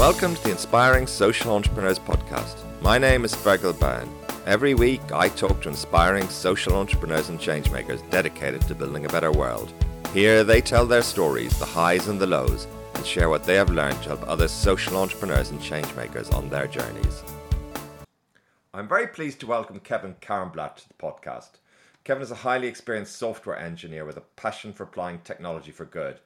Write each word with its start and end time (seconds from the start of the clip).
Welcome 0.00 0.34
to 0.34 0.42
the 0.44 0.50
Inspiring 0.52 1.06
Social 1.06 1.54
Entrepreneurs 1.54 1.98
Podcast. 1.98 2.56
My 2.80 2.96
name 2.96 3.22
is 3.22 3.34
Fergal 3.34 3.78
Byrne. 3.78 4.08
Every 4.46 4.72
week, 4.72 5.02
I 5.12 5.28
talk 5.28 5.60
to 5.60 5.68
inspiring 5.68 6.26
social 6.30 6.74
entrepreneurs 6.76 7.28
and 7.28 7.38
changemakers 7.38 8.08
dedicated 8.08 8.62
to 8.62 8.74
building 8.74 9.04
a 9.04 9.10
better 9.10 9.30
world. 9.30 9.74
Here, 10.14 10.42
they 10.42 10.62
tell 10.62 10.86
their 10.86 11.02
stories, 11.02 11.58
the 11.58 11.66
highs 11.66 12.08
and 12.08 12.18
the 12.18 12.26
lows, 12.26 12.66
and 12.94 13.04
share 13.04 13.28
what 13.28 13.44
they 13.44 13.56
have 13.56 13.68
learned 13.68 14.02
to 14.04 14.08
help 14.08 14.26
other 14.26 14.48
social 14.48 14.96
entrepreneurs 14.96 15.50
and 15.50 15.60
changemakers 15.60 16.32
on 16.32 16.48
their 16.48 16.66
journeys. 16.66 17.22
I'm 18.72 18.88
very 18.88 19.06
pleased 19.06 19.40
to 19.40 19.46
welcome 19.46 19.80
Kevin 19.80 20.14
Barenblat 20.22 20.76
to 20.76 20.88
the 20.88 20.94
podcast. 20.94 21.58
Kevin 22.04 22.22
is 22.22 22.30
a 22.30 22.36
highly 22.36 22.68
experienced 22.68 23.16
software 23.16 23.58
engineer 23.58 24.06
with 24.06 24.16
a 24.16 24.22
passion 24.22 24.72
for 24.72 24.84
applying 24.84 25.18
technology 25.18 25.72
for 25.72 25.84
good. 25.84 26.20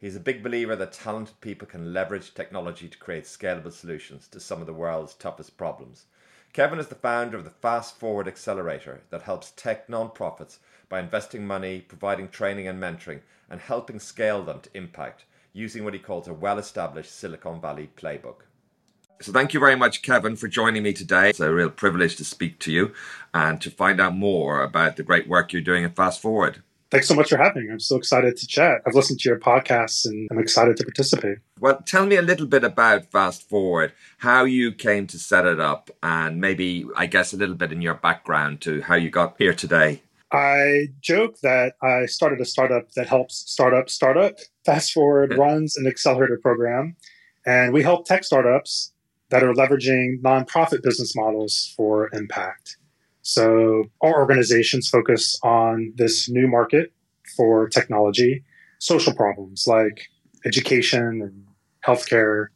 He's 0.00 0.14
a 0.14 0.20
big 0.20 0.44
believer 0.44 0.76
that 0.76 0.92
talented 0.92 1.40
people 1.40 1.66
can 1.66 1.92
leverage 1.92 2.32
technology 2.32 2.88
to 2.88 2.98
create 2.98 3.24
scalable 3.24 3.72
solutions 3.72 4.28
to 4.28 4.38
some 4.38 4.60
of 4.60 4.68
the 4.68 4.72
world's 4.72 5.12
toughest 5.12 5.56
problems. 5.56 6.04
Kevin 6.52 6.78
is 6.78 6.86
the 6.86 6.94
founder 6.94 7.36
of 7.36 7.42
the 7.42 7.50
Fast 7.50 7.98
Forward 7.98 8.28
Accelerator 8.28 9.02
that 9.10 9.22
helps 9.22 9.50
tech 9.50 9.88
nonprofits 9.88 10.58
by 10.88 11.00
investing 11.00 11.44
money, 11.44 11.80
providing 11.80 12.28
training 12.28 12.68
and 12.68 12.80
mentoring, 12.80 13.22
and 13.50 13.60
helping 13.60 13.98
scale 13.98 14.44
them 14.44 14.60
to 14.60 14.70
impact 14.72 15.24
using 15.52 15.82
what 15.82 15.94
he 15.94 15.98
calls 15.98 16.28
a 16.28 16.32
well 16.32 16.58
established 16.58 17.12
Silicon 17.12 17.60
Valley 17.60 17.90
playbook. 17.96 18.42
So, 19.20 19.32
thank 19.32 19.52
you 19.52 19.58
very 19.58 19.74
much, 19.74 20.02
Kevin, 20.02 20.36
for 20.36 20.46
joining 20.46 20.84
me 20.84 20.92
today. 20.92 21.30
It's 21.30 21.40
a 21.40 21.52
real 21.52 21.70
privilege 21.70 22.14
to 22.16 22.24
speak 22.24 22.60
to 22.60 22.72
you 22.72 22.92
and 23.34 23.60
to 23.62 23.70
find 23.70 24.00
out 24.00 24.14
more 24.14 24.62
about 24.62 24.96
the 24.96 25.02
great 25.02 25.26
work 25.26 25.52
you're 25.52 25.60
doing 25.60 25.84
at 25.84 25.96
Fast 25.96 26.22
Forward. 26.22 26.62
Thanks 26.90 27.06
so 27.06 27.14
much 27.14 27.28
for 27.28 27.36
having 27.36 27.66
me. 27.66 27.72
I'm 27.72 27.80
so 27.80 27.96
excited 27.96 28.38
to 28.38 28.46
chat. 28.46 28.80
I've 28.86 28.94
listened 28.94 29.20
to 29.20 29.28
your 29.28 29.38
podcasts 29.38 30.06
and 30.06 30.26
I'm 30.30 30.38
excited 30.38 30.78
to 30.78 30.84
participate. 30.84 31.38
Well, 31.60 31.82
tell 31.84 32.06
me 32.06 32.16
a 32.16 32.22
little 32.22 32.46
bit 32.46 32.64
about 32.64 33.10
Fast 33.12 33.46
Forward, 33.46 33.92
how 34.18 34.44
you 34.44 34.72
came 34.72 35.06
to 35.08 35.18
set 35.18 35.44
it 35.44 35.60
up, 35.60 35.90
and 36.02 36.40
maybe, 36.40 36.86
I 36.96 37.04
guess, 37.04 37.34
a 37.34 37.36
little 37.36 37.56
bit 37.56 37.72
in 37.72 37.82
your 37.82 37.94
background 37.94 38.62
to 38.62 38.80
how 38.80 38.94
you 38.94 39.10
got 39.10 39.34
here 39.38 39.52
today. 39.52 40.00
I 40.32 40.88
joke 41.02 41.40
that 41.40 41.74
I 41.82 42.06
started 42.06 42.40
a 42.40 42.46
startup 42.46 42.92
that 42.92 43.06
helps 43.06 43.44
startup 43.50 43.90
startup. 43.90 44.38
Fast 44.64 44.92
Forward 44.92 45.36
runs 45.36 45.76
an 45.76 45.86
accelerator 45.86 46.38
program, 46.38 46.96
and 47.44 47.74
we 47.74 47.82
help 47.82 48.06
tech 48.06 48.24
startups 48.24 48.92
that 49.28 49.42
are 49.42 49.52
leveraging 49.52 50.22
nonprofit 50.22 50.82
business 50.82 51.14
models 51.14 51.74
for 51.76 52.08
impact. 52.14 52.77
So 53.28 53.84
our 54.00 54.18
organizations 54.18 54.88
focus 54.88 55.38
on 55.42 55.92
this 55.96 56.30
new 56.30 56.48
market 56.48 56.94
for 57.36 57.68
technology, 57.68 58.42
social 58.78 59.14
problems 59.14 59.66
like 59.66 60.08
education 60.46 61.20
and 61.20 61.44
healthcare 61.86 62.46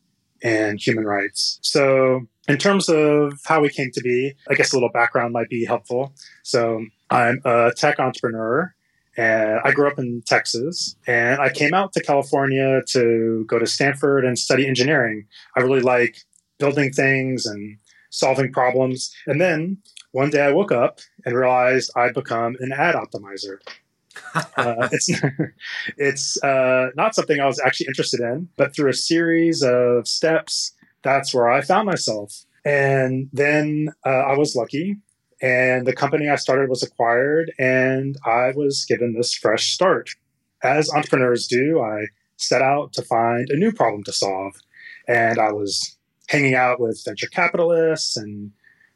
and 0.42 0.80
human 0.80 1.04
rights. 1.04 1.58
So 1.60 2.22
in 2.48 2.56
terms 2.56 2.88
of 2.88 3.38
how 3.44 3.60
we 3.60 3.68
came 3.68 3.90
to 3.92 4.00
be, 4.00 4.32
I 4.48 4.54
guess 4.54 4.72
a 4.72 4.76
little 4.76 4.88
background 4.88 5.34
might 5.34 5.50
be 5.50 5.66
helpful. 5.66 6.14
So 6.42 6.86
I'm 7.10 7.42
a 7.44 7.72
tech 7.76 8.00
entrepreneur 8.00 8.74
and 9.18 9.60
I 9.62 9.72
grew 9.72 9.88
up 9.88 9.98
in 9.98 10.22
Texas 10.24 10.96
and 11.06 11.38
I 11.38 11.50
came 11.50 11.74
out 11.74 11.92
to 11.92 12.02
California 12.02 12.80
to 12.92 13.44
go 13.46 13.58
to 13.58 13.66
Stanford 13.66 14.24
and 14.24 14.38
study 14.38 14.66
engineering. 14.66 15.26
I 15.54 15.60
really 15.60 15.82
like 15.82 16.16
building 16.58 16.92
things 16.92 17.44
and 17.44 17.76
solving 18.08 18.52
problems. 18.52 19.14
And 19.26 19.38
then 19.38 19.78
one 20.12 20.30
day 20.30 20.42
I 20.42 20.52
woke 20.52 20.72
up 20.72 21.00
and 21.24 21.34
realized 21.34 21.90
I'd 21.96 22.14
become 22.14 22.56
an 22.60 22.72
ad 22.72 22.94
optimizer. 22.94 23.58
uh, 24.34 24.88
it's 24.92 25.10
it's 25.96 26.42
uh, 26.42 26.90
not 26.94 27.14
something 27.14 27.40
I 27.40 27.46
was 27.46 27.60
actually 27.60 27.86
interested 27.86 28.20
in, 28.20 28.48
but 28.56 28.74
through 28.74 28.90
a 28.90 28.94
series 28.94 29.62
of 29.62 30.06
steps, 30.06 30.72
that's 31.02 31.34
where 31.34 31.50
I 31.50 31.62
found 31.62 31.86
myself. 31.86 32.44
And 32.64 33.28
then 33.32 33.88
uh, 34.06 34.10
I 34.10 34.36
was 34.36 34.54
lucky, 34.54 34.96
and 35.40 35.86
the 35.86 35.94
company 35.94 36.28
I 36.28 36.36
started 36.36 36.68
was 36.68 36.82
acquired, 36.82 37.52
and 37.58 38.16
I 38.24 38.52
was 38.54 38.84
given 38.84 39.14
this 39.14 39.34
fresh 39.34 39.72
start. 39.72 40.10
As 40.62 40.92
entrepreneurs 40.92 41.48
do, 41.48 41.80
I 41.80 42.06
set 42.36 42.62
out 42.62 42.92
to 42.92 43.02
find 43.02 43.48
a 43.50 43.56
new 43.56 43.72
problem 43.72 44.04
to 44.04 44.12
solve, 44.12 44.54
and 45.08 45.38
I 45.38 45.52
was 45.52 45.96
hanging 46.28 46.54
out 46.54 46.78
with 46.78 47.02
venture 47.04 47.26
capitalists 47.26 48.16
and 48.16 48.52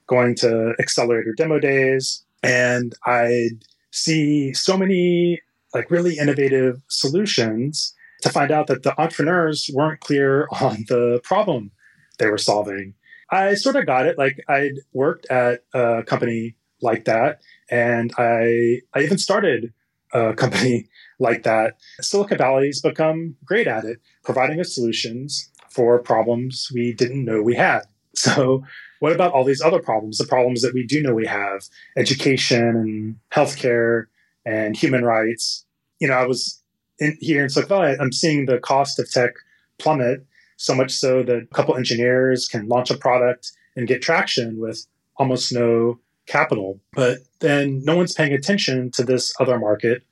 going 0.06 0.34
to 0.36 0.74
accelerator 0.78 1.34
demo 1.36 1.58
days, 1.58 2.24
and 2.42 2.94
I'd 3.04 3.64
see 3.90 4.52
so 4.52 4.76
many 4.76 5.40
like 5.74 5.90
really 5.90 6.18
innovative 6.18 6.80
solutions 6.88 7.94
to 8.22 8.30
find 8.30 8.50
out 8.50 8.66
that 8.66 8.82
the 8.82 8.98
entrepreneurs 9.00 9.70
weren't 9.72 10.00
clear 10.00 10.48
on 10.60 10.84
the 10.88 11.20
problem 11.22 11.70
they 12.18 12.28
were 12.28 12.38
solving. 12.38 12.94
I 13.30 13.54
sort 13.54 13.76
of 13.76 13.86
got 13.86 14.06
it. 14.06 14.18
Like 14.18 14.42
I'd 14.48 14.78
worked 14.92 15.26
at 15.30 15.64
a 15.74 16.02
company 16.04 16.56
like 16.80 17.04
that, 17.06 17.40
and 17.70 18.12
I 18.18 18.82
I 18.94 19.00
even 19.00 19.18
started 19.18 19.72
a 20.12 20.34
company 20.34 20.88
like 21.18 21.42
that. 21.42 21.76
Silicon 22.00 22.38
Valley's 22.38 22.80
become 22.80 23.36
great 23.44 23.66
at 23.66 23.84
it, 23.84 24.00
providing 24.24 24.60
us 24.60 24.74
solutions 24.74 25.50
for 25.70 25.98
problems 25.98 26.70
we 26.72 26.92
didn't 26.92 27.24
know 27.24 27.42
we 27.42 27.54
had. 27.54 27.82
So 28.16 28.64
what 29.00 29.12
about 29.12 29.32
all 29.32 29.44
these 29.44 29.62
other 29.62 29.80
problems, 29.80 30.18
the 30.18 30.26
problems 30.26 30.62
that 30.62 30.74
we 30.74 30.86
do 30.86 31.02
know 31.02 31.14
we 31.14 31.26
have, 31.26 31.64
education 31.96 32.64
and 32.64 33.16
healthcare 33.32 34.06
and 34.44 34.76
human 34.76 35.04
rights? 35.04 35.64
You 35.98 36.08
know, 36.08 36.14
I 36.14 36.26
was 36.26 36.62
in, 36.98 37.16
here 37.20 37.42
in 37.42 37.48
Silicon 37.48 37.68
Valley, 37.68 37.96
I'm 38.00 38.12
seeing 38.12 38.46
the 38.46 38.58
cost 38.58 38.98
of 38.98 39.10
tech 39.10 39.34
plummet 39.78 40.26
so 40.56 40.74
much 40.74 40.92
so 40.92 41.22
that 41.22 41.42
a 41.42 41.54
couple 41.54 41.76
engineers 41.76 42.46
can 42.46 42.66
launch 42.66 42.90
a 42.90 42.96
product 42.96 43.52
and 43.76 43.86
get 43.86 44.02
traction 44.02 44.58
with 44.58 44.86
almost 45.16 45.52
no 45.52 45.98
capital. 46.26 46.80
But 46.94 47.18
then 47.40 47.82
no 47.84 47.96
one's 47.96 48.14
paying 48.14 48.32
attention 48.32 48.90
to 48.92 49.04
this 49.04 49.32
other 49.38 49.58
market, 49.58 50.02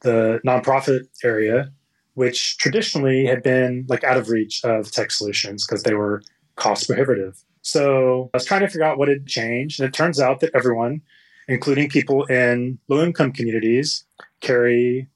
the 0.00 0.40
nonprofit 0.44 1.06
area, 1.22 1.72
which 2.14 2.58
traditionally 2.58 3.26
had 3.26 3.42
been 3.42 3.86
like 3.88 4.04
out 4.04 4.16
of 4.16 4.28
reach 4.28 4.64
of 4.64 4.90
tech 4.90 5.10
solutions 5.10 5.66
because 5.66 5.82
they 5.82 5.94
were 5.94 6.22
cost 6.56 6.86
prohibitive. 6.88 7.42
So 7.62 8.30
I 8.34 8.36
was 8.36 8.44
trying 8.44 8.60
to 8.60 8.68
figure 8.68 8.84
out 8.84 8.98
what 8.98 9.08
had 9.08 9.26
changed. 9.26 9.80
And 9.80 9.88
it 9.88 9.94
turns 9.94 10.20
out 10.20 10.40
that 10.40 10.50
everyone, 10.54 11.00
including 11.48 11.88
people 11.88 12.24
in 12.24 12.78
low 12.88 13.02
income 13.02 13.32
communities, 13.32 14.04
carry 14.40 15.08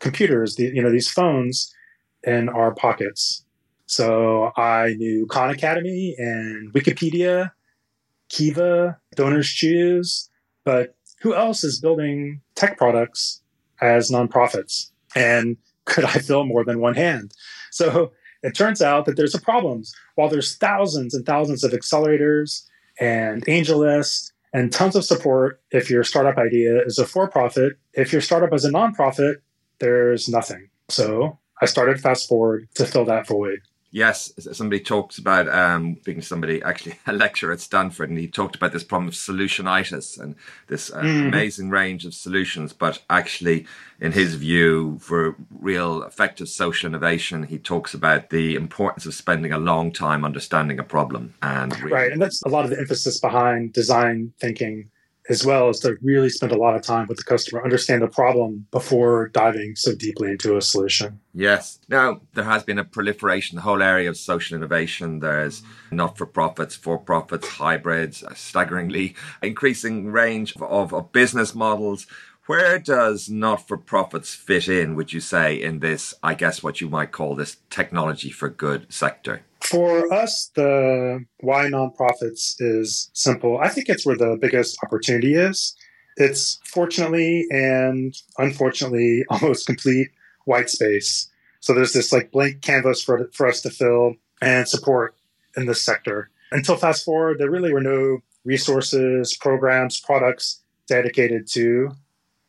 computers, 0.00 0.56
the, 0.56 0.64
you 0.64 0.82
know, 0.82 0.92
these 0.92 1.10
phones 1.10 1.74
in 2.22 2.48
our 2.48 2.74
pockets. 2.74 3.44
So 3.86 4.52
I 4.56 4.94
knew 4.94 5.26
Khan 5.26 5.50
Academy 5.50 6.14
and 6.18 6.72
Wikipedia, 6.72 7.52
Kiva, 8.28 8.98
DonorsChoose, 9.16 10.28
but 10.64 10.96
who 11.20 11.34
else 11.34 11.64
is 11.64 11.80
building 11.80 12.40
tech 12.54 12.76
products 12.76 13.42
as 13.80 14.10
nonprofits? 14.10 14.90
And 15.14 15.56
could 15.84 16.04
I 16.04 16.12
fill 16.12 16.44
more 16.44 16.64
than 16.64 16.80
one 16.80 16.94
hand? 16.94 17.32
So 17.70 18.12
it 18.44 18.54
turns 18.54 18.82
out 18.82 19.06
that 19.06 19.16
there's 19.16 19.34
a 19.34 19.40
problem. 19.40 19.82
While 20.16 20.28
there's 20.28 20.56
thousands 20.56 21.14
and 21.14 21.24
thousands 21.24 21.64
of 21.64 21.72
accelerators 21.72 22.62
and 23.00 23.44
AngelList 23.46 24.32
and 24.52 24.70
tons 24.70 24.94
of 24.94 25.04
support 25.04 25.62
if 25.70 25.90
your 25.90 26.04
startup 26.04 26.36
idea 26.36 26.82
is 26.84 26.98
a 26.98 27.06
for 27.06 27.26
profit, 27.26 27.78
if 27.94 28.12
your 28.12 28.20
startup 28.20 28.52
is 28.52 28.66
a 28.66 28.70
nonprofit, 28.70 29.36
there's 29.78 30.28
nothing. 30.28 30.68
So 30.90 31.38
I 31.62 31.64
started 31.64 32.00
Fast 32.00 32.28
Forward 32.28 32.68
to 32.74 32.84
fill 32.84 33.06
that 33.06 33.26
void 33.26 33.60
yes, 33.94 34.32
somebody 34.52 34.82
talks 34.82 35.18
about 35.18 35.48
um, 35.48 35.94
being 36.04 36.20
somebody 36.20 36.60
actually 36.62 36.98
a 37.06 37.12
lecturer 37.12 37.52
at 37.52 37.60
Stanford, 37.60 38.10
and 38.10 38.18
he 38.18 38.26
talked 38.26 38.56
about 38.56 38.72
this 38.72 38.82
problem 38.82 39.08
of 39.08 39.14
solutionitis 39.14 40.20
and 40.20 40.34
this 40.66 40.92
uh, 40.92 41.00
mm. 41.00 41.28
amazing 41.28 41.70
range 41.70 42.04
of 42.04 42.12
solutions. 42.12 42.72
But 42.72 43.00
actually, 43.08 43.66
in 44.00 44.12
his 44.12 44.34
view, 44.34 44.98
for 45.00 45.36
real 45.50 46.02
effective 46.02 46.48
social 46.48 46.88
innovation, 46.88 47.44
he 47.44 47.56
talks 47.56 47.94
about 47.94 48.30
the 48.30 48.56
importance 48.56 49.06
of 49.06 49.14
spending 49.14 49.52
a 49.52 49.58
long 49.58 49.92
time 49.92 50.24
understanding 50.24 50.80
a 50.80 50.84
problem. 50.84 51.34
And 51.40 51.72
really- 51.78 51.92
right, 51.92 52.12
and 52.12 52.20
that's 52.20 52.42
a 52.42 52.48
lot 52.48 52.64
of 52.64 52.70
the 52.70 52.78
emphasis 52.78 53.20
behind 53.20 53.72
design 53.72 54.32
thinking 54.40 54.90
as 55.28 55.44
well 55.44 55.68
as 55.68 55.80
to 55.80 55.96
really 56.02 56.28
spend 56.28 56.52
a 56.52 56.56
lot 56.56 56.76
of 56.76 56.82
time 56.82 57.06
with 57.06 57.16
the 57.16 57.24
customer, 57.24 57.64
understand 57.64 58.02
the 58.02 58.08
problem 58.08 58.66
before 58.70 59.28
diving 59.28 59.74
so 59.74 59.94
deeply 59.94 60.30
into 60.30 60.56
a 60.56 60.62
solution. 60.62 61.18
Yes. 61.32 61.78
Now, 61.88 62.20
there 62.34 62.44
has 62.44 62.62
been 62.62 62.78
a 62.78 62.84
proliferation, 62.84 63.56
the 63.56 63.62
whole 63.62 63.82
area 63.82 64.10
of 64.10 64.18
social 64.18 64.56
innovation. 64.56 65.20
There's 65.20 65.62
not 65.90 66.18
for 66.18 66.26
profits, 66.26 66.76
for 66.76 66.98
profits, 66.98 67.48
hybrids, 67.48 68.22
a 68.22 68.36
staggeringly 68.36 69.14
increasing 69.42 70.12
range 70.12 70.54
of, 70.56 70.92
of 70.92 71.12
business 71.12 71.54
models. 71.54 72.06
Where 72.46 72.78
does 72.78 73.30
not 73.30 73.66
for 73.66 73.78
profits 73.78 74.34
fit 74.34 74.68
in, 74.68 74.94
would 74.96 75.14
you 75.14 75.20
say, 75.20 75.54
in 75.54 75.78
this, 75.78 76.12
I 76.22 76.34
guess, 76.34 76.62
what 76.62 76.82
you 76.82 76.90
might 76.90 77.10
call 77.10 77.34
this 77.34 77.56
technology 77.70 78.30
for 78.30 78.50
good 78.50 78.92
sector? 78.92 79.44
For 79.64 80.12
us, 80.12 80.50
the 80.54 81.24
why 81.40 81.64
nonprofits 81.64 82.56
is 82.58 83.10
simple. 83.14 83.58
I 83.58 83.68
think 83.68 83.88
it's 83.88 84.04
where 84.04 84.16
the 84.16 84.36
biggest 84.40 84.76
opportunity 84.84 85.34
is. 85.34 85.74
It's 86.16 86.60
fortunately 86.64 87.46
and 87.50 88.14
unfortunately 88.38 89.24
almost 89.30 89.66
complete 89.66 90.08
white 90.44 90.68
space. 90.68 91.30
So 91.60 91.72
there's 91.72 91.94
this 91.94 92.12
like 92.12 92.30
blank 92.30 92.60
canvas 92.60 93.02
for, 93.02 93.30
for 93.32 93.46
us 93.48 93.62
to 93.62 93.70
fill 93.70 94.16
and 94.42 94.68
support 94.68 95.16
in 95.56 95.64
this 95.64 95.82
sector. 95.82 96.30
Until 96.52 96.76
fast 96.76 97.04
forward, 97.04 97.38
there 97.38 97.50
really 97.50 97.72
were 97.72 97.80
no 97.80 98.18
resources, 98.44 99.34
programs, 99.34 99.98
products 99.98 100.62
dedicated 100.86 101.48
to 101.52 101.92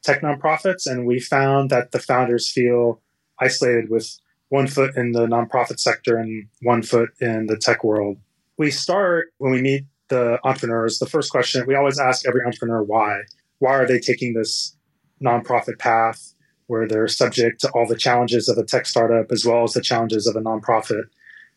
tech 0.03 0.21
nonprofits. 0.21 0.85
And 0.85 1.06
we 1.06 1.21
found 1.21 1.69
that 1.69 1.91
the 1.91 2.00
founders 2.00 2.51
feel 2.51 3.01
isolated 3.39 3.89
with 3.89 4.18
one 4.56 4.68
foot 4.68 4.96
in 4.96 5.12
the 5.12 5.28
nonprofit 5.28 5.81
sector 5.81 6.16
and 6.18 6.48
one 6.62 6.81
foot 6.81 7.10
in 7.19 7.48
the 7.48 7.57
tech 7.57 7.84
world. 7.84 8.18
We 8.57 8.72
start 8.72 9.34
when 9.38 9.52
we 9.52 9.62
meet 9.62 9.84
the 10.07 10.40
entrepreneurs, 10.46 10.98
the 10.98 11.06
first 11.06 11.30
question 11.30 11.66
we 11.68 11.75
always 11.75 12.00
ask 12.00 12.25
every 12.25 12.42
entrepreneur 12.46 12.81
why. 12.81 13.22
Why 13.60 13.74
are 13.74 13.88
they 13.88 14.00
taking 14.00 14.34
this 14.34 14.75
nonprofit 15.22 15.78
path 15.78 16.34
where 16.68 16.88
they're 16.88 17.10
subject 17.10 17.60
to 17.62 17.69
all 17.72 17.86
the 17.86 17.98
challenges 17.98 18.48
of 18.48 18.57
a 18.57 18.63
tech 18.63 18.86
startup 18.86 19.30
as 19.30 19.46
well 19.46 19.63
as 19.63 19.74
the 19.74 19.81
challenges 19.81 20.25
of 20.25 20.38
a 20.38 20.42
nonprofit? 20.42 21.04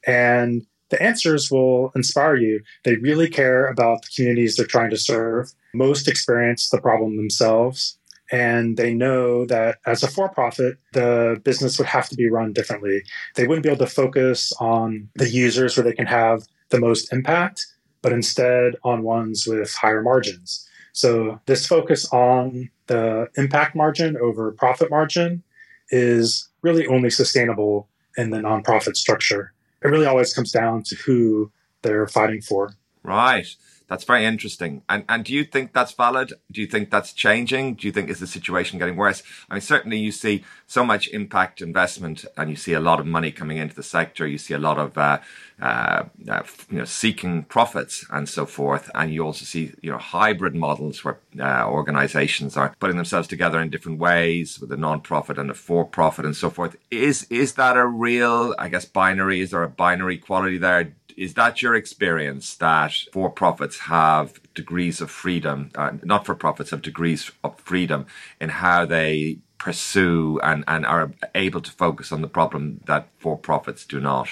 And 0.04 0.66
the 0.90 1.00
answers 1.00 1.50
will 1.50 1.92
inspire 1.94 2.36
you. 2.36 2.62
They 2.84 2.96
really 2.96 3.28
care 3.28 3.66
about 3.66 4.02
the 4.02 4.08
communities 4.16 4.56
they're 4.56 4.66
trying 4.66 4.90
to 4.90 4.96
serve. 4.96 5.52
Most 5.74 6.08
experience 6.08 6.68
the 6.68 6.80
problem 6.80 7.16
themselves. 7.16 7.97
And 8.30 8.76
they 8.76 8.92
know 8.94 9.46
that 9.46 9.78
as 9.86 10.02
a 10.02 10.08
for 10.08 10.28
profit, 10.28 10.78
the 10.92 11.40
business 11.44 11.78
would 11.78 11.86
have 11.86 12.08
to 12.10 12.16
be 12.16 12.28
run 12.28 12.52
differently. 12.52 13.02
They 13.36 13.46
wouldn't 13.46 13.62
be 13.62 13.70
able 13.70 13.86
to 13.86 13.92
focus 13.92 14.52
on 14.60 15.08
the 15.14 15.30
users 15.30 15.76
where 15.76 15.84
they 15.84 15.94
can 15.94 16.06
have 16.06 16.42
the 16.68 16.80
most 16.80 17.12
impact, 17.12 17.66
but 18.02 18.12
instead 18.12 18.76
on 18.84 19.02
ones 19.02 19.46
with 19.46 19.72
higher 19.72 20.02
margins. 20.02 20.68
So, 20.92 21.40
this 21.46 21.66
focus 21.66 22.12
on 22.12 22.70
the 22.86 23.28
impact 23.36 23.76
margin 23.76 24.16
over 24.16 24.50
profit 24.52 24.90
margin 24.90 25.42
is 25.90 26.48
really 26.62 26.86
only 26.86 27.08
sustainable 27.08 27.88
in 28.16 28.30
the 28.30 28.38
nonprofit 28.38 28.96
structure 28.96 29.52
it 29.82 29.88
really 29.88 30.06
always 30.06 30.34
comes 30.34 30.52
down 30.52 30.82
to 30.84 30.96
who 30.96 31.52
they're 31.82 32.08
fighting 32.08 32.40
for. 32.40 32.74
Right. 33.02 33.46
That's 33.88 34.04
very 34.04 34.26
interesting. 34.26 34.82
And 34.88 35.04
and 35.08 35.24
do 35.24 35.32
you 35.32 35.44
think 35.44 35.72
that's 35.72 35.92
valid? 35.92 36.34
Do 36.52 36.60
you 36.60 36.66
think 36.66 36.90
that's 36.90 37.14
changing? 37.14 37.76
Do 37.76 37.86
you 37.86 37.92
think 37.92 38.10
is 38.10 38.20
the 38.20 38.26
situation 38.26 38.78
getting 38.78 38.96
worse? 38.96 39.22
I 39.48 39.54
mean, 39.54 39.62
certainly 39.62 39.98
you 39.98 40.12
see 40.12 40.44
so 40.66 40.84
much 40.84 41.08
impact 41.08 41.62
investment, 41.62 42.26
and 42.36 42.50
you 42.50 42.56
see 42.56 42.74
a 42.74 42.80
lot 42.80 43.00
of 43.00 43.06
money 43.06 43.32
coming 43.32 43.56
into 43.56 43.74
the 43.74 43.82
sector. 43.82 44.26
You 44.26 44.36
see 44.36 44.52
a 44.52 44.58
lot 44.58 44.78
of 44.78 44.98
uh, 44.98 45.18
uh, 45.60 46.04
uh, 46.28 46.42
you 46.70 46.78
know 46.78 46.84
seeking 46.84 47.44
profits 47.44 48.04
and 48.10 48.28
so 48.28 48.44
forth. 48.44 48.90
And 48.94 49.12
you 49.12 49.24
also 49.24 49.46
see 49.46 49.72
you 49.80 49.90
know 49.90 49.98
hybrid 49.98 50.54
models 50.54 51.02
where 51.02 51.18
uh, 51.40 51.66
organizations 51.66 52.58
are 52.58 52.76
putting 52.78 52.96
themselves 52.96 53.26
together 53.26 53.58
in 53.58 53.70
different 53.70 53.98
ways 53.98 54.60
with 54.60 54.70
a 54.70 54.76
non-profit 54.76 55.38
and 55.38 55.50
a 55.50 55.54
for-profit 55.54 56.26
and 56.26 56.36
so 56.36 56.50
forth. 56.50 56.76
Is 56.90 57.26
is 57.30 57.54
that 57.54 57.78
a 57.78 57.86
real, 57.86 58.54
I 58.58 58.68
guess, 58.68 58.84
binary? 58.84 59.40
Is 59.40 59.52
there 59.52 59.62
a 59.62 59.68
binary 59.68 60.18
quality 60.18 60.58
there? 60.58 60.92
Is 61.18 61.34
that 61.34 61.62
your 61.62 61.74
experience 61.74 62.54
that 62.56 62.92
for 63.12 63.28
profits 63.28 63.80
have 63.80 64.40
degrees 64.54 65.00
of 65.00 65.10
freedom, 65.10 65.70
uh, 65.74 65.94
not 66.04 66.24
for 66.24 66.36
profits 66.36 66.70
have 66.70 66.80
degrees 66.80 67.32
of 67.42 67.58
freedom 67.58 68.06
in 68.40 68.50
how 68.50 68.86
they 68.86 69.38
pursue 69.58 70.38
and, 70.44 70.62
and 70.68 70.86
are 70.86 71.10
able 71.34 71.60
to 71.60 71.72
focus 71.72 72.12
on 72.12 72.22
the 72.22 72.28
problem 72.28 72.80
that 72.86 73.08
for 73.18 73.36
profits 73.36 73.84
do 73.84 73.98
not? 73.98 74.28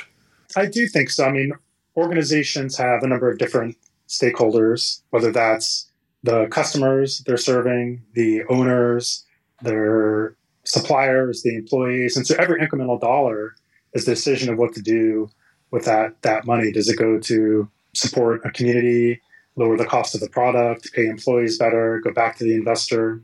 I 0.54 0.66
do 0.66 0.86
think 0.86 1.10
so. 1.10 1.24
I 1.24 1.32
mean, 1.32 1.52
organizations 1.96 2.76
have 2.76 3.02
a 3.02 3.08
number 3.08 3.28
of 3.28 3.38
different 3.38 3.76
stakeholders, 4.08 5.00
whether 5.10 5.32
that's 5.32 5.90
the 6.22 6.46
customers 6.46 7.24
they're 7.26 7.36
serving, 7.36 8.02
the 8.14 8.44
owners, 8.44 9.24
their 9.60 10.36
suppliers, 10.62 11.42
the 11.42 11.56
employees. 11.56 12.16
And 12.16 12.24
so 12.24 12.36
every 12.38 12.60
incremental 12.60 13.00
dollar 13.00 13.56
is 13.92 14.04
the 14.04 14.12
decision 14.12 14.52
of 14.52 14.58
what 14.58 14.72
to 14.74 14.82
do 14.82 15.28
with 15.76 15.84
that 15.84 16.22
that 16.22 16.46
money? 16.46 16.72
Does 16.72 16.88
it 16.88 16.96
go 16.96 17.20
to 17.20 17.68
support 17.92 18.40
a 18.46 18.50
community, 18.50 19.20
lower 19.56 19.76
the 19.76 19.84
cost 19.84 20.14
of 20.14 20.22
the 20.22 20.30
product, 20.30 20.90
pay 20.94 21.06
employees 21.06 21.58
better, 21.58 22.00
go 22.02 22.12
back 22.12 22.38
to 22.38 22.44
the 22.44 22.54
investor? 22.54 23.22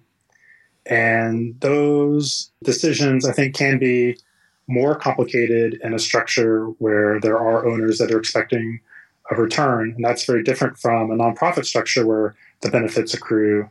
And 0.85 1.59
those 1.61 2.51
decisions, 2.63 3.27
I 3.27 3.33
think, 3.33 3.55
can 3.55 3.79
be 3.79 4.19
more 4.69 4.95
complicated 4.95 5.81
in 5.83 5.95
a 5.95 5.99
structure 5.99 6.67
where 6.79 7.21
there 7.21 7.39
are 7.39 7.67
owners 7.67 7.97
that 7.99 8.13
are 8.13 8.19
expecting 8.19 8.81
a 9.31 9.35
return. 9.35 9.95
And 9.97 10.05
that's 10.05 10.25
very 10.25 10.43
different 10.43 10.79
from 10.79 11.11
a 11.11 11.17
nonprofit 11.17 11.65
structure 11.65 12.07
where 12.07 12.35
the 12.61 12.71
benefits 12.71 13.15
accrue 13.15 13.71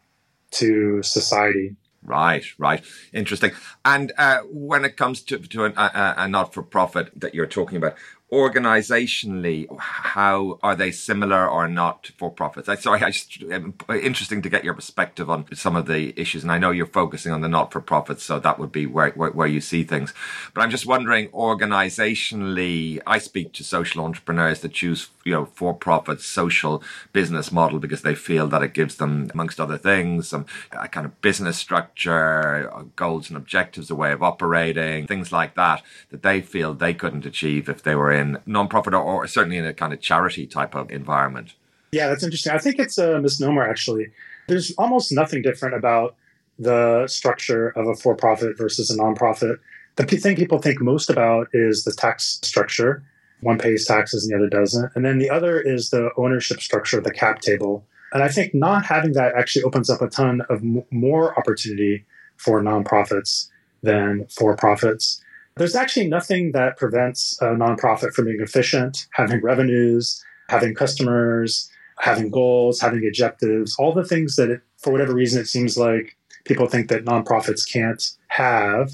to 0.52 1.04
society. 1.04 1.76
Right, 2.04 2.46
right. 2.58 2.84
Interesting. 3.14 3.52
And 3.86 4.12
uh, 4.18 4.40
when 4.50 4.86
it 4.86 4.98
comes 4.98 5.22
to, 5.24 5.38
to 5.38 5.66
an, 5.66 5.74
a, 5.78 6.16
a 6.18 6.28
not 6.28 6.54
for 6.54 6.64
profit 6.64 7.12
that 7.16 7.36
you're 7.36 7.46
talking 7.46 7.78
about, 7.78 7.96
organizationally, 8.32 9.68
how 9.78 10.58
are 10.64 10.76
they 10.76 10.90
similar 10.92 11.50
or 11.50 11.68
not 11.68 12.12
for 12.18 12.32
profits? 12.32 12.70
I 12.70 12.76
sorry, 12.76 13.02
I 13.02 13.12
just 13.12 13.44
um, 13.52 13.74
interesting 13.90 14.42
to 14.42 14.50
get 14.50 14.64
your 14.64 14.74
perspective 14.74 15.30
on 15.30 15.46
some 15.54 15.76
of 15.76 15.86
the 15.86 16.20
issues. 16.20 16.44
And 16.44 16.52
I 16.52 16.58
know 16.58 16.72
you're 16.72 16.86
focusing 16.86 17.34
on 17.34 17.42
the 17.42 17.50
not 17.50 17.74
for 17.74 17.82
profits, 17.82 18.24
so 18.24 18.40
that 18.40 18.58
would 18.58 18.72
be 18.72 18.86
where, 18.86 19.12
where, 19.12 19.32
where 19.32 19.48
you 19.48 19.60
see 19.60 19.84
things. 19.84 20.14
But 20.54 20.62
I'm 20.62 20.72
just 20.72 20.86
wondering, 20.86 21.28
organizationally, 21.30 23.02
I 23.06 23.18
speak 23.18 23.52
to 23.54 23.64
social 23.66 24.06
entrepreneurs 24.06 24.62
that 24.62 24.74
choose 24.74 25.10
you 25.26 25.34
know 25.34 25.46
for 25.46 25.74
profit 25.74 26.22
social 26.22 26.82
business 27.14 27.52
model 27.52 27.80
because 27.80 28.02
they 28.02 28.16
feel 28.16 28.48
that 28.48 28.64
it 28.64 28.74
gives 28.74 28.96
them 28.96 29.30
amongst 29.34 29.60
other 29.60 29.78
things 29.78 30.30
some 30.30 30.46
a 30.72 30.88
kind 30.88 31.06
of 31.06 31.22
business 31.22 31.58
structure 31.58 32.72
goals 32.96 33.30
and 33.30 33.38
objectives 33.38 33.90
a 33.92 33.96
way 33.96 34.12
of 34.12 34.24
operating 34.24 35.06
things 35.06 35.32
like 35.32 35.56
that 35.56 35.82
that 36.10 36.24
they 36.24 36.42
feel 36.42 36.74
they 36.74 36.94
couldn't 36.94 37.26
achieve 37.26 37.70
if 37.70 37.84
they 37.84 37.96
were 37.96 38.12
in 38.12 38.21
non-profit 38.46 38.94
or, 38.94 39.02
or 39.02 39.28
certainly 39.28 39.58
in 39.58 39.66
a 39.66 39.74
kind 39.74 39.94
of 39.94 40.02
charity 40.02 40.46
type 40.48 40.76
of 40.76 40.90
environment 40.92 41.54
yeah 41.92 42.08
that's 42.08 42.24
interesting 42.24 42.54
i 42.54 42.58
think 42.58 42.80
it's 42.80 42.98
a 42.98 43.20
misnomer 43.20 43.68
actually 43.68 44.08
there's 44.48 44.72
almost 44.78 45.12
nothing 45.12 45.42
different 45.42 45.76
about 45.76 46.16
the 46.60 47.06
structure 47.08 47.70
of 47.70 47.88
a 47.88 47.96
for-profit 47.96 48.58
versus 48.58 48.90
a 48.90 48.98
non-profit 48.98 49.60
the 49.98 50.06
thing 50.06 50.36
people 50.36 50.60
think 50.60 50.82
most 50.82 51.10
about 51.10 51.48
is 51.54 51.84
the 51.84 51.92
tax 51.92 52.40
structure 52.44 53.04
one 53.42 53.58
pays 53.58 53.86
taxes 53.86 54.24
and 54.24 54.32
the 54.32 54.38
other 54.38 54.50
doesn't. 54.50 54.92
And 54.96 55.04
then 55.04 55.18
the 55.18 55.30
other 55.30 55.60
is 55.60 55.90
the 55.90 56.10
ownership 56.16 56.62
structure, 56.62 57.02
the 57.02 57.12
cap 57.12 57.42
table. 57.42 57.86
And 58.14 58.24
I 58.24 58.28
think 58.28 58.54
not 58.54 58.86
having 58.86 59.14
that 59.14 59.36
actually 59.36 59.64
opens 59.64 59.90
up 59.90 60.02
a 60.02 60.08
ton 60.08 60.42
of 60.50 60.62
m- 60.62 60.84
more 60.92 61.38
opportunity 61.38 62.06
for 62.38 62.62
nonprofits 62.62 63.50
than 63.84 64.28
for 64.28 64.56
profits. 64.56 65.21
There's 65.58 65.76
actually 65.76 66.08
nothing 66.08 66.54
that 66.54 66.78
prevents 66.78 67.38
a 67.42 67.48
nonprofit 67.48 68.14
from 68.14 68.26
being 68.26 68.42
efficient, 68.42 69.08
having 69.14 69.42
revenues, 69.42 70.24
having 70.50 70.74
customers, 70.74 71.70
having 72.00 72.30
goals, 72.30 72.80
having 72.80 73.06
objectives, 73.06 73.76
all 73.78 73.94
the 73.94 74.06
things 74.06 74.36
that, 74.36 74.50
it, 74.50 74.62
for 74.78 74.92
whatever 74.92 75.14
reason, 75.14 75.42
it 75.42 75.48
seems 75.48 75.78
like 75.78 76.18
people 76.46 76.68
think 76.68 76.90
that 76.90 77.06
nonprofits 77.06 77.70
can't 77.72 78.12
have. 78.30 78.92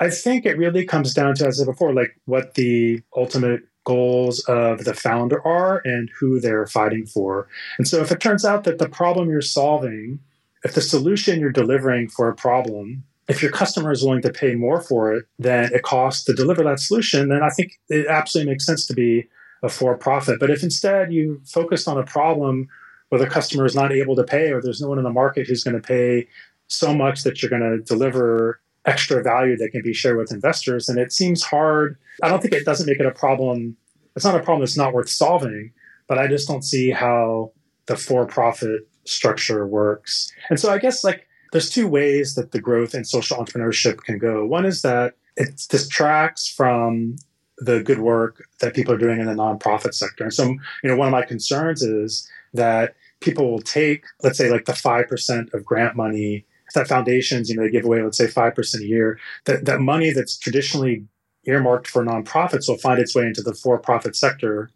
I 0.00 0.10
think 0.10 0.46
it 0.46 0.58
really 0.58 0.84
comes 0.84 1.14
down 1.14 1.34
to, 1.36 1.46
as 1.46 1.58
I 1.58 1.64
said 1.64 1.70
before, 1.70 1.94
like 1.94 2.18
what 2.26 2.54
the 2.54 3.02
ultimate 3.16 3.62
goals 3.84 4.40
of 4.40 4.84
the 4.84 4.94
founder 4.94 5.44
are 5.46 5.80
and 5.84 6.10
who 6.18 6.40
they're 6.40 6.66
fighting 6.66 7.06
for. 7.06 7.48
And 7.78 7.88
so 7.88 8.00
if 8.00 8.12
it 8.12 8.20
turns 8.20 8.44
out 8.44 8.64
that 8.64 8.78
the 8.78 8.88
problem 8.88 9.30
you're 9.30 9.40
solving, 9.40 10.20
if 10.64 10.74
the 10.74 10.80
solution 10.80 11.40
you're 11.40 11.50
delivering 11.50 12.08
for 12.08 12.28
a 12.28 12.34
problem, 12.34 13.04
if 13.30 13.40
your 13.40 13.52
customer 13.52 13.92
is 13.92 14.02
willing 14.02 14.22
to 14.22 14.32
pay 14.32 14.56
more 14.56 14.80
for 14.80 15.14
it 15.14 15.24
than 15.38 15.72
it 15.72 15.82
costs 15.82 16.24
to 16.24 16.34
deliver 16.34 16.64
that 16.64 16.80
solution, 16.80 17.28
then 17.28 17.44
I 17.44 17.50
think 17.50 17.78
it 17.88 18.08
absolutely 18.08 18.52
makes 18.52 18.66
sense 18.66 18.86
to 18.88 18.94
be 18.94 19.28
a 19.62 19.68
for 19.68 19.96
profit. 19.96 20.40
But 20.40 20.50
if 20.50 20.64
instead 20.64 21.12
you 21.12 21.40
focused 21.46 21.86
on 21.86 21.96
a 21.96 22.02
problem 22.02 22.66
where 23.08 23.20
the 23.20 23.30
customer 23.30 23.64
is 23.64 23.76
not 23.76 23.92
able 23.92 24.16
to 24.16 24.24
pay 24.24 24.50
or 24.50 24.60
there's 24.60 24.80
no 24.80 24.88
one 24.88 24.98
in 24.98 25.04
the 25.04 25.10
market 25.10 25.46
who's 25.46 25.62
going 25.62 25.80
to 25.80 25.86
pay 25.86 26.26
so 26.66 26.92
much 26.92 27.22
that 27.22 27.40
you're 27.40 27.50
going 27.50 27.62
to 27.62 27.78
deliver 27.84 28.60
extra 28.84 29.22
value 29.22 29.56
that 29.56 29.70
can 29.70 29.82
be 29.82 29.92
shared 29.92 30.16
with 30.16 30.32
investors. 30.32 30.88
And 30.88 30.98
it 30.98 31.12
seems 31.12 31.42
hard. 31.42 31.98
I 32.24 32.28
don't 32.28 32.42
think 32.42 32.54
it 32.54 32.64
doesn't 32.64 32.86
make 32.86 32.98
it 32.98 33.06
a 33.06 33.12
problem. 33.12 33.76
It's 34.16 34.24
not 34.24 34.34
a 34.34 34.42
problem 34.42 34.60
that's 34.60 34.76
not 34.76 34.92
worth 34.92 35.08
solving, 35.08 35.72
but 36.08 36.18
I 36.18 36.26
just 36.26 36.48
don't 36.48 36.64
see 36.64 36.90
how 36.90 37.52
the 37.86 37.96
for 37.96 38.26
profit 38.26 38.88
structure 39.04 39.66
works. 39.66 40.32
And 40.48 40.58
so 40.58 40.72
I 40.72 40.78
guess 40.78 41.04
like 41.04 41.28
there's 41.52 41.70
two 41.70 41.88
ways 41.88 42.34
that 42.34 42.52
the 42.52 42.60
growth 42.60 42.94
in 42.94 43.04
social 43.04 43.36
entrepreneurship 43.36 43.98
can 43.98 44.18
go. 44.18 44.44
One 44.44 44.64
is 44.64 44.82
that 44.82 45.14
it 45.36 45.66
distracts 45.68 46.48
from 46.48 47.16
the 47.58 47.82
good 47.82 47.98
work 47.98 48.42
that 48.60 48.74
people 48.74 48.94
are 48.94 48.98
doing 48.98 49.20
in 49.20 49.26
the 49.26 49.34
nonprofit 49.34 49.94
sector. 49.94 50.24
And 50.24 50.34
so, 50.34 50.44
you 50.44 50.58
know, 50.84 50.96
one 50.96 51.08
of 51.08 51.12
my 51.12 51.22
concerns 51.22 51.82
is 51.82 52.28
that 52.54 52.94
people 53.20 53.50
will 53.50 53.60
take, 53.60 54.04
let's 54.22 54.38
say, 54.38 54.50
like 54.50 54.64
the 54.64 54.72
5% 54.72 55.52
of 55.52 55.64
grant 55.64 55.96
money 55.96 56.46
that 56.74 56.88
foundations, 56.88 57.50
you 57.50 57.56
know, 57.56 57.62
they 57.62 57.70
give 57.70 57.84
away, 57.84 58.02
let's 58.02 58.16
say, 58.16 58.26
5% 58.26 58.80
a 58.80 58.86
year, 58.86 59.18
that, 59.44 59.64
that 59.64 59.80
money 59.80 60.10
that's 60.10 60.38
traditionally 60.38 61.04
earmarked 61.44 61.88
for 61.88 62.04
nonprofits 62.04 62.68
will 62.68 62.78
find 62.78 63.00
its 63.00 63.14
way 63.14 63.26
into 63.26 63.42
the 63.42 63.54
for 63.54 63.78
profit 63.78 64.14
sector, 64.14 64.70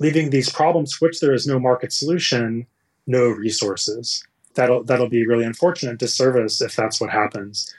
leaving 0.00 0.30
these 0.30 0.50
problems 0.50 1.00
which 1.00 1.20
there 1.20 1.34
is 1.34 1.46
no 1.46 1.58
market 1.58 1.92
solution, 1.92 2.66
no 3.06 3.28
resources. 3.28 4.24
That'll, 4.54 4.82
that'll 4.84 5.08
be 5.08 5.26
really 5.26 5.44
unfortunate 5.44 5.98
disservice 5.98 6.60
if 6.60 6.74
that's 6.74 7.00
what 7.00 7.10
happens. 7.10 7.72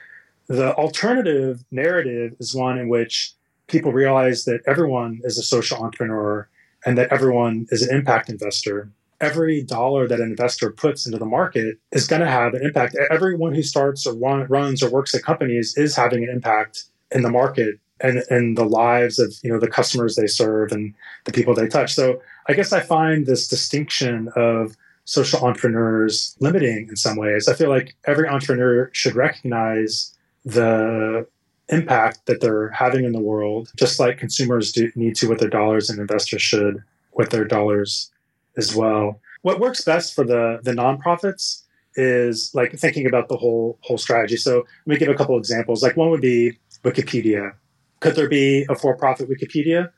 The 0.48 0.74
alternative 0.76 1.64
narrative 1.72 2.36
is 2.40 2.56
one 2.56 2.78
in 2.78 2.90
which 2.90 3.34
people 3.68 3.92
realize 3.92 4.46
that 4.46 4.62
everyone 4.66 5.22
is 5.24 5.38
a 5.38 5.44
social 5.44 5.84
entrepreneur 5.84 6.48
and 6.86 6.98
that 6.98 7.12
everyone 7.12 7.68
is 7.70 7.82
an 7.82 7.96
impact 7.96 8.30
investor, 8.30 8.90
every 9.22 9.62
dollar 9.62 10.08
that 10.08 10.20
an 10.20 10.30
investor 10.30 10.72
puts 10.72 11.06
into 11.06 11.18
the 11.18 11.26
market 11.26 11.78
is 11.92 12.08
going 12.08 12.22
to 12.22 12.28
have 12.28 12.54
an 12.54 12.64
impact. 12.64 12.96
Everyone 13.12 13.54
who 13.54 13.64
starts 13.64 14.08
or 14.08 14.16
runs 14.16 14.82
or 14.82 14.90
works 14.90 15.14
at 15.14 15.24
companies 15.24 15.78
is 15.78 15.96
having 15.96 16.24
an 16.24 16.30
impact 16.30 16.86
in 17.12 17.22
the 17.22 17.30
market 17.30 17.80
and 18.02 18.24
in 18.30 18.56
the 18.56 18.66
lives 18.66 19.20
of 19.20 19.34
you 19.44 19.52
know 19.52 19.60
the 19.60 19.68
customers 19.68 20.16
they 20.16 20.28
serve 20.28 20.72
and 20.72 20.94
the 21.26 21.32
people 21.32 21.54
they 21.54 21.68
touch. 21.68 21.94
So 21.94 22.22
I 22.48 22.54
guess 22.54 22.72
I 22.72 22.80
find 22.80 23.26
this 23.26 23.48
distinction 23.48 24.30
of 24.36 24.76
social 25.10 25.44
entrepreneurs 25.44 26.36
limiting 26.39 26.88
in 26.88 26.96
some 26.96 27.18
ways. 27.18 27.48
I 27.48 27.56
feel 27.56 27.70
like 27.70 27.96
every 28.06 28.28
entrepreneur 28.28 28.92
should 28.94 29.16
recognize 29.16 30.16
the 30.46 31.25
impact 31.70 32.28
that 32.28 32.42
they're 32.42 32.70
having 32.70 33.06
in 33.06 33.12
the 33.12 33.20
world, 33.20 33.72
just 33.75 34.00
like 34.00 34.20
consumers 34.20 34.72
do 34.72 34.92
need 34.96 35.16
to 35.16 35.28
with 35.28 35.39
their 35.39 35.50
dollars 35.50 35.89
and 35.89 36.00
investors 36.00 36.44
should 36.44 36.84
with 37.16 37.32
their 37.32 37.44
dollars 37.44 38.12
as 38.56 38.75
well. 38.75 39.20
What 39.42 39.60
works 39.60 39.84
best 39.84 40.13
for 40.13 40.24
the 40.24 40.60
the 40.62 40.74
nonprofits 40.74 41.63
is 41.96 42.51
like 42.54 42.78
thinking 42.78 43.08
about 43.08 43.30
the 43.30 43.38
whole 43.38 43.80
whole 43.82 43.98
strategy. 43.98 44.38
So 44.38 44.58
let 44.58 44.88
me 44.94 44.98
give 44.98 45.10
a 45.10 45.16
couple 45.16 45.39
examples. 45.39 45.82
Like 45.82 45.98
one 45.98 46.12
would 46.12 46.22
be 46.22 46.60
Wikipedia. 46.84 47.54
Could 48.00 48.16
there 48.16 48.30
be 48.30 48.68
a 48.70 48.75
for-profit 48.75 49.28
Wikipedia? 49.28 49.89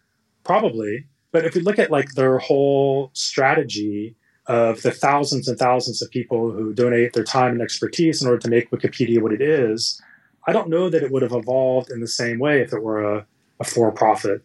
Probably. 0.45 1.05
But 1.33 1.45
if 1.45 1.53
you 1.53 1.61
look 1.63 1.79
at 1.79 1.91
like 1.91 2.13
their 2.13 2.37
whole 2.37 3.11
strategy 3.13 4.15
of 4.47 4.81
the 4.81 4.91
thousands 4.91 5.47
and 5.47 5.57
thousands 5.57 6.01
of 6.01 6.09
people 6.09 6.51
who 6.51 6.73
donate 6.73 7.13
their 7.13 7.23
time 7.23 7.53
and 7.53 7.61
expertise 7.61 8.21
in 8.21 8.27
order 8.27 8.39
to 8.39 8.49
make 8.49 8.71
Wikipedia 8.71 9.21
what 9.21 9.33
it 9.33 9.41
is, 9.41 10.01
I 10.47 10.53
don't 10.53 10.69
know 10.69 10.89
that 10.89 11.03
it 11.03 11.11
would 11.11 11.21
have 11.21 11.33
evolved 11.33 11.91
in 11.91 12.01
the 12.01 12.07
same 12.07 12.39
way 12.39 12.61
if 12.61 12.73
it 12.73 12.81
were 12.81 13.17
a, 13.17 13.25
a 13.59 13.63
for 13.63 13.91
profit 13.91 14.43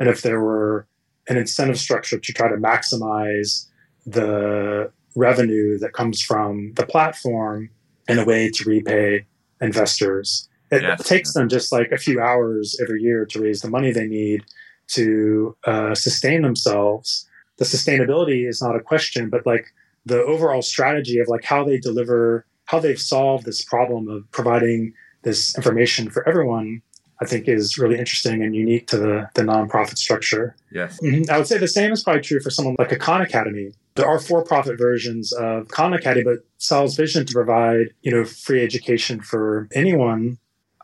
and 0.00 0.08
if 0.08 0.22
there 0.22 0.40
were 0.40 0.86
an 1.28 1.36
incentive 1.36 1.78
structure 1.78 2.18
to 2.18 2.32
try 2.32 2.48
to 2.48 2.56
maximize 2.56 3.66
the 4.06 4.90
revenue 5.14 5.78
that 5.78 5.92
comes 5.92 6.22
from 6.22 6.72
the 6.74 6.86
platform 6.86 7.70
in 8.08 8.18
a 8.18 8.24
way 8.24 8.50
to 8.50 8.64
repay 8.64 9.24
investors. 9.60 10.48
It 10.70 10.82
yes. 10.82 11.06
takes 11.06 11.32
them 11.34 11.48
just 11.48 11.72
like 11.72 11.92
a 11.92 11.98
few 11.98 12.20
hours 12.20 12.78
every 12.82 13.02
year 13.02 13.24
to 13.26 13.40
raise 13.40 13.60
the 13.60 13.70
money 13.70 13.92
they 13.92 14.06
need 14.06 14.44
to 14.88 15.56
uh, 15.64 15.94
sustain 15.94 16.42
themselves. 16.42 17.28
The 17.58 17.64
sustainability 17.64 18.48
is 18.48 18.60
not 18.60 18.76
a 18.76 18.80
question, 18.80 19.30
but 19.30 19.46
like 19.46 19.66
the 20.06 20.22
overall 20.22 20.62
strategy 20.62 21.18
of 21.18 21.28
like 21.28 21.44
how 21.44 21.64
they 21.64 21.78
deliver, 21.78 22.46
how 22.66 22.78
they've 22.80 23.00
solved 23.00 23.44
this 23.44 23.64
problem 23.64 24.08
of 24.08 24.30
providing 24.32 24.92
this 25.22 25.56
information 25.56 26.10
for 26.10 26.28
everyone, 26.28 26.82
I 27.22 27.26
think 27.26 27.48
is 27.48 27.78
really 27.78 27.98
interesting 27.98 28.42
and 28.42 28.54
unique 28.54 28.86
to 28.88 28.98
the, 28.98 29.30
the 29.34 29.42
nonprofit 29.42 29.96
structure. 29.96 30.56
Yes. 30.72 31.00
Mm-hmm. 31.00 31.30
I 31.30 31.38
would 31.38 31.46
say 31.46 31.58
the 31.58 31.68
same 31.68 31.92
is 31.92 32.02
probably 32.02 32.22
true 32.22 32.40
for 32.40 32.50
someone 32.50 32.76
like 32.78 32.92
a 32.92 32.98
Khan 32.98 33.22
Academy. 33.22 33.72
There 33.94 34.06
are 34.06 34.18
for-profit 34.18 34.76
versions 34.76 35.32
of 35.32 35.68
Khan 35.68 35.94
Academy, 35.94 36.24
but 36.24 36.44
Sal's 36.58 36.96
vision 36.96 37.24
to 37.24 37.32
provide, 37.32 37.94
you 38.02 38.10
know, 38.10 38.24
free 38.24 38.64
education 38.64 39.20
for 39.20 39.68
anyone, 39.72 40.38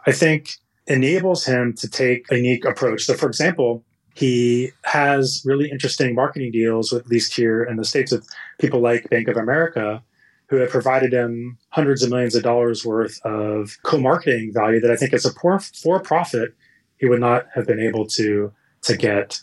I 0.07 0.13
think 0.13 0.57
enables 0.87 1.45
him 1.45 1.75
to 1.75 1.89
take 1.89 2.31
a 2.31 2.37
unique 2.37 2.65
approach. 2.65 3.03
So 3.03 3.15
for 3.15 3.27
example, 3.27 3.85
he 4.15 4.71
has 4.85 5.43
really 5.45 5.71
interesting 5.71 6.15
marketing 6.15 6.53
deals 6.53 6.93
with 6.93 7.05
at 7.05 7.09
least 7.09 7.35
here 7.35 7.63
in 7.63 7.77
the 7.77 7.85
States 7.85 8.13
with 8.13 8.29
people 8.59 8.81
like 8.81 9.09
Bank 9.11 9.29
of 9.29 9.37
America 9.37 10.03
who 10.49 10.57
have 10.57 10.71
provided 10.71 11.13
him 11.13 11.57
hundreds 11.71 12.03
of 12.03 12.11
millions 12.11 12.35
of 12.35 12.43
dollars 12.43 12.85
worth 12.85 13.21
of 13.25 13.79
co-marketing 13.85 14.53
value 14.53 14.81
that 14.81 14.91
I 14.91 14.97
think 14.97 15.13
as 15.13 15.25
a 15.25 15.33
poor 15.33 15.61
for 15.61 16.01
profit 16.01 16.55
he 16.99 17.09
would 17.09 17.21
not 17.21 17.47
have 17.55 17.67
been 17.67 17.81
able 17.81 18.07
to 18.09 18.53
to 18.83 18.97
get. 18.97 19.41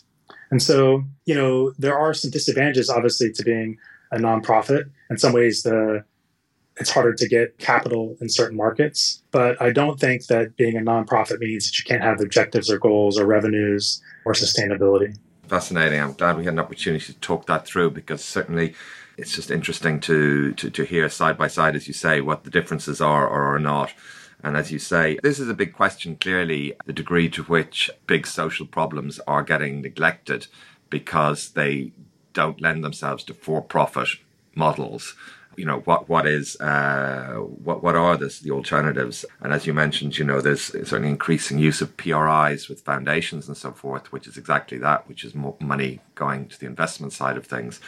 And 0.50 0.62
so, 0.62 1.04
you 1.24 1.34
know, 1.34 1.72
there 1.78 1.98
are 1.98 2.14
some 2.14 2.30
disadvantages 2.30 2.90
obviously 2.90 3.32
to 3.32 3.42
being 3.42 3.78
a 4.12 4.16
nonprofit. 4.16 4.90
In 5.10 5.18
some 5.18 5.32
ways 5.32 5.62
the 5.62 6.04
it's 6.80 6.90
harder 6.90 7.14
to 7.14 7.28
get 7.28 7.58
capital 7.58 8.16
in 8.20 8.28
certain 8.28 8.56
markets, 8.56 9.22
but 9.30 9.60
I 9.60 9.72
don't 9.72 9.98
think 9.98 10.26
that 10.26 10.56
being 10.56 10.76
a 10.76 10.80
nonprofit 10.80 11.38
means 11.38 11.66
that 11.66 11.78
you 11.78 11.84
can't 11.84 12.02
have 12.02 12.20
objectives 12.20 12.70
or 12.70 12.78
goals 12.78 13.18
or 13.18 13.26
revenues 13.26 14.00
or 14.24 14.32
sustainability. 14.32 15.16
Fascinating. 15.46 16.00
I'm 16.00 16.12
glad 16.12 16.36
we 16.36 16.44
had 16.44 16.52
an 16.52 16.60
opportunity 16.60 17.12
to 17.12 17.18
talk 17.20 17.46
that 17.46 17.66
through 17.66 17.90
because 17.90 18.22
certainly 18.22 18.74
it's 19.16 19.34
just 19.34 19.50
interesting 19.50 19.98
to, 20.00 20.52
to, 20.54 20.70
to 20.70 20.84
hear 20.84 21.08
side 21.08 21.36
by 21.36 21.48
side, 21.48 21.74
as 21.74 21.88
you 21.88 21.94
say, 21.94 22.20
what 22.20 22.44
the 22.44 22.50
differences 22.50 23.00
are 23.00 23.26
or 23.26 23.54
are 23.54 23.58
not. 23.58 23.92
And 24.44 24.56
as 24.56 24.70
you 24.70 24.78
say, 24.78 25.18
this 25.22 25.40
is 25.40 25.48
a 25.48 25.54
big 25.54 25.72
question, 25.72 26.16
clearly, 26.16 26.74
the 26.86 26.92
degree 26.92 27.28
to 27.30 27.42
which 27.44 27.90
big 28.06 28.26
social 28.26 28.66
problems 28.66 29.18
are 29.26 29.42
getting 29.42 29.80
neglected 29.80 30.46
because 30.90 31.50
they 31.50 31.92
don't 32.32 32.60
lend 32.60 32.84
themselves 32.84 33.24
to 33.24 33.34
for 33.34 33.60
profit 33.60 34.08
models 34.54 35.16
you 35.58 35.64
know 35.64 35.80
what 35.80 36.08
what 36.08 36.26
is 36.26 36.58
uh, 36.60 37.34
what 37.36 37.82
what 37.82 37.96
are 37.96 38.16
this, 38.16 38.40
the 38.40 38.50
alternatives 38.50 39.24
and 39.40 39.52
as 39.52 39.66
you 39.66 39.74
mentioned 39.74 40.16
you 40.16 40.24
know 40.24 40.40
there's 40.40 40.62
certainly 40.62 41.08
increasing 41.08 41.58
use 41.58 41.80
of 41.80 41.96
PRIs 41.96 42.68
with 42.68 42.80
foundations 42.80 43.48
and 43.48 43.56
so 43.56 43.72
forth 43.72 44.12
which 44.12 44.26
is 44.26 44.36
exactly 44.36 44.78
that 44.78 45.08
which 45.08 45.24
is 45.24 45.34
more 45.34 45.56
money 45.60 46.00
going 46.14 46.48
to 46.48 46.58
the 46.58 46.66
investment 46.66 47.12
side 47.12 47.36
of 47.36 47.46
things 47.46 47.80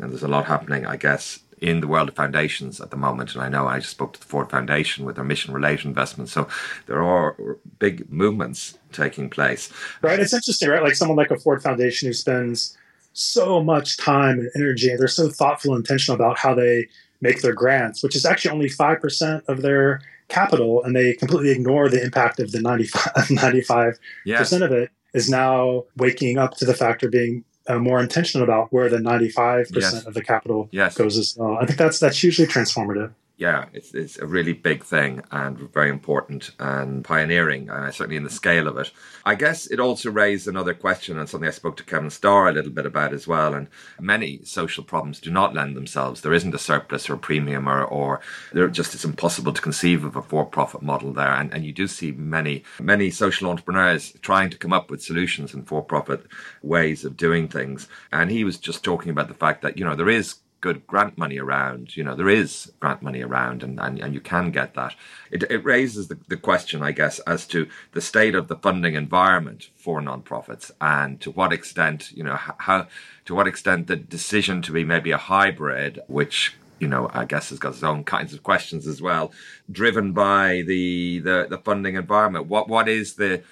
and 0.00 0.10
there's 0.10 0.22
a 0.22 0.28
lot 0.28 0.44
happening 0.44 0.86
I 0.86 0.96
guess 0.96 1.40
in 1.60 1.80
the 1.80 1.88
world 1.88 2.08
of 2.08 2.14
foundations 2.14 2.80
at 2.80 2.90
the 2.90 2.96
moment. 2.96 3.34
And 3.34 3.42
I 3.42 3.48
know 3.48 3.66
I 3.66 3.78
just 3.78 3.92
spoke 3.92 4.12
to 4.14 4.20
the 4.20 4.26
Ford 4.26 4.50
Foundation 4.50 5.04
with 5.04 5.16
their 5.16 5.24
mission 5.24 5.54
related 5.54 5.86
investments. 5.86 6.32
So 6.32 6.46
there 6.86 7.02
are 7.02 7.36
big 7.78 8.10
movements 8.12 8.78
taking 8.92 9.30
place. 9.30 9.70
Right. 10.02 10.20
It's 10.20 10.34
interesting, 10.34 10.68
right? 10.68 10.82
Like 10.82 10.94
someone 10.94 11.16
like 11.16 11.30
a 11.30 11.38
Ford 11.38 11.62
Foundation 11.62 12.08
who 12.08 12.12
spends 12.12 12.76
so 13.14 13.62
much 13.62 13.96
time 13.96 14.40
and 14.40 14.50
energy 14.56 14.90
and 14.90 14.98
they're 14.98 15.08
so 15.08 15.28
thoughtful 15.28 15.74
and 15.74 15.80
intentional 15.80 16.16
about 16.16 16.36
how 16.36 16.52
they 16.52 16.86
make 17.24 17.42
their 17.42 17.54
grants, 17.54 18.02
which 18.02 18.14
is 18.14 18.24
actually 18.24 18.52
only 18.52 18.68
5% 18.68 19.42
of 19.48 19.62
their 19.62 20.00
capital. 20.28 20.84
And 20.84 20.94
they 20.94 21.14
completely 21.14 21.50
ignore 21.50 21.88
the 21.88 22.02
impact 22.02 22.38
of 22.38 22.52
the 22.52 22.60
95, 22.60 23.02
95% 23.14 23.98
yes. 24.24 24.52
of 24.52 24.70
it 24.70 24.90
is 25.14 25.28
now 25.28 25.84
waking 25.96 26.38
up 26.38 26.56
to 26.58 26.64
the 26.64 26.74
fact 26.74 27.02
of 27.02 27.10
being 27.10 27.44
uh, 27.66 27.78
more 27.78 27.98
intentional 27.98 28.44
about 28.44 28.72
where 28.72 28.90
the 28.90 28.98
95% 28.98 29.70
yes. 29.72 30.04
of 30.04 30.14
the 30.14 30.22
capital 30.22 30.68
yes. 30.70 30.96
goes 30.96 31.16
as 31.16 31.34
well. 31.36 31.56
I 31.56 31.66
think 31.66 31.78
that's 31.78 31.98
that's 31.98 32.18
hugely 32.18 32.46
transformative 32.46 33.12
yeah, 33.36 33.64
it's, 33.72 33.94
it's 33.94 34.16
a 34.18 34.26
really 34.26 34.52
big 34.52 34.84
thing 34.84 35.20
and 35.32 35.58
very 35.72 35.90
important 35.90 36.52
and 36.60 37.04
pioneering, 37.04 37.68
uh, 37.68 37.90
certainly 37.90 38.16
in 38.16 38.22
the 38.22 38.30
scale 38.30 38.68
of 38.68 38.78
it. 38.78 38.92
I 39.24 39.34
guess 39.34 39.66
it 39.66 39.80
also 39.80 40.10
raised 40.10 40.46
another 40.46 40.72
question 40.72 41.18
and 41.18 41.28
something 41.28 41.48
I 41.48 41.52
spoke 41.52 41.76
to 41.78 41.84
Kevin 41.84 42.10
Starr 42.10 42.48
a 42.48 42.52
little 42.52 42.70
bit 42.70 42.86
about 42.86 43.12
as 43.12 43.26
well. 43.26 43.52
And 43.52 43.66
many 43.98 44.44
social 44.44 44.84
problems 44.84 45.18
do 45.18 45.32
not 45.32 45.52
lend 45.52 45.76
themselves. 45.76 46.20
There 46.20 46.32
isn't 46.32 46.54
a 46.54 46.58
surplus 46.58 47.10
or 47.10 47.14
a 47.14 47.18
premium 47.18 47.68
or, 47.68 47.84
or 47.84 48.20
they're 48.52 48.68
just 48.68 48.94
it's 48.94 49.04
impossible 49.04 49.52
to 49.52 49.62
conceive 49.62 50.04
of 50.04 50.14
a 50.14 50.22
for-profit 50.22 50.82
model 50.82 51.12
there. 51.12 51.32
And, 51.32 51.52
and 51.52 51.64
you 51.64 51.72
do 51.72 51.88
see 51.88 52.12
many, 52.12 52.62
many 52.80 53.10
social 53.10 53.50
entrepreneurs 53.50 54.12
trying 54.22 54.50
to 54.50 54.58
come 54.58 54.72
up 54.72 54.92
with 54.92 55.02
solutions 55.02 55.52
and 55.54 55.66
for-profit 55.66 56.24
ways 56.62 57.04
of 57.04 57.16
doing 57.16 57.48
things. 57.48 57.88
And 58.12 58.30
he 58.30 58.44
was 58.44 58.58
just 58.58 58.84
talking 58.84 59.10
about 59.10 59.26
the 59.26 59.34
fact 59.34 59.62
that, 59.62 59.76
you 59.76 59.84
know, 59.84 59.96
there 59.96 60.08
is 60.08 60.36
good 60.64 60.86
grant 60.86 61.18
money 61.18 61.38
around. 61.38 61.94
You 61.94 62.04
know, 62.04 62.16
there 62.16 62.30
is 62.30 62.72
grant 62.80 63.02
money 63.02 63.20
around 63.20 63.62
and, 63.62 63.78
and, 63.78 64.00
and 64.00 64.14
you 64.14 64.20
can 64.32 64.50
get 64.50 64.72
that. 64.72 64.94
It, 65.30 65.42
it 65.50 65.62
raises 65.62 66.08
the, 66.08 66.18
the 66.26 66.38
question, 66.38 66.82
I 66.82 66.92
guess, 66.92 67.18
as 67.34 67.46
to 67.48 67.68
the 67.92 68.00
state 68.00 68.34
of 68.34 68.48
the 68.48 68.56
funding 68.56 68.94
environment 68.94 69.68
for 69.76 70.00
nonprofits 70.00 70.70
and 70.80 71.20
to 71.20 71.30
what 71.30 71.52
extent, 71.52 72.12
you 72.12 72.24
know, 72.24 72.36
how, 72.36 72.86
to 73.26 73.34
what 73.34 73.46
extent 73.46 73.88
the 73.88 73.96
decision 73.96 74.62
to 74.62 74.72
be 74.72 74.84
maybe 74.84 75.10
a 75.10 75.18
hybrid, 75.18 76.00
which 76.06 76.56
you 76.80 76.88
know, 76.88 77.08
I 77.14 77.24
guess 77.24 77.50
has 77.50 77.58
got 77.58 77.74
its 77.74 77.82
own 77.84 78.02
kinds 78.04 78.34
of 78.34 78.42
questions 78.42 78.86
as 78.86 79.00
well, 79.00 79.32
driven 79.70 80.12
by 80.12 80.64
the 80.66 81.20
the, 81.20 81.46
the 81.48 81.58
funding 81.58 81.94
environment. 81.94 82.46
What 82.46 82.68
what 82.68 82.88
is 82.88 83.14
the 83.14 83.42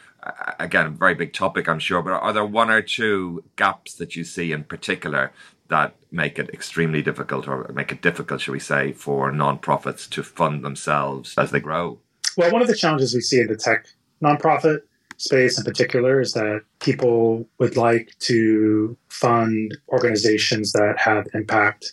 again 0.58 0.96
very 0.96 1.14
big 1.14 1.32
topic, 1.32 1.68
I'm 1.68 1.78
sure, 1.78 2.02
but 2.02 2.12
are 2.12 2.32
there 2.32 2.44
one 2.44 2.70
or 2.70 2.82
two 2.82 3.44
gaps 3.56 3.94
that 3.94 4.16
you 4.16 4.24
see 4.24 4.50
in 4.50 4.64
particular 4.64 5.32
that 5.72 5.96
make 6.10 6.38
it 6.38 6.50
extremely 6.50 7.00
difficult 7.02 7.48
or 7.48 7.70
make 7.74 7.90
it 7.90 8.02
difficult, 8.02 8.42
shall 8.42 8.52
we 8.52 8.60
say, 8.60 8.92
for 8.92 9.32
nonprofits 9.32 10.08
to 10.10 10.22
fund 10.22 10.62
themselves 10.62 11.34
as 11.38 11.50
they 11.50 11.60
grow? 11.60 11.98
Well, 12.36 12.52
one 12.52 12.60
of 12.60 12.68
the 12.68 12.76
challenges 12.76 13.14
we 13.14 13.22
see 13.22 13.40
in 13.40 13.46
the 13.46 13.56
tech 13.56 13.86
nonprofit 14.22 14.80
space 15.16 15.56
in 15.58 15.64
particular 15.64 16.20
is 16.20 16.34
that 16.34 16.62
people 16.80 17.48
would 17.58 17.76
like 17.76 18.12
to 18.18 18.96
fund 19.08 19.76
organizations 19.88 20.72
that 20.72 20.98
have 20.98 21.26
impact. 21.32 21.92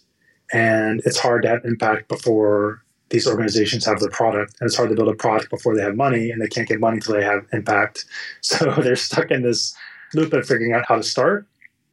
And 0.51 1.01
it's 1.05 1.19
hard 1.19 1.43
to 1.43 1.49
have 1.49 1.63
impact 1.63 2.09
before 2.09 2.83
these 3.09 3.27
organizations 3.27 3.85
have 3.85 3.99
the 3.99 4.09
product. 4.09 4.55
And 4.59 4.67
it's 4.67 4.75
hard 4.75 4.89
to 4.89 4.95
build 4.95 5.09
a 5.09 5.13
product 5.13 5.49
before 5.49 5.75
they 5.75 5.83
have 5.83 5.95
money, 5.95 6.31
and 6.31 6.41
they 6.41 6.47
can't 6.47 6.67
get 6.67 6.81
money 6.81 6.97
until 6.97 7.15
they 7.15 7.23
have 7.23 7.45
impact. 7.53 8.05
So 8.41 8.71
they're 8.71 8.95
stuck 8.95 9.31
in 9.31 9.41
this 9.41 9.73
loop 10.13 10.33
of 10.33 10.45
figuring 10.45 10.73
out 10.73 10.85
how 10.87 10.97
to 10.97 11.03
start. 11.03 11.47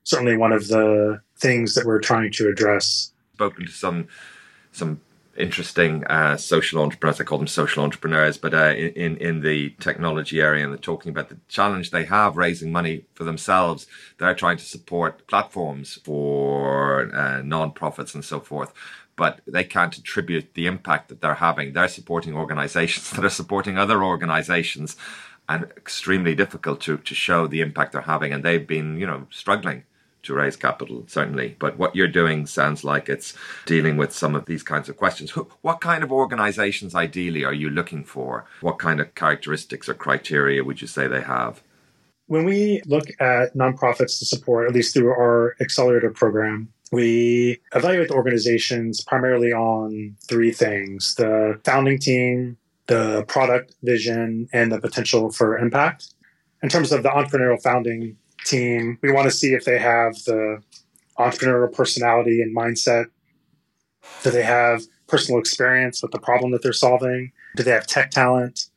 Certainly, 0.04 0.36
one 0.36 0.52
of 0.52 0.68
the 0.68 1.20
things 1.38 1.74
that 1.74 1.86
we're 1.86 2.00
trying 2.00 2.32
to 2.32 2.48
address. 2.48 3.12
Spoken 3.34 3.66
to 3.66 3.72
some 3.72 4.08
some 4.72 5.00
interesting 5.36 6.04
uh, 6.04 6.36
social 6.36 6.82
entrepreneurs. 6.82 7.20
I 7.20 7.24
call 7.24 7.38
them 7.38 7.46
social 7.46 7.82
entrepreneurs, 7.84 8.38
but 8.38 8.54
uh, 8.54 8.74
in 8.74 9.16
in 9.18 9.40
the 9.40 9.70
technology 9.80 10.40
area, 10.40 10.64
and 10.64 10.72
they're 10.72 10.78
talking 10.78 11.10
about 11.10 11.28
the 11.28 11.38
challenge 11.48 11.90
they 11.90 12.04
have 12.04 12.36
raising 12.36 12.72
money 12.72 13.04
for 13.14 13.24
themselves. 13.24 13.86
They're 14.18 14.34
trying 14.34 14.56
to 14.58 14.64
support 14.64 15.26
platforms 15.26 15.98
for 16.04 17.14
uh, 17.14 17.42
non-profits 17.42 18.14
and 18.14 18.24
so 18.24 18.40
forth. 18.40 18.72
But 19.14 19.40
they 19.46 19.64
can't 19.64 19.96
attribute 19.96 20.52
the 20.52 20.66
impact 20.66 21.08
that 21.08 21.22
they're 21.22 21.34
having. 21.34 21.72
They're 21.72 21.88
supporting 21.88 22.34
organizations 22.34 23.10
that 23.12 23.24
are 23.24 23.30
supporting 23.30 23.78
other 23.78 24.04
organizations, 24.04 24.96
and 25.48 25.64
extremely 25.76 26.34
difficult 26.34 26.80
to, 26.82 26.98
to 26.98 27.14
show 27.14 27.46
the 27.46 27.60
impact 27.60 27.92
they're 27.92 28.02
having. 28.02 28.32
And 28.32 28.42
they've 28.42 28.66
been, 28.66 28.98
you 28.98 29.06
know, 29.06 29.26
struggling 29.30 29.84
to 30.26 30.35
raise 30.35 30.56
capital, 30.56 31.04
certainly. 31.06 31.56
But 31.59 31.78
what 31.78 31.97
you're 31.97 32.09
doing 32.09 32.47
sounds 32.47 32.85
like 32.85 33.09
it's 33.09 33.35
dealing 33.64 33.97
with 33.97 34.12
some 34.12 34.35
of 34.35 34.47
these 34.47 34.62
kinds 34.62 34.88
of 34.88 34.97
questions. 34.97 35.30
What 35.62 35.80
kind 35.80 36.04
of 36.04 36.12
organizations 36.12 36.95
ideally 36.95 37.45
are 37.45 37.52
you 37.52 37.71
looking 37.71 38.04
for? 38.04 38.47
What 38.61 38.78
kind 38.78 39.00
of 39.00 39.14
characteristics 39.14 39.88
or 39.88 39.95
criteria 39.95 40.62
would 40.62 40.80
you 40.80 40.87
say 40.87 41.09
they 41.09 41.23
have? 41.23 41.62
When 42.26 42.45
we 42.45 42.83
look 42.87 43.04
at 43.21 43.54
nonprofits 43.54 44.18
to 44.18 44.26
support, 44.26 44.68
at 44.68 44.75
least 44.75 44.95
through 44.95 45.11
our 45.11 45.54
accelerator 45.61 46.11
program, 46.11 46.73
we 46.92 47.61
evaluate 47.75 48.09
the 48.09 48.14
organizations 48.14 49.02
primarily 49.02 49.52
on 49.52 50.16
three 50.28 50.52
things 50.52 51.14
the 51.16 51.61
founding 51.64 51.99
team, 51.99 52.56
the 52.87 53.25
product 53.25 53.75
vision, 53.83 54.49
and 54.52 54.71
the 54.71 54.80
potential 54.80 55.30
for 55.30 55.59
impact. 55.59 56.14
In 56.62 56.68
terms 56.68 56.92
of 56.92 57.02
the 57.02 57.11
entrepreneurial 57.11 57.62
founding 57.62 58.16
team. 58.46 58.98
We 59.02 59.12
want 59.12 59.26
to 59.26 59.36
see 59.36 59.52
if 59.52 59.64
they 59.64 59.78
have 59.78 60.14
the 60.24 60.62
entrepreneurial 61.18 61.72
personality 61.72 62.40
and 62.40 62.56
mindset. 62.56 63.06
Do 64.22 64.30
they 64.30 64.42
have 64.42 64.82
personal 65.08 65.40
experience 65.40 66.02
with 66.02 66.12
the 66.12 66.18
problem 66.18 66.52
that 66.52 66.62
they're 66.62 66.72
solving? 66.72 67.32
Do 67.56 67.62
they 67.62 67.72
have 67.72 67.86
tech 67.86 68.10
talent? 68.10 68.68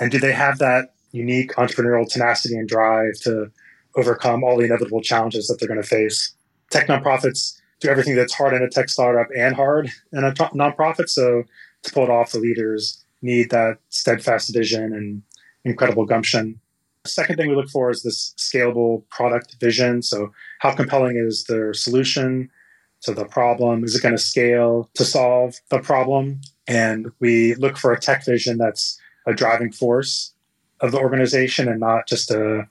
And 0.00 0.10
do 0.10 0.18
they 0.18 0.32
have 0.32 0.58
that 0.58 0.94
unique 1.12 1.52
entrepreneurial 1.54 2.08
tenacity 2.08 2.56
and 2.56 2.68
drive 2.68 3.14
to 3.22 3.50
overcome 3.96 4.42
all 4.44 4.56
the 4.56 4.64
inevitable 4.64 5.02
challenges 5.02 5.46
that 5.48 5.58
they're 5.58 5.68
going 5.68 5.82
to 5.82 5.86
face? 5.86 6.32
Tech 6.70 6.86
nonprofits 6.86 7.60
do 7.80 7.88
everything 7.88 8.14
that's 8.14 8.34
hard 8.34 8.54
in 8.54 8.62
a 8.62 8.68
tech 8.68 8.88
startup 8.88 9.26
and 9.36 9.54
hard 9.54 9.90
in 10.12 10.24
a 10.24 10.32
nonprofit. 10.32 11.08
So 11.08 11.44
to 11.82 11.92
pull 11.92 12.04
it 12.04 12.10
off, 12.10 12.32
the 12.32 12.38
leaders 12.38 13.04
need 13.22 13.50
that 13.50 13.78
steadfast 13.88 14.52
vision 14.52 14.92
and 14.94 15.22
incredible 15.64 16.06
gumption. 16.06 16.60
Second 17.06 17.36
thing 17.36 17.48
we 17.48 17.56
look 17.56 17.70
for 17.70 17.90
is 17.90 18.02
this 18.02 18.34
scalable 18.36 19.08
product 19.08 19.56
vision. 19.58 20.02
So, 20.02 20.32
how 20.58 20.74
compelling 20.74 21.16
is 21.16 21.44
their 21.44 21.72
solution 21.72 22.50
to 23.02 23.14
the 23.14 23.24
problem? 23.24 23.84
Is 23.84 23.96
it 23.96 24.02
going 24.02 24.14
to 24.14 24.22
scale 24.22 24.90
to 24.94 25.04
solve 25.04 25.54
the 25.70 25.78
problem? 25.78 26.42
And 26.66 27.10
we 27.18 27.54
look 27.54 27.78
for 27.78 27.92
a 27.92 27.98
tech 27.98 28.26
vision 28.26 28.58
that's 28.58 29.00
a 29.26 29.32
driving 29.32 29.72
force 29.72 30.34
of 30.80 30.92
the 30.92 30.98
organization 30.98 31.68
and 31.68 31.80
not 31.80 32.06
just 32.06 32.30
a 32.30 32.68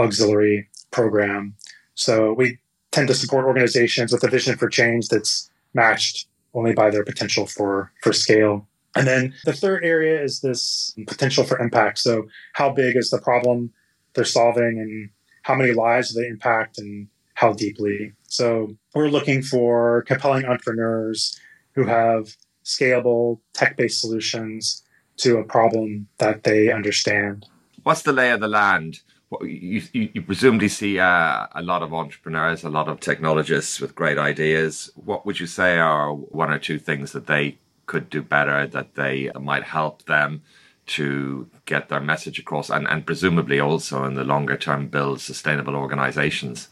auxiliary 0.00 0.68
program. 0.90 1.54
So, 1.94 2.32
we 2.32 2.58
tend 2.90 3.06
to 3.06 3.14
support 3.14 3.44
organizations 3.44 4.10
with 4.10 4.24
a 4.24 4.28
vision 4.28 4.56
for 4.56 4.68
change 4.68 5.08
that's 5.08 5.48
matched 5.74 6.26
only 6.54 6.72
by 6.72 6.90
their 6.90 7.04
potential 7.04 7.46
for 7.46 7.92
for 8.02 8.12
scale. 8.12 8.66
And 8.96 9.06
then 9.06 9.34
the 9.44 9.52
third 9.52 9.84
area 9.84 10.22
is 10.22 10.40
this 10.40 10.94
potential 11.06 11.44
for 11.44 11.58
impact. 11.58 11.98
So, 11.98 12.26
how 12.54 12.70
big 12.70 12.96
is 12.96 13.10
the 13.10 13.18
problem 13.18 13.72
they're 14.14 14.24
solving, 14.24 14.78
and 14.80 15.10
how 15.42 15.54
many 15.54 15.72
lives 15.72 16.12
do 16.12 16.20
they 16.20 16.26
impact, 16.26 16.78
and 16.78 17.08
how 17.34 17.52
deeply? 17.52 18.12
So, 18.24 18.76
we're 18.94 19.08
looking 19.08 19.42
for 19.42 20.02
compelling 20.02 20.44
entrepreneurs 20.44 21.38
who 21.74 21.84
have 21.84 22.36
scalable 22.64 23.40
tech 23.52 23.76
based 23.76 24.00
solutions 24.00 24.82
to 25.18 25.38
a 25.38 25.44
problem 25.44 26.08
that 26.18 26.44
they 26.44 26.72
understand. 26.72 27.46
What's 27.82 28.02
the 28.02 28.12
lay 28.12 28.30
of 28.30 28.40
the 28.40 28.48
land? 28.48 29.00
You, 29.42 29.82
you, 29.92 30.10
you 30.14 30.22
presumably 30.22 30.68
see 30.68 30.98
uh, 30.98 31.46
a 31.54 31.62
lot 31.62 31.82
of 31.82 31.94
entrepreneurs, 31.94 32.64
a 32.64 32.68
lot 32.68 32.88
of 32.88 32.98
technologists 32.98 33.80
with 33.80 33.94
great 33.94 34.18
ideas. 34.18 34.90
What 34.96 35.24
would 35.24 35.38
you 35.38 35.46
say 35.46 35.78
are 35.78 36.12
one 36.12 36.50
or 36.50 36.58
two 36.58 36.80
things 36.80 37.12
that 37.12 37.28
they 37.28 37.58
could 37.90 38.08
do 38.08 38.22
better 38.22 38.68
that 38.68 38.94
they 38.94 39.16
might 39.50 39.64
help 39.64 40.04
them 40.04 40.42
to 40.86 41.48
get 41.66 41.88
their 41.88 42.00
message 42.12 42.38
across 42.38 42.70
and, 42.70 42.86
and 42.86 43.04
presumably 43.04 43.58
also 43.58 44.04
in 44.04 44.14
the 44.14 44.22
longer 44.22 44.56
term 44.56 44.86
build 44.86 45.20
sustainable 45.20 45.74
organizations? 45.74 46.68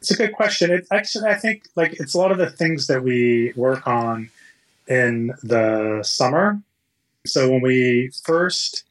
It's 0.00 0.10
a 0.10 0.16
good 0.16 0.32
question. 0.32 0.82
Actually, 0.90 1.28
I 1.28 1.34
think 1.34 1.64
like 1.76 1.92
it's 2.00 2.14
a 2.14 2.18
lot 2.18 2.32
of 2.32 2.38
the 2.38 2.48
things 2.48 2.86
that 2.86 3.02
we 3.04 3.52
work 3.54 3.86
on 3.86 4.30
in 4.88 5.34
the 5.42 6.02
summer. 6.02 6.60
So 7.26 7.50
when 7.50 7.60
we 7.60 8.10
first 8.24 8.84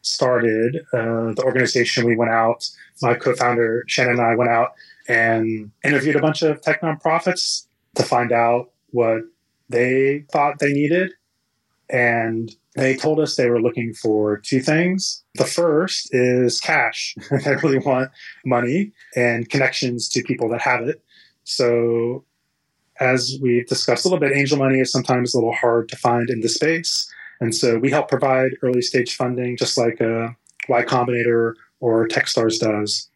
started 0.00 0.70
uh, 0.94 1.34
the 1.36 1.42
organization, 1.44 2.06
we 2.06 2.16
went 2.16 2.30
out. 2.30 2.60
My 3.02 3.14
co-founder 3.14 3.84
Shannon 3.86 4.14
and 4.14 4.22
I 4.22 4.34
went 4.34 4.50
out 4.50 4.70
and 5.06 5.70
interviewed 5.84 6.16
a 6.16 6.20
bunch 6.20 6.40
of 6.42 6.62
tech 6.62 6.80
nonprofits 6.80 7.66
to 7.96 8.02
find 8.02 8.32
out 8.32 8.70
what 8.90 9.20
they 9.68 10.24
thought 10.32 10.58
they 10.58 10.72
needed 10.72 11.12
and 11.90 12.54
they 12.76 12.96
told 12.96 13.18
us 13.18 13.34
they 13.34 13.50
were 13.50 13.60
looking 13.60 13.92
for 13.94 14.38
two 14.38 14.60
things. 14.60 15.24
The 15.34 15.44
first 15.44 16.08
is 16.12 16.60
cash. 16.60 17.16
they 17.30 17.56
really 17.56 17.78
want 17.78 18.10
money 18.44 18.92
and 19.16 19.48
connections 19.48 20.08
to 20.10 20.22
people 20.22 20.48
that 20.50 20.60
have 20.60 20.82
it. 20.82 21.02
So, 21.44 22.24
as 23.00 23.38
we've 23.40 23.66
discussed 23.66 24.04
a 24.04 24.08
little 24.08 24.20
bit, 24.20 24.36
angel 24.36 24.58
money 24.58 24.80
is 24.80 24.92
sometimes 24.92 25.32
a 25.32 25.38
little 25.38 25.54
hard 25.54 25.88
to 25.88 25.96
find 25.96 26.28
in 26.30 26.40
the 26.40 26.48
space. 26.48 27.10
And 27.40 27.54
so 27.54 27.78
we 27.78 27.90
help 27.90 28.08
provide 28.08 28.50
early 28.62 28.82
stage 28.82 29.14
funding, 29.14 29.56
just 29.56 29.78
like 29.78 30.00
a 30.00 30.36
Y 30.68 30.82
Combinator 30.82 31.54
or 31.80 32.08
Techstars 32.08 32.58
does. 32.58 33.08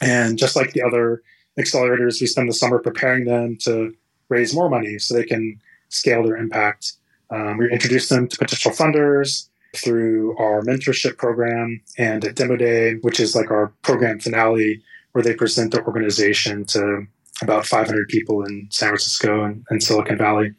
And 0.00 0.38
just 0.38 0.56
like 0.56 0.72
the 0.72 0.82
other 0.82 1.22
accelerators, 1.58 2.20
we 2.20 2.26
spend 2.26 2.48
the 2.48 2.54
summer 2.54 2.78
preparing 2.78 3.24
them 3.24 3.56
to 3.62 3.92
raise 4.28 4.54
more 4.54 4.70
money 4.70 4.98
so 4.98 5.14
they 5.14 5.24
can 5.24 5.60
scale 5.90 6.22
their 6.22 6.36
impact 6.36 6.94
um, 7.30 7.58
we 7.58 7.70
introduce 7.70 8.08
them 8.08 8.28
to 8.28 8.36
potential 8.36 8.72
funders 8.72 9.48
through 9.76 10.36
our 10.38 10.62
mentorship 10.62 11.16
program 11.16 11.80
and 11.96 12.24
at 12.24 12.34
Demo 12.34 12.56
Day, 12.56 12.94
which 13.02 13.20
is 13.20 13.36
like 13.36 13.50
our 13.50 13.72
program 13.82 14.18
finale, 14.18 14.82
where 15.12 15.22
they 15.22 15.34
present 15.34 15.72
their 15.72 15.86
organization 15.86 16.64
to 16.66 17.06
about 17.40 17.66
500 17.66 18.08
people 18.08 18.44
in 18.44 18.68
San 18.70 18.88
Francisco 18.88 19.44
and, 19.44 19.64
and 19.70 19.82
Silicon 19.82 20.18
Valley. 20.18 20.52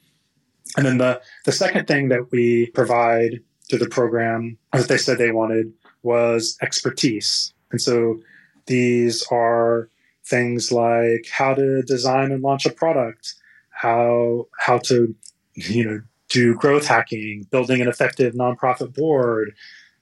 And 0.78 0.86
then 0.86 0.98
the, 0.98 1.22
the 1.46 1.52
second 1.52 1.88
thing 1.88 2.10
that 2.10 2.32
we 2.32 2.68
provide 2.68 3.42
through 3.70 3.80
the 3.80 3.90
program, 3.90 4.58
that 4.72 4.88
they 4.88 4.98
said 4.98 5.18
they 5.18 5.32
wanted, 5.32 5.74
was 6.04 6.58
expertise. 6.62 7.54
And 7.72 7.82
so 7.82 8.20
these 8.68 9.24
are 9.30 9.90
things 10.26 10.72
like 10.72 11.28
how 11.30 11.54
to 11.54 11.82
design 11.84 12.32
and 12.32 12.42
launch 12.42 12.66
a 12.66 12.72
product, 12.72 13.36
how 13.82 14.48
how 14.60 14.78
to 14.78 15.16
you 15.56 15.86
know 15.86 16.02
do 16.30 16.56
growth 16.56 16.86
hacking, 16.86 17.46
building 17.52 17.82
an 17.82 17.88
effective 17.88 18.34
nonprofit 18.34 18.94
board, 18.96 19.54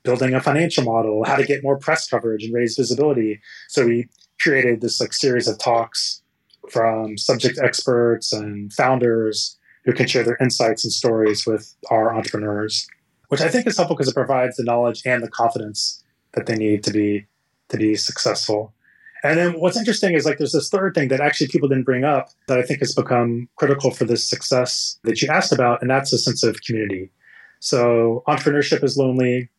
building 0.04 0.34
a 0.34 0.42
financial 0.42 0.84
model, 0.84 1.24
how 1.24 1.36
to 1.36 1.46
get 1.46 1.64
more 1.64 1.78
press 1.78 2.08
coverage 2.08 2.44
and 2.44 2.54
raise 2.54 2.76
visibility. 2.76 3.40
So 3.68 3.86
we 3.86 4.08
created 4.40 4.82
this 4.82 5.00
like 5.02 5.14
series 5.14 5.48
of 5.48 5.58
talks 5.58 6.22
from 6.70 7.18
subject 7.18 7.58
experts 7.58 8.32
and 8.32 8.72
founders 8.74 9.58
who 9.86 9.94
can 9.94 10.08
share 10.08 10.24
their 10.24 10.38
insights 10.40 10.84
and 10.84 10.94
stories 10.94 11.48
with 11.48 11.74
our 11.90 12.14
entrepreneurs, 12.14 12.88
which 13.30 13.42
I 13.42 13.48
think 13.48 13.66
is 13.66 13.78
helpful 13.78 13.96
because 13.96 14.10
it 14.10 14.14
provides 14.14 14.58
the 14.58 14.64
knowledge 14.64 15.02
and 15.06 15.24
the 15.24 15.32
confidence 15.32 16.04
that 16.34 16.46
they 16.46 16.56
need 16.56 16.84
to 16.84 16.92
be 16.92 17.26
to 17.70 17.78
be 17.78 17.96
successful. 17.96 18.74
And 19.24 19.38
then 19.38 19.60
what's 19.60 19.78
interesting 19.78 20.14
is 20.14 20.26
like 20.26 20.38
there's 20.38 20.54
this 20.54 20.70
third 20.70 20.96
thing 20.96 21.10
that 21.10 21.20
actually 21.20 21.48
people 21.48 21.68
didn't 21.68 21.84
bring 21.84 22.04
up 22.04 22.30
that 22.48 22.58
I 22.58 22.64
think 22.64 22.80
has 22.80 22.96
become 22.96 23.50
critical 23.56 23.92
for 23.92 24.06
this 24.06 24.26
success 24.26 24.98
that 25.04 25.22
you 25.22 25.28
asked 25.30 25.52
about, 25.52 25.82
and 25.82 25.90
that's 25.90 26.14
a 26.14 26.18
sense 26.18 26.44
of 26.44 26.62
community. 26.62 27.12
So 27.60 28.24
entrepreneurship 28.28 28.84
is 28.84 28.98
lonely. 28.98 29.50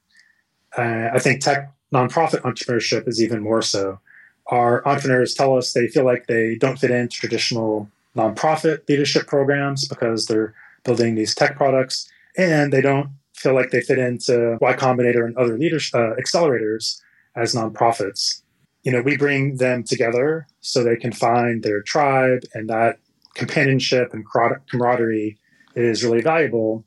Uh, 0.76 1.10
I 1.12 1.18
think 1.18 1.40
tech 1.40 1.70
nonprofit 1.92 2.40
entrepreneurship 2.42 3.06
is 3.06 3.22
even 3.22 3.42
more 3.42 3.60
so. 3.60 4.00
Our 4.46 4.86
entrepreneurs 4.88 5.34
tell 5.34 5.56
us 5.56 5.72
they 5.72 5.88
feel 5.88 6.04
like 6.04 6.26
they 6.26 6.54
don't 6.54 6.78
fit 6.78 6.90
into 6.90 7.16
traditional 7.16 7.88
nonprofit 8.16 8.88
leadership 8.88 9.26
programs 9.26 9.86
because 9.86 10.26
they're 10.26 10.54
building 10.84 11.14
these 11.14 11.34
tech 11.34 11.56
products, 11.56 12.10
and 12.38 12.72
they 12.72 12.80
don't 12.80 13.10
feel 13.34 13.54
like 13.54 13.70
they 13.70 13.80
fit 13.82 13.98
into 13.98 14.56
Y 14.60 14.72
Combinator 14.74 15.24
and 15.24 15.36
other 15.36 15.58
leadership 15.58 15.94
uh, 15.94 16.14
accelerators 16.16 17.00
as 17.36 17.54
nonprofits 17.54 18.42
you 18.82 18.92
know, 18.92 19.02
we 19.02 19.16
bring 19.16 19.56
them 19.56 19.82
together 19.82 20.46
so 20.60 20.82
they 20.82 20.96
can 20.96 21.12
find 21.12 21.62
their 21.62 21.82
tribe, 21.82 22.42
and 22.54 22.68
that 22.68 22.98
companionship 23.34 24.12
and 24.12 24.24
camaraderie 24.70 25.38
is 25.74 26.02
really 26.04 26.22
valuable 26.22 26.84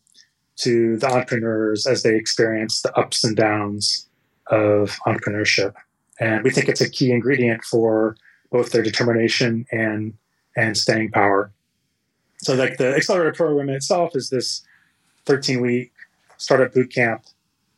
to 0.56 0.98
the 0.98 1.08
entrepreneurs 1.08 1.86
as 1.88 2.04
they 2.04 2.16
experience 2.16 2.82
the 2.82 2.96
ups 2.98 3.24
and 3.24 3.36
downs 3.36 4.08
of 4.48 4.98
entrepreneurship. 5.08 5.74
And 6.20 6.44
we 6.44 6.52
think 6.52 6.68
it's 6.68 6.82
a 6.82 6.90
key 6.90 7.12
ingredient 7.12 7.64
for 7.64 8.16
both 8.52 8.72
their 8.72 8.84
determination 8.84 9.66
and 9.72 10.14
and 10.56 10.78
staying 10.78 11.10
power. 11.12 11.52
So, 12.38 12.54
like 12.54 12.78
the 12.78 12.96
accelerator 12.96 13.34
program 13.34 13.70
itself 13.70 14.16
is 14.16 14.30
this 14.30 14.62
13 15.26 15.62
week 15.62 15.92
startup 16.38 16.74
boot 16.74 16.94
camp 16.94 17.24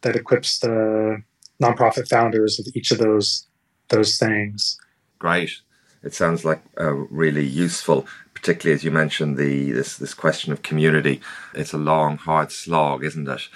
that 0.02 0.16
equips 0.16 0.60
the 0.60 1.22
nonprofit 1.62 2.10
founders 2.10 2.58
with 2.58 2.76
each 2.76 2.92
of 2.92 2.98
those 2.98 3.48
those 3.90 4.18
things. 4.18 4.80
Great. 5.20 5.62
It 6.04 6.14
sounds 6.14 6.46
like 6.46 6.62
uh, 6.80 6.94
really 6.94 7.46
useful, 7.46 8.06
particularly 8.34 8.76
as 8.76 8.84
you 8.84 8.92
mentioned 8.92 9.38
the 9.38 9.72
this 9.72 9.98
this 9.98 10.14
question 10.14 10.54
of 10.54 10.62
community. 10.62 11.20
It's 11.54 11.74
a 11.74 11.80
long, 11.80 12.18
hard 12.18 12.52
slog, 12.52 13.04
isn't 13.04 13.28
it? 13.28 13.48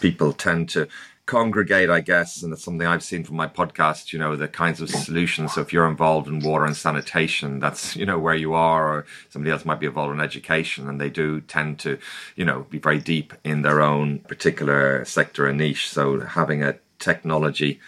People 0.00 0.32
tend 0.32 0.68
to 0.70 0.88
congregate, 1.26 1.90
I 1.90 2.00
guess, 2.00 2.42
and 2.42 2.52
it's 2.52 2.62
something 2.62 2.86
I've 2.86 3.02
seen 3.02 3.24
from 3.24 3.34
my 3.34 3.48
podcast, 3.48 4.12
you 4.12 4.18
know, 4.18 4.36
the 4.36 4.46
kinds 4.46 4.80
of 4.80 4.88
solutions. 4.88 5.54
So 5.54 5.60
if 5.60 5.72
you're 5.72 5.88
involved 5.88 6.28
in 6.28 6.38
water 6.38 6.64
and 6.64 6.76
sanitation, 6.76 7.58
that's, 7.58 7.96
you 7.96 8.06
know, 8.06 8.18
where 8.18 8.36
you 8.36 8.54
are, 8.54 8.88
or 8.88 9.06
somebody 9.30 9.50
else 9.50 9.64
might 9.64 9.80
be 9.80 9.86
involved 9.86 10.14
in 10.14 10.20
education, 10.20 10.88
and 10.88 11.00
they 11.00 11.10
do 11.10 11.40
tend 11.40 11.80
to, 11.80 11.98
you 12.36 12.44
know, 12.44 12.66
be 12.70 12.78
very 12.78 13.00
deep 13.00 13.34
in 13.42 13.62
their 13.62 13.82
own 13.82 14.20
particular 14.20 15.04
sector 15.04 15.48
and 15.48 15.58
niche. 15.58 15.90
So 15.90 16.20
having 16.20 16.62
a 16.62 16.78
technology 17.00 17.80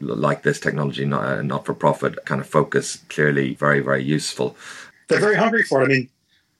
like 0.00 0.42
this 0.42 0.60
technology, 0.60 1.04
not, 1.04 1.24
uh, 1.24 1.42
not 1.42 1.64
for 1.64 1.74
profit 1.74 2.24
kind 2.24 2.40
of 2.40 2.46
focus, 2.46 2.98
clearly 3.08 3.54
very, 3.54 3.80
very 3.80 4.02
useful. 4.02 4.56
They're 5.08 5.20
very 5.20 5.36
hungry 5.36 5.62
for 5.62 5.82
it. 5.82 5.84
I 5.84 5.88
mean, 5.88 6.08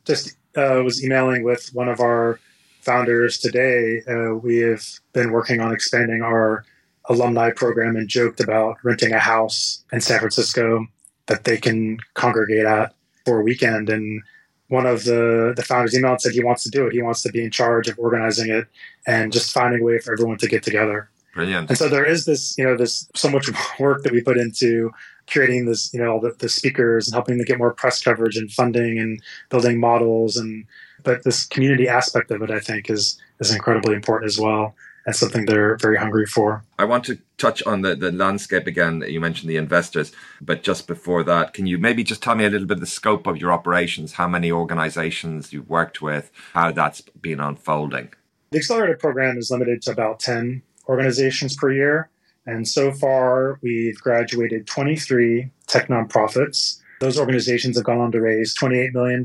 just 0.04 0.36
uh, 0.56 0.82
was 0.84 1.02
emailing 1.04 1.42
with 1.44 1.70
one 1.72 1.88
of 1.88 2.00
our 2.00 2.38
founders 2.80 3.38
today. 3.38 4.02
Uh, 4.08 4.34
we 4.34 4.58
have 4.58 4.84
been 5.12 5.30
working 5.30 5.60
on 5.60 5.72
expanding 5.72 6.22
our 6.22 6.64
alumni 7.06 7.50
program 7.50 7.96
and 7.96 8.08
joked 8.08 8.40
about 8.40 8.76
renting 8.82 9.12
a 9.12 9.18
house 9.18 9.84
in 9.92 10.00
San 10.00 10.18
Francisco 10.18 10.86
that 11.26 11.44
they 11.44 11.56
can 11.56 11.98
congregate 12.14 12.66
at 12.66 12.94
for 13.24 13.40
a 13.40 13.42
weekend. 13.42 13.88
And 13.88 14.22
one 14.68 14.86
of 14.86 15.04
the, 15.04 15.52
the 15.56 15.62
founders 15.62 15.94
emailed 15.94 16.20
said 16.20 16.32
he 16.32 16.42
wants 16.42 16.64
to 16.64 16.70
do 16.70 16.86
it. 16.86 16.92
He 16.92 17.02
wants 17.02 17.22
to 17.22 17.30
be 17.30 17.44
in 17.44 17.50
charge 17.50 17.88
of 17.88 17.98
organizing 17.98 18.50
it 18.50 18.66
and 19.06 19.32
just 19.32 19.52
finding 19.52 19.80
a 19.80 19.84
way 19.84 19.98
for 19.98 20.12
everyone 20.12 20.38
to 20.38 20.48
get 20.48 20.62
together. 20.62 21.08
Brilliant. 21.34 21.70
And 21.70 21.78
so 21.78 21.88
there 21.88 22.04
is 22.04 22.26
this, 22.26 22.56
you 22.58 22.64
know, 22.64 22.76
this 22.76 23.08
so 23.14 23.30
much 23.30 23.48
work 23.78 24.02
that 24.02 24.12
we 24.12 24.20
put 24.20 24.36
into 24.36 24.90
creating 25.30 25.66
this, 25.66 25.92
you 25.94 26.02
know, 26.02 26.20
the, 26.20 26.34
the 26.38 26.48
speakers 26.48 27.08
and 27.08 27.14
helping 27.14 27.38
to 27.38 27.44
get 27.44 27.58
more 27.58 27.72
press 27.72 28.02
coverage 28.02 28.36
and 28.36 28.52
funding 28.52 28.98
and 28.98 29.22
building 29.48 29.80
models 29.80 30.36
and 30.36 30.66
but 31.04 31.24
this 31.24 31.46
community 31.46 31.88
aspect 31.88 32.30
of 32.30 32.42
it, 32.42 32.50
I 32.50 32.60
think, 32.60 32.88
is 32.90 33.20
is 33.40 33.52
incredibly 33.52 33.94
important 33.94 34.28
as 34.28 34.38
well. 34.38 34.74
and 35.04 35.16
something 35.16 35.46
they're 35.46 35.76
very 35.78 35.96
hungry 35.96 36.26
for. 36.26 36.62
I 36.78 36.84
want 36.84 37.04
to 37.06 37.18
touch 37.36 37.60
on 37.64 37.82
the, 37.82 37.96
the 37.96 38.12
landscape 38.12 38.68
again. 38.68 39.02
You 39.08 39.20
mentioned 39.20 39.50
the 39.50 39.56
investors, 39.56 40.12
but 40.40 40.62
just 40.62 40.86
before 40.86 41.24
that, 41.24 41.54
can 41.54 41.66
you 41.66 41.76
maybe 41.76 42.04
just 42.04 42.22
tell 42.22 42.36
me 42.36 42.44
a 42.44 42.50
little 42.50 42.68
bit 42.68 42.76
of 42.76 42.80
the 42.80 42.86
scope 42.86 43.26
of 43.26 43.36
your 43.36 43.52
operations, 43.52 44.12
how 44.12 44.28
many 44.28 44.52
organizations 44.52 45.52
you've 45.52 45.68
worked 45.68 46.02
with, 46.02 46.30
how 46.52 46.70
that's 46.70 47.00
been 47.00 47.40
unfolding? 47.40 48.10
The 48.52 48.58
accelerator 48.58 48.96
program 48.96 49.38
is 49.38 49.50
limited 49.50 49.82
to 49.82 49.90
about 49.90 50.20
10 50.20 50.62
organizations 50.88 51.56
per 51.56 51.72
year. 51.72 52.10
And 52.46 52.66
so 52.66 52.92
far, 52.92 53.58
we've 53.62 53.98
graduated 54.00 54.66
23 54.66 55.50
tech 55.66 55.88
nonprofits 55.88 56.82
those 57.02 57.18
organizations 57.18 57.76
have 57.76 57.84
gone 57.84 57.98
on 57.98 58.12
to 58.12 58.20
raise 58.20 58.56
$28 58.56 58.94
million 58.94 59.24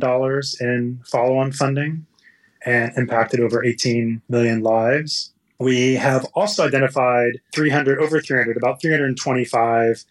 in 0.60 1.00
follow 1.06 1.38
on 1.38 1.52
funding 1.52 2.08
and 2.66 2.92
impacted 2.98 3.40
over 3.40 3.64
18 3.64 4.20
million 4.30 4.64
lives. 4.64 5.32
We 5.60 5.94
have 5.94 6.26
also 6.34 6.66
identified 6.66 7.40
300, 7.54 8.00
over 8.00 8.20
300, 8.20 8.58
about 8.58 8.82
325 8.82 10.04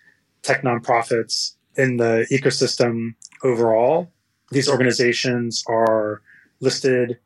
tech 0.43 0.63
nonprofits 0.63 1.57
in 1.75 1.97
the 1.97 2.29
ecosystem 2.31 3.17
overall. 3.43 4.13
These 4.53 4.69
organizations 4.69 5.65
are 5.67 6.23
listed. 6.61 7.19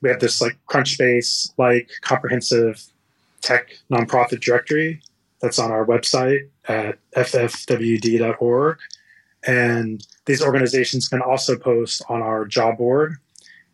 We 0.00 0.08
have 0.08 0.20
this 0.20 0.40
like 0.40 0.56
Crunchbase 0.70 1.52
like 1.58 1.90
comprehensive 2.00 2.82
tech 3.42 3.68
nonprofit 3.90 4.40
directory 4.40 5.02
that's 5.40 5.58
on 5.58 5.70
our 5.70 5.84
website 5.84 6.48
at 6.68 6.98
ffwd.org. 7.16 8.78
And 9.44 10.06
these 10.26 10.42
organizations 10.42 11.08
can 11.08 11.20
also 11.20 11.56
post 11.56 12.02
on 12.08 12.22
our 12.22 12.46
job 12.46 12.78
board 12.78 13.16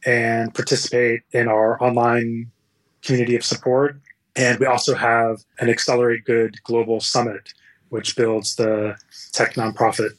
and 0.07 0.55
participate 0.55 1.23
in 1.33 1.47
our 1.47 1.83
online 1.83 2.51
community 3.03 3.37
of 3.37 3.45
support. 3.45 4.01
And 4.35 4.59
we 4.59 4.67
also 4.67 4.95
have 4.95 5.45
an 5.59 5.69
Accelerate 5.69 6.25
Good 6.25 6.63
Global 6.63 7.01
Summit, 7.01 7.53
which 7.91 8.17
builds 8.17 8.57
the 8.57 8.97
tech 9.33 9.55
nonprofit 9.55 10.11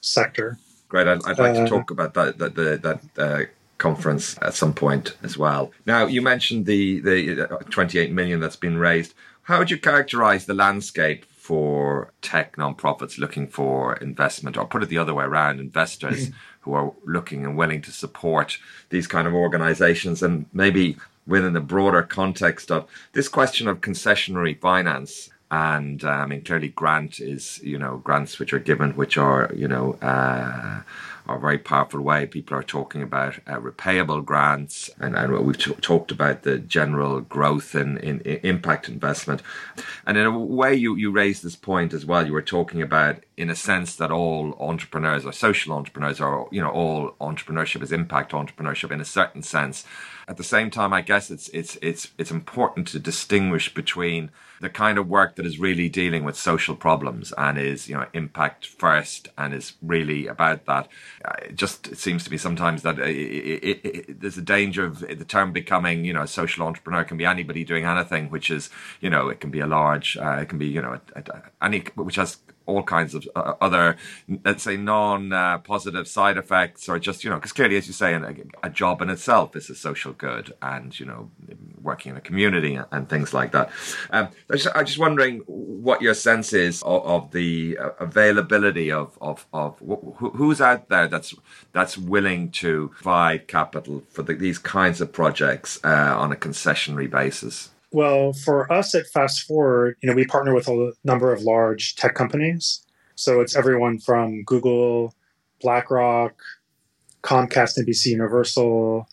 sector. 0.00 0.58
Great. 0.88 1.06
I'd, 1.06 1.24
I'd 1.24 1.38
like 1.38 1.56
uh, 1.56 1.64
to 1.64 1.68
talk 1.68 1.90
about 1.90 2.14
that, 2.14 2.38
that, 2.38 2.54
that, 2.56 2.82
that 2.82 3.00
uh, 3.18 3.44
conference 3.80 4.38
at 4.40 4.54
some 4.54 4.72
point 4.72 5.16
as 5.24 5.36
well. 5.36 5.72
Now, 5.86 6.06
you 6.06 6.22
mentioned 6.22 6.66
the, 6.66 7.00
the 7.00 7.54
uh, 7.54 7.58
28 7.70 8.12
million 8.12 8.38
that's 8.38 8.54
been 8.54 8.78
raised. 8.78 9.14
How 9.42 9.58
would 9.58 9.70
you 9.70 9.78
characterize 9.78 10.46
the 10.46 10.54
landscape 10.54 11.24
for 11.24 12.12
tech 12.22 12.56
nonprofits 12.56 13.18
looking 13.18 13.48
for 13.48 13.96
investment, 13.96 14.56
or 14.56 14.64
put 14.66 14.84
it 14.84 14.88
the 14.88 14.98
other 14.98 15.14
way 15.14 15.24
around, 15.24 15.58
investors 15.58 16.30
who 16.60 16.74
are 16.74 16.92
looking 17.04 17.44
and 17.44 17.56
willing 17.56 17.82
to 17.82 17.90
support 17.90 18.58
these 18.90 19.08
kind 19.08 19.26
of 19.26 19.34
organizations, 19.34 20.22
and 20.22 20.46
maybe 20.52 20.96
within 21.26 21.52
the 21.52 21.60
broader 21.60 22.02
context 22.02 22.70
of 22.70 22.88
this 23.14 23.28
question 23.28 23.66
of 23.66 23.80
concessionary 23.80 24.56
finance. 24.60 25.30
And 25.50 26.04
uh, 26.04 26.10
I 26.10 26.26
mean, 26.26 26.44
clearly, 26.44 26.68
grant 26.68 27.18
is 27.18 27.60
you 27.64 27.78
know 27.78 27.96
grants 27.96 28.38
which 28.38 28.52
are 28.52 28.60
given, 28.60 28.92
which 28.92 29.16
are 29.16 29.50
you 29.56 29.66
know. 29.66 29.94
Uh, 29.94 30.82
a 31.36 31.40
very 31.40 31.58
powerful 31.58 32.00
way. 32.00 32.26
People 32.26 32.56
are 32.56 32.62
talking 32.62 33.02
about 33.02 33.38
uh, 33.46 33.58
repayable 33.58 34.24
grants, 34.24 34.90
and, 34.98 35.16
and 35.16 35.32
we've 35.44 35.58
t- 35.58 35.72
talked 35.74 36.10
about 36.10 36.42
the 36.42 36.58
general 36.58 37.20
growth 37.20 37.74
in, 37.74 37.98
in, 37.98 38.20
in, 38.20 38.40
impact 38.42 38.88
investment. 38.88 39.42
And 40.06 40.16
in 40.16 40.26
a 40.26 40.38
way, 40.38 40.74
you, 40.74 40.96
you 40.96 41.10
raised 41.10 41.42
this 41.42 41.56
point 41.56 41.92
as 41.92 42.06
well. 42.06 42.26
You 42.26 42.32
were 42.32 42.42
talking 42.42 42.82
about, 42.82 43.22
in 43.36 43.50
a 43.50 43.56
sense, 43.56 43.96
that 43.96 44.10
all 44.10 44.56
entrepreneurs 44.60 45.24
or 45.24 45.32
social 45.32 45.72
entrepreneurs 45.72 46.20
are, 46.20 46.46
you 46.50 46.60
know, 46.60 46.70
all 46.70 47.14
entrepreneurship 47.20 47.82
is 47.82 47.92
impact 47.92 48.32
entrepreneurship 48.32 48.90
in 48.90 49.00
a 49.00 49.04
certain 49.04 49.42
sense. 49.42 49.84
At 50.28 50.36
the 50.36 50.44
same 50.44 50.70
time, 50.70 50.92
I 50.92 51.00
guess 51.00 51.30
it's 51.30 51.48
it's 51.48 51.76
it's 51.82 52.12
it's 52.18 52.30
important 52.30 52.86
to 52.88 52.98
distinguish 52.98 53.74
between 53.74 54.30
the 54.60 54.68
kind 54.68 54.98
of 54.98 55.08
work 55.08 55.36
that 55.36 55.46
is 55.46 55.58
really 55.58 55.88
dealing 55.88 56.22
with 56.22 56.36
social 56.36 56.76
problems 56.76 57.32
and 57.38 57.58
is 57.58 57.88
you 57.88 57.94
know 57.94 58.06
impact 58.12 58.66
first 58.66 59.28
and 59.36 59.54
is 59.54 59.72
really 59.82 60.26
about 60.26 60.66
that. 60.66 60.88
It 61.42 61.56
just 61.56 61.88
it 61.88 61.98
seems 61.98 62.24
to 62.24 62.30
me 62.30 62.36
sometimes 62.36 62.82
that 62.82 62.98
it, 62.98 63.08
it, 63.08 63.80
it, 63.84 64.20
there's 64.20 64.38
a 64.38 64.42
danger 64.42 64.84
of 64.84 65.00
the 65.00 65.24
term 65.24 65.52
becoming 65.52 66.04
you 66.04 66.12
know 66.12 66.22
a 66.22 66.28
social 66.28 66.66
entrepreneur 66.66 67.04
can 67.04 67.16
be 67.16 67.24
anybody 67.24 67.64
doing 67.64 67.84
anything, 67.84 68.30
which 68.30 68.50
is 68.50 68.70
you 69.00 69.10
know 69.10 69.28
it 69.28 69.40
can 69.40 69.50
be 69.50 69.60
a 69.60 69.66
large, 69.66 70.16
uh, 70.16 70.38
it 70.42 70.48
can 70.48 70.58
be 70.58 70.66
you 70.66 70.82
know 70.82 71.00
a, 71.16 71.20
a, 71.20 71.42
any 71.62 71.80
which 71.94 72.16
has 72.16 72.38
all 72.66 72.82
kinds 72.82 73.14
of 73.14 73.28
uh, 73.34 73.54
other, 73.60 73.96
let's 74.44 74.62
say, 74.62 74.76
non-positive 74.76 76.02
uh, 76.02 76.04
side 76.04 76.36
effects, 76.36 76.88
or 76.88 76.98
just 76.98 77.24
you 77.24 77.30
know, 77.30 77.36
because 77.36 77.52
clearly, 77.52 77.76
as 77.76 77.86
you 77.86 77.92
say, 77.92 78.14
a, 78.14 78.34
a, 78.62 78.70
job 78.70 79.02
in 79.02 79.10
itself 79.10 79.56
is 79.56 79.68
a 79.70 79.74
social 79.74 80.12
good, 80.12 80.52
and 80.62 80.98
you 80.98 81.06
know, 81.06 81.30
working 81.82 82.10
in 82.10 82.16
a 82.16 82.20
community 82.20 82.74
and, 82.74 82.86
and 82.92 83.08
things 83.08 83.34
like 83.34 83.52
that. 83.52 83.70
Um, 84.10 84.28
I 84.50 84.54
just, 84.54 84.68
I'm 84.74 84.86
just 84.86 84.98
wondering 84.98 85.38
what 85.46 86.02
your 86.02 86.14
sense 86.14 86.52
is 86.52 86.82
of, 86.82 87.04
of 87.04 87.30
the 87.32 87.78
uh, 87.78 87.90
availability 87.98 88.90
of 88.92 89.18
of, 89.20 89.46
of 89.52 89.78
wh- 89.78 90.36
who's 90.36 90.60
out 90.60 90.88
there 90.88 91.08
that's 91.08 91.34
that's 91.72 91.98
willing 91.98 92.50
to 92.50 92.88
provide 92.94 93.48
capital 93.48 94.02
for 94.10 94.22
the, 94.22 94.34
these 94.34 94.58
kinds 94.58 95.00
of 95.00 95.12
projects 95.12 95.80
uh, 95.84 96.14
on 96.18 96.32
a 96.32 96.36
concessionary 96.36 97.10
basis. 97.10 97.70
Well, 97.92 98.32
for 98.32 98.72
us 98.72 98.94
at 98.94 99.08
Fast 99.08 99.42
Forward, 99.42 99.96
you 100.00 100.08
know, 100.08 100.14
we 100.14 100.24
partner 100.24 100.54
with 100.54 100.68
a 100.68 100.92
number 101.02 101.32
of 101.32 101.42
large 101.42 101.96
tech 101.96 102.14
companies. 102.14 102.86
So 103.16 103.40
it's 103.40 103.56
everyone 103.56 103.98
from 103.98 104.44
Google, 104.44 105.14
BlackRock, 105.60 106.34
Comcast, 107.22 107.78
NBC 107.78 108.06
Universal, 108.06 109.08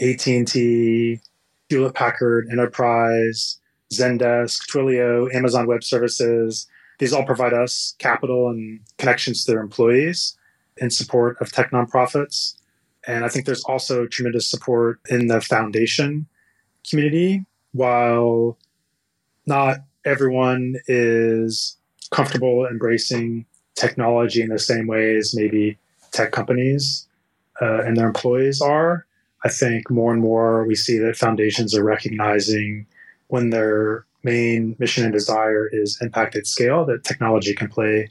AT&T, 0.00 1.20
Hewlett 1.68 1.94
Packard 1.94 2.48
Enterprise, 2.50 3.60
Zendesk, 3.92 4.60
Twilio, 4.70 5.32
Amazon 5.34 5.66
Web 5.66 5.84
Services. 5.84 6.66
These 6.98 7.12
all 7.12 7.26
provide 7.26 7.52
us 7.52 7.94
capital 7.98 8.48
and 8.48 8.80
connections 8.96 9.44
to 9.44 9.52
their 9.52 9.60
employees 9.60 10.36
in 10.78 10.90
support 10.90 11.36
of 11.40 11.52
tech 11.52 11.72
nonprofits. 11.72 12.54
And 13.06 13.24
I 13.24 13.28
think 13.28 13.44
there's 13.44 13.64
also 13.64 14.06
tremendous 14.06 14.50
support 14.50 15.00
in 15.10 15.26
the 15.26 15.40
foundation 15.40 16.26
community 16.88 17.44
while 17.78 18.58
not 19.46 19.78
everyone 20.04 20.76
is 20.86 21.76
comfortable 22.10 22.66
embracing 22.66 23.46
technology 23.74 24.42
in 24.42 24.48
the 24.48 24.58
same 24.58 24.86
way 24.86 25.16
as 25.16 25.34
maybe 25.34 25.78
tech 26.10 26.32
companies 26.32 27.06
uh, 27.62 27.82
and 27.82 27.96
their 27.96 28.06
employees 28.06 28.60
are, 28.60 29.06
I 29.44 29.48
think 29.48 29.90
more 29.90 30.12
and 30.12 30.20
more 30.20 30.64
we 30.64 30.74
see 30.74 30.98
that 30.98 31.16
foundations 31.16 31.74
are 31.74 31.84
recognizing 31.84 32.86
when 33.28 33.50
their 33.50 34.04
main 34.24 34.74
mission 34.78 35.04
and 35.04 35.12
desire 35.12 35.68
is 35.70 35.98
impact 36.00 36.34
at 36.34 36.46
scale, 36.46 36.84
that 36.86 37.04
technology 37.04 37.54
can 37.54 37.68
play 37.68 38.10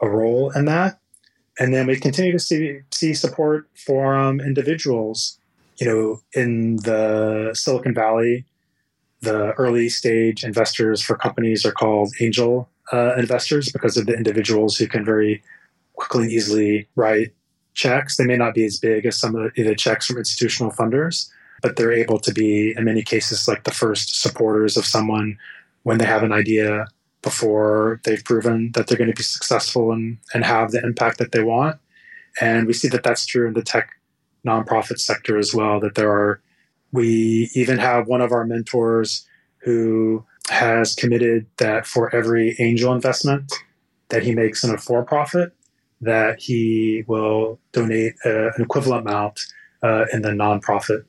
a 0.00 0.08
role 0.08 0.50
in 0.50 0.64
that. 0.64 0.98
And 1.58 1.72
then 1.72 1.86
we 1.86 1.96
continue 1.96 2.32
to 2.32 2.38
see, 2.38 2.80
see 2.90 3.14
support 3.14 3.68
from 3.74 4.40
individuals 4.40 5.38
you 5.78 5.86
know, 5.86 6.20
in 6.34 6.76
the 6.76 7.50
Silicon 7.54 7.94
Valley, 7.94 8.44
the 9.24 9.52
early 9.54 9.88
stage 9.88 10.44
investors 10.44 11.02
for 11.02 11.16
companies 11.16 11.64
are 11.66 11.72
called 11.72 12.12
angel 12.20 12.68
uh, 12.92 13.14
investors 13.16 13.72
because 13.72 13.96
of 13.96 14.06
the 14.06 14.14
individuals 14.14 14.76
who 14.76 14.86
can 14.86 15.04
very 15.04 15.42
quickly 15.94 16.24
and 16.24 16.32
easily 16.32 16.86
write 16.96 17.32
checks. 17.74 18.16
They 18.16 18.24
may 18.24 18.36
not 18.36 18.54
be 18.54 18.64
as 18.64 18.78
big 18.78 19.06
as 19.06 19.18
some 19.18 19.34
of 19.34 19.52
the 19.54 19.74
checks 19.74 20.06
from 20.06 20.18
institutional 20.18 20.72
funders, 20.72 21.28
but 21.62 21.76
they're 21.76 21.92
able 21.92 22.18
to 22.20 22.32
be, 22.32 22.74
in 22.76 22.84
many 22.84 23.02
cases, 23.02 23.48
like 23.48 23.64
the 23.64 23.70
first 23.70 24.20
supporters 24.20 24.76
of 24.76 24.84
someone 24.84 25.38
when 25.82 25.98
they 25.98 26.06
have 26.06 26.22
an 26.22 26.32
idea 26.32 26.86
before 27.22 28.00
they've 28.04 28.24
proven 28.24 28.70
that 28.72 28.86
they're 28.86 28.98
going 28.98 29.10
to 29.10 29.16
be 29.16 29.22
successful 29.22 29.92
and, 29.92 30.18
and 30.34 30.44
have 30.44 30.70
the 30.70 30.82
impact 30.84 31.18
that 31.18 31.32
they 31.32 31.42
want. 31.42 31.76
And 32.40 32.66
we 32.66 32.72
see 32.72 32.88
that 32.88 33.02
that's 33.02 33.24
true 33.24 33.46
in 33.46 33.54
the 33.54 33.62
tech 33.62 33.90
nonprofit 34.46 34.98
sector 34.98 35.38
as 35.38 35.54
well, 35.54 35.80
that 35.80 35.94
there 35.94 36.10
are, 36.10 36.40
we 36.94 37.50
even 37.54 37.76
have 37.78 38.06
one 38.06 38.20
of 38.20 38.30
our 38.30 38.44
mentors 38.44 39.26
who 39.58 40.24
has 40.48 40.94
committed 40.94 41.44
that 41.56 41.86
for 41.86 42.14
every 42.14 42.54
angel 42.60 42.94
investment 42.94 43.52
that 44.10 44.22
he 44.22 44.32
makes 44.32 44.62
in 44.62 44.72
a 44.72 44.78
for 44.78 45.02
profit, 45.02 45.52
that 46.00 46.38
he 46.38 47.02
will 47.08 47.58
donate 47.72 48.14
a, 48.24 48.46
an 48.54 48.62
equivalent 48.62 49.08
amount 49.08 49.40
uh, 49.82 50.04
in 50.12 50.22
the 50.22 50.28
nonprofit 50.28 51.04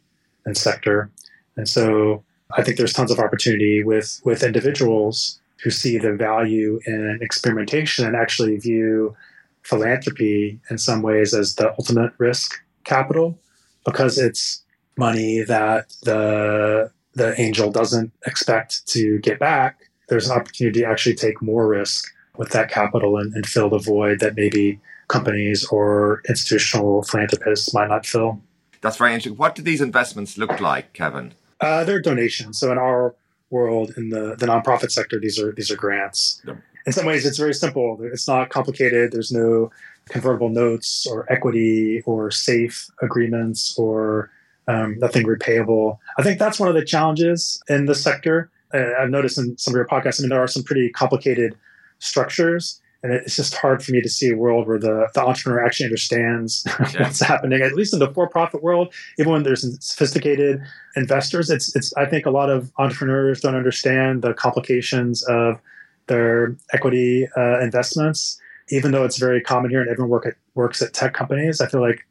and 0.45 0.57
sector. 0.57 1.11
And 1.55 1.69
so 1.69 2.23
I 2.57 2.63
think 2.63 2.77
there's 2.77 2.93
tons 2.93 3.11
of 3.11 3.19
opportunity 3.19 3.83
with 3.83 4.19
with 4.25 4.41
individuals 4.41 5.39
who 5.63 5.69
see 5.69 5.99
the 5.99 6.13
value 6.13 6.79
in 6.87 7.19
experimentation 7.21 8.07
and 8.07 8.15
actually 8.15 8.57
view 8.57 9.15
philanthropy 9.61 10.59
in 10.71 10.79
some 10.79 11.03
ways 11.03 11.33
as 11.33 11.55
the 11.55 11.69
ultimate 11.71 12.13
risk 12.17 12.55
capital 12.85 13.37
because 13.85 14.17
it's 14.17 14.64
money 14.97 15.41
that 15.43 15.93
the 16.03 16.91
the 17.13 17.39
angel 17.39 17.71
doesn't 17.71 18.11
expect 18.25 18.85
to 18.87 19.19
get 19.19 19.39
back. 19.39 19.89
There's 20.09 20.29
an 20.29 20.37
opportunity 20.37 20.81
to 20.81 20.87
actually 20.87 21.15
take 21.15 21.41
more 21.41 21.67
risk 21.67 22.13
with 22.37 22.49
that 22.51 22.69
capital 22.69 23.17
and, 23.17 23.33
and 23.33 23.45
fill 23.45 23.69
the 23.69 23.79
void 23.79 24.19
that 24.19 24.35
maybe 24.35 24.79
companies 25.07 25.65
or 25.65 26.21
institutional 26.27 27.03
philanthropists 27.03 27.73
might 27.73 27.87
not 27.87 28.05
fill. 28.05 28.41
That's 28.81 28.97
very 28.97 29.13
interesting. 29.13 29.37
What 29.37 29.55
do 29.55 29.61
these 29.61 29.81
investments 29.81 30.37
look 30.37 30.59
like, 30.59 30.93
Kevin? 30.93 31.33
Uh, 31.61 31.83
they're 31.85 32.01
donations. 32.01 32.59
So 32.59 32.71
in 32.71 32.77
our 32.77 33.15
world, 33.49 33.93
in 33.95 34.09
the, 34.09 34.35
the 34.37 34.45
nonprofit 34.45 34.91
sector, 34.91 35.19
these 35.19 35.39
are 35.39 35.51
these 35.53 35.71
are 35.71 35.75
grants. 35.75 36.43
In 36.85 36.93
some 36.93 37.05
ways, 37.05 37.25
it's 37.25 37.37
very 37.37 37.53
simple. 37.53 37.97
It's 38.01 38.27
not 38.27 38.49
complicated. 38.49 39.11
There's 39.11 39.31
no 39.31 39.71
convertible 40.09 40.49
notes 40.49 41.07
or 41.07 41.31
equity 41.31 42.01
or 42.05 42.29
safe 42.29 42.89
agreements 43.01 43.75
or 43.77 44.29
um, 44.67 44.97
nothing 44.99 45.25
repayable. 45.25 45.97
I 46.17 46.23
think 46.23 46.39
that's 46.39 46.59
one 46.59 46.69
of 46.69 46.75
the 46.75 46.85
challenges 46.85 47.61
in 47.69 47.85
the 47.85 47.95
sector. 47.95 48.49
Uh, 48.73 48.91
I've 48.99 49.09
noticed 49.09 49.37
in 49.37 49.57
some 49.57 49.73
of 49.73 49.75
your 49.75 49.87
podcasts. 49.87 50.19
I 50.19 50.23
mean, 50.23 50.29
there 50.29 50.41
are 50.41 50.47
some 50.47 50.63
pretty 50.63 50.89
complicated 50.89 51.55
structures 51.99 52.81
and 53.05 53.13
it's 53.13 53.35
just 53.35 53.55
hard 53.55 53.83
for 53.83 53.91
me 53.91 54.01
to 54.01 54.09
see 54.09 54.31
a 54.31 54.35
world 54.35 54.67
where 54.67 54.79
the, 54.79 55.07
the 55.13 55.21
entrepreneur 55.23 55.63
actually 55.63 55.85
understands 55.85 56.63
yeah. 56.65 56.91
what's 57.03 57.19
happening 57.21 57.61
at 57.61 57.73
least 57.73 57.93
in 57.93 57.99
the 57.99 58.11
for-profit 58.13 58.63
world 58.63 58.93
even 59.19 59.31
when 59.31 59.43
there's 59.43 59.63
sophisticated 59.85 60.61
investors 60.95 61.49
it's 61.49 61.75
it's 61.75 61.93
i 61.95 62.05
think 62.05 62.25
a 62.25 62.31
lot 62.31 62.49
of 62.49 62.71
entrepreneurs 62.77 63.41
don't 63.41 63.55
understand 63.55 64.21
the 64.21 64.33
complications 64.33 65.23
of 65.27 65.59
their 66.07 66.55
equity 66.73 67.27
uh, 67.37 67.59
investments 67.59 68.39
even 68.69 68.91
though 68.91 69.03
it's 69.03 69.17
very 69.17 69.41
common 69.41 69.69
here 69.69 69.81
and 69.81 69.89
everyone 69.89 70.09
work 70.09 70.25
at, 70.25 70.35
works 70.55 70.81
at 70.81 70.93
tech 70.93 71.13
companies 71.13 71.61
i 71.61 71.67
feel 71.67 71.81
like 71.81 72.05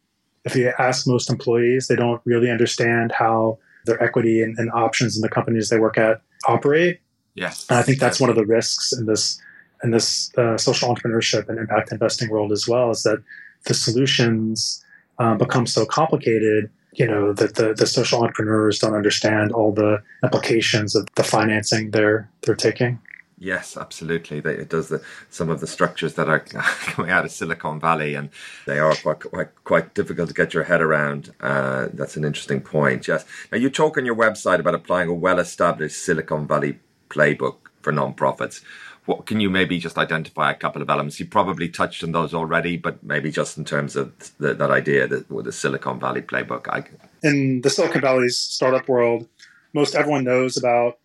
if 0.44 0.54
you 0.54 0.72
ask 0.78 1.06
most 1.06 1.30
employees 1.30 1.88
they 1.88 1.96
don't 1.96 2.20
really 2.24 2.50
understand 2.50 3.12
how 3.12 3.58
their 3.86 4.02
equity 4.02 4.42
and, 4.42 4.58
and 4.58 4.70
options 4.72 5.16
in 5.16 5.22
the 5.22 5.28
companies 5.28 5.68
they 5.68 5.78
work 5.78 5.98
at 5.98 6.20
operate. 6.46 7.00
Yes. 7.34 7.66
And 7.68 7.78
i 7.78 7.82
think 7.82 7.98
that's 7.98 8.20
one 8.20 8.30
of 8.30 8.36
the 8.36 8.46
risks 8.46 8.92
in 8.92 9.06
this 9.06 9.40
in 9.82 9.90
this 9.90 10.36
uh, 10.38 10.56
social 10.56 10.94
entrepreneurship 10.94 11.48
and 11.48 11.58
impact 11.58 11.92
investing 11.92 12.30
world 12.30 12.52
as 12.52 12.66
well 12.66 12.90
is 12.90 13.02
that 13.02 13.22
the 13.66 13.74
solutions 13.74 14.82
um, 15.18 15.38
become 15.38 15.66
so 15.66 15.84
complicated 15.84 16.70
you 16.92 17.06
know 17.06 17.32
that 17.32 17.56
the, 17.56 17.74
the 17.74 17.86
social 17.86 18.22
entrepreneurs 18.22 18.78
don't 18.78 18.94
understand 18.94 19.52
all 19.52 19.72
the 19.72 20.02
implications 20.22 20.94
of 20.94 21.06
the 21.16 21.24
financing 21.24 21.90
they're 21.90 22.30
they're 22.42 22.54
taking 22.54 22.98
Yes, 23.36 23.76
absolutely. 23.76 24.38
It 24.38 24.68
does 24.68 24.88
the, 24.88 25.02
some 25.28 25.50
of 25.50 25.60
the 25.60 25.66
structures 25.66 26.14
that 26.14 26.28
are 26.28 26.40
coming 26.86 27.10
out 27.10 27.24
of 27.24 27.32
Silicon 27.32 27.80
Valley, 27.80 28.14
and 28.14 28.30
they 28.66 28.78
are 28.78 28.94
quite 28.94 29.20
quite, 29.20 29.64
quite 29.64 29.94
difficult 29.94 30.28
to 30.28 30.34
get 30.34 30.54
your 30.54 30.64
head 30.64 30.80
around. 30.80 31.32
Uh, 31.40 31.88
that's 31.92 32.16
an 32.16 32.24
interesting 32.24 32.60
point. 32.60 33.08
Yes. 33.08 33.24
Now 33.50 33.58
you 33.58 33.70
talk 33.70 33.98
on 33.98 34.06
your 34.06 34.14
website 34.14 34.60
about 34.60 34.74
applying 34.74 35.08
a 35.08 35.14
well-established 35.14 36.04
Silicon 36.04 36.46
Valley 36.46 36.78
playbook 37.10 37.56
for 37.82 37.92
nonprofits 37.92 38.62
what 39.06 39.26
can 39.26 39.40
you 39.40 39.50
maybe 39.50 39.78
just 39.78 39.98
identify 39.98 40.50
a 40.50 40.54
couple 40.54 40.80
of 40.80 40.88
elements? 40.88 41.20
You 41.20 41.26
probably 41.26 41.68
touched 41.68 42.02
on 42.02 42.12
those 42.12 42.32
already, 42.32 42.76
but 42.76 43.02
maybe 43.02 43.30
just 43.30 43.58
in 43.58 43.64
terms 43.64 43.96
of 43.96 44.12
the, 44.38 44.54
that 44.54 44.70
idea 44.70 45.06
that 45.06 45.30
with 45.30 45.44
the 45.44 45.52
Silicon 45.52 46.00
Valley 46.00 46.22
playbook. 46.22 46.68
I... 46.68 46.84
In 47.22 47.60
the 47.60 47.70
Silicon 47.70 48.00
Valley's 48.00 48.38
startup 48.38 48.88
world, 48.88 49.28
most 49.74 49.94
everyone 49.94 50.24
knows 50.24 50.56
about 50.56 50.98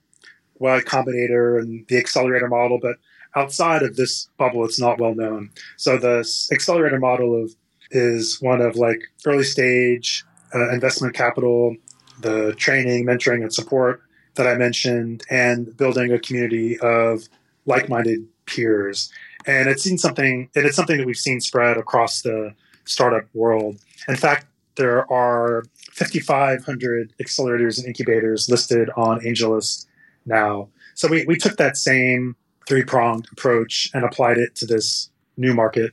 Y 0.60 0.82
Combinator 0.82 1.60
and 1.60 1.86
the 1.88 1.98
accelerator 1.98 2.48
model, 2.48 2.80
but 2.82 2.98
outside 3.36 3.84
of 3.84 3.96
this 3.96 4.30
bubble, 4.38 4.66
it's 4.66 4.80
not 4.80 5.00
well 5.00 5.16
known. 5.16 5.52
So 5.78 5.98
the 5.98 6.20
accelerator 6.52 7.00
model 7.00 7.44
of 7.44 7.56
is 7.92 8.42
one 8.42 8.62
of 8.62 8.76
like 8.76 9.02
early 9.26 9.44
stage 9.44 10.24
uh, 10.54 10.70
investment 10.72 11.14
capital, 11.16 11.76
the 12.22 12.54
training, 12.56 13.06
mentoring, 13.06 13.42
and 13.42 13.54
support 13.54 14.02
that 14.36 14.48
I 14.48 14.56
mentioned, 14.56 15.24
and 15.30 15.76
building 15.76 16.12
a 16.12 16.20
community 16.20 16.78
of 16.80 17.24
like-minded 17.66 18.26
peers. 18.46 19.12
And 19.46 19.70
it's 19.70 19.84
seen 19.84 19.98
something, 19.98 20.50
and 20.56 20.66
it's 20.66 20.76
something 20.76 20.98
that 20.98 21.06
we've 21.06 21.18
seen 21.18 21.40
spread 21.42 21.78
across 21.78 22.22
the 22.22 22.54
startup 22.86 23.26
world. 23.34 23.78
In 24.08 24.16
fact, 24.16 24.48
there 24.76 25.12
are 25.12 25.64
5,500 25.92 27.14
accelerators 27.22 27.78
and 27.78 27.88
incubators 27.88 28.50
listed 28.50 28.90
on 28.96 29.20
AngelList 29.22 29.86
now. 30.30 30.70
So 30.96 31.10
we, 31.10 31.26
we 31.26 31.36
took 31.36 31.58
that 31.58 31.76
same 31.76 32.36
three 32.68 32.84
pronged 32.84 33.28
approach 33.32 33.90
and 33.94 34.06
applied 34.06 34.38
it 34.38 34.56
to 34.56 34.66
this 34.66 35.10
new 35.36 35.54
market 35.54 35.92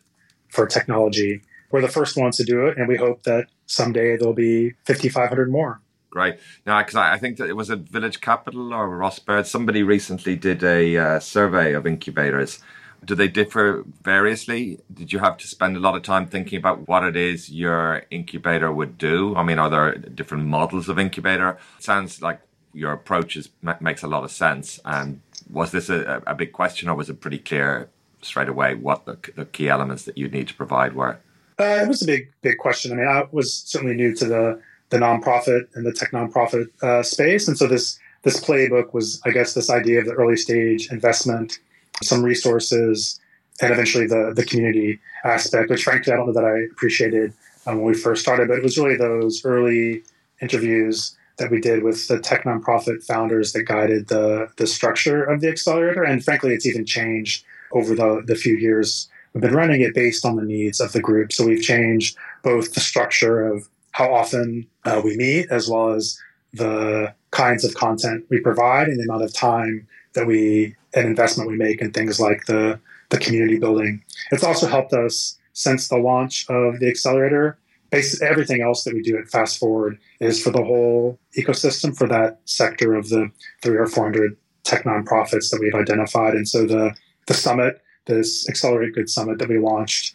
for 0.49 0.67
technology. 0.67 1.41
We're 1.71 1.81
the 1.81 1.89
first 1.89 2.17
ones 2.17 2.37
to 2.37 2.45
do 2.45 2.67
it, 2.67 2.77
and 2.77 2.87
we 2.87 2.97
hope 2.97 3.25
that 3.25 3.49
someday 3.67 4.17
there'll 4.17 4.35
be 4.35 4.73
5,500 4.85 5.51
more. 5.51 5.81
Right 6.15 6.39
now, 6.65 6.81
because 6.81 6.95
I, 6.95 7.15
I, 7.15 7.19
think 7.19 7.37
that 7.39 7.49
it 7.49 7.57
was 7.57 7.69
a 7.69 7.77
Village 7.77 8.21
Capital 8.23 8.73
or 8.73 8.89
Ross 8.89 9.19
Baird. 9.19 9.47
Somebody 9.47 9.83
recently 9.83 10.35
did 10.35 10.65
a 10.65 10.97
uh, 10.97 11.21
survey 11.21 11.75
of 11.75 11.87
incubators. 11.87 12.61
Do 13.05 13.15
they 13.15 13.29
differ 13.29 13.85
variously? 14.03 14.81
Did 14.93 15.13
you 15.13 15.19
have 15.19 15.37
to 15.39 15.47
spend 15.47 15.77
a 15.77 15.81
lot 15.81 15.95
of 15.95 16.03
time 16.03 16.27
thinking 16.27 16.59
about 16.59 16.89
what 16.89 17.05
it 17.05 17.17
is 17.17 17.51
your 17.51 18.05
incubator 18.11 18.73
would 18.73 18.97
do? 18.97 19.37
I 19.37 19.43
mean, 19.43 19.59
are 19.59 19.69
there 19.69 19.95
different 19.95 20.47
models 20.47 20.89
of 20.89 20.99
incubator? 20.99 21.59
It 21.77 21.85
sounds 21.85 22.23
like 22.23 22.41
your 22.77 22.93
approach 22.93 23.37
is, 23.37 23.49
makes 23.81 24.03
a 24.03 24.07
lot 24.07 24.23
of 24.23 24.31
sense. 24.31 24.79
And 24.85 25.21
was 25.51 25.73
this 25.73 25.89
a, 25.89 26.23
a 26.27 26.35
big 26.35 26.53
question, 26.53 26.89
or 26.89 26.95
was 26.95 27.09
it 27.09 27.21
pretty 27.21 27.39
clear 27.39 27.89
straight 28.23 28.49
away 28.49 28.75
what 28.75 29.07
the, 29.07 29.19
the 29.35 29.47
key 29.47 29.69
elements 29.69 30.05
that 30.05 30.19
you 30.19 30.29
need 30.29 30.49
to 30.49 30.55
provide 30.55 30.95
were? 30.95 31.19
Uh, 31.59 31.81
it 31.83 31.89
was 31.89 32.03
a 32.03 32.07
big, 32.07 32.31
big 32.43 32.59
question. 32.59 32.93
I 32.93 32.97
mean, 32.97 33.09
I 33.09 33.25
was 33.33 33.53
certainly 33.55 33.95
new 33.95 34.15
to 34.15 34.25
the 34.27 34.63
the 34.91 34.99
nonprofit 34.99 35.67
and 35.75 35.85
the 35.85 35.93
tech 35.93 36.13
nonprofit 36.13 36.67
uh, 36.81 37.03
space. 37.03 37.49
And 37.49 37.59
so 37.59 37.67
this 37.67 37.99
this 38.23 38.39
playbook 38.41 38.93
was, 38.93 39.21
I 39.25 39.31
guess, 39.31 39.55
this 39.55 39.71
idea 39.71 40.01
of 40.01 40.07
the 40.07 40.13
early 40.13 40.37
stage 40.37 40.91
investment, 40.93 41.59
some 42.03 42.23
resources, 42.23 43.19
and 43.63 43.73
eventually 43.73 44.07
the 44.07 44.33
the 44.37 44.45
community 44.45 45.01
aspect, 45.25 45.71
which 45.71 45.85
frankly 45.85 46.13
I 46.13 46.17
don't 46.17 46.27
know 46.27 46.35
that 46.35 46.45
I 46.45 46.59
appreciated 46.73 47.33
um, 47.67 47.77
when 47.77 47.87
we 47.87 47.95
first 47.95 48.23
started. 48.23 48.49
But 48.49 48.59
it 48.59 48.63
was 48.63 48.77
really 48.77 48.97
those 48.97 49.45
early 49.45 50.03
interviews 50.43 51.17
that 51.39 51.51
we 51.51 51.61
did 51.61 51.83
with 51.83 52.09
the 52.09 52.19
tech 52.19 52.45
nonprofit 52.45 53.05
founders 53.05 53.53
that 53.53 53.65
guided 53.65 54.09
the 54.09 54.49
the 54.57 54.67
structure 54.67 55.23
of 55.25 55.41
the 55.41 55.49
accelerator. 55.49 56.03
And 56.03 56.25
frankly, 56.25 56.55
it's 56.55 56.67
even 56.67 56.87
changed 56.87 57.45
over 57.73 57.95
the, 57.95 58.23
the 58.27 58.35
few 58.35 58.57
years 58.57 59.09
we've 59.37 59.43
been 59.43 59.55
running 59.55 59.83
it 59.83 59.95
based 59.95 60.25
on 60.25 60.37
the 60.37 60.43
needs 60.43 60.81
of 60.81 60.93
the 60.93 61.01
group. 61.01 61.31
So 61.31 61.45
we've 61.47 61.63
changed 61.63 62.17
both 62.43 62.73
the 62.73 62.81
structure 62.81 63.47
of 63.47 63.69
how 63.91 64.15
often 64.15 64.67
uh, 64.87 65.03
we 65.05 65.15
meet, 65.17 65.51
as 65.51 65.69
well 65.69 65.91
as 65.91 66.19
the 66.55 67.13
kinds 67.33 67.63
of 67.63 67.75
content 67.75 68.25
we 68.31 68.41
provide 68.41 68.89
and 68.89 68.99
the 68.99 69.05
amount 69.05 69.25
of 69.25 69.35
time 69.35 69.87
that 70.15 70.27
we 70.27 70.75
and 70.95 71.07
investment 71.07 71.51
we 71.51 71.57
make 71.57 71.83
in 71.83 71.93
things 71.93 72.19
like 72.19 72.47
the 72.47 72.81
the 73.11 73.19
community 73.19 73.59
building. 73.59 74.03
It's 74.33 74.43
also 74.43 74.67
helped 74.67 74.95
us 74.95 75.37
since 75.53 75.89
the 75.89 75.99
launch 75.99 76.49
of 76.49 76.81
the 76.81 76.89
accelerator. 76.89 77.59
Basically, 77.91 78.27
everything 78.27 78.63
else 78.63 78.85
that 78.85 78.95
we 78.95 79.03
do 79.03 79.17
at 79.17 79.29
Fast 79.29 79.59
Forward 79.59 79.99
is 80.21 80.43
for 80.43 80.51
the 80.51 80.65
whole 80.65 81.19
ecosystem 81.37 81.97
for 81.97 82.07
that 82.09 82.41
sector 82.45 82.95
of 82.95 83.09
the 83.09 83.31
three 83.63 83.77
or 83.77 83.87
four 83.87 84.05
hundred 84.05 84.37
tech 84.65 84.85
nonprofits 84.85 85.51
that 85.51 85.61
we've 85.61 85.75
identified. 85.75 86.35
And 86.35 86.49
so 86.49 86.67
the 86.67 86.95
the 87.27 87.35
summit, 87.35 87.83
this 88.07 88.49
Accelerate 88.49 88.95
Good 88.95 89.09
Summit 89.09 89.39
that 89.39 89.49
we 89.49 89.59
launched 89.59 90.15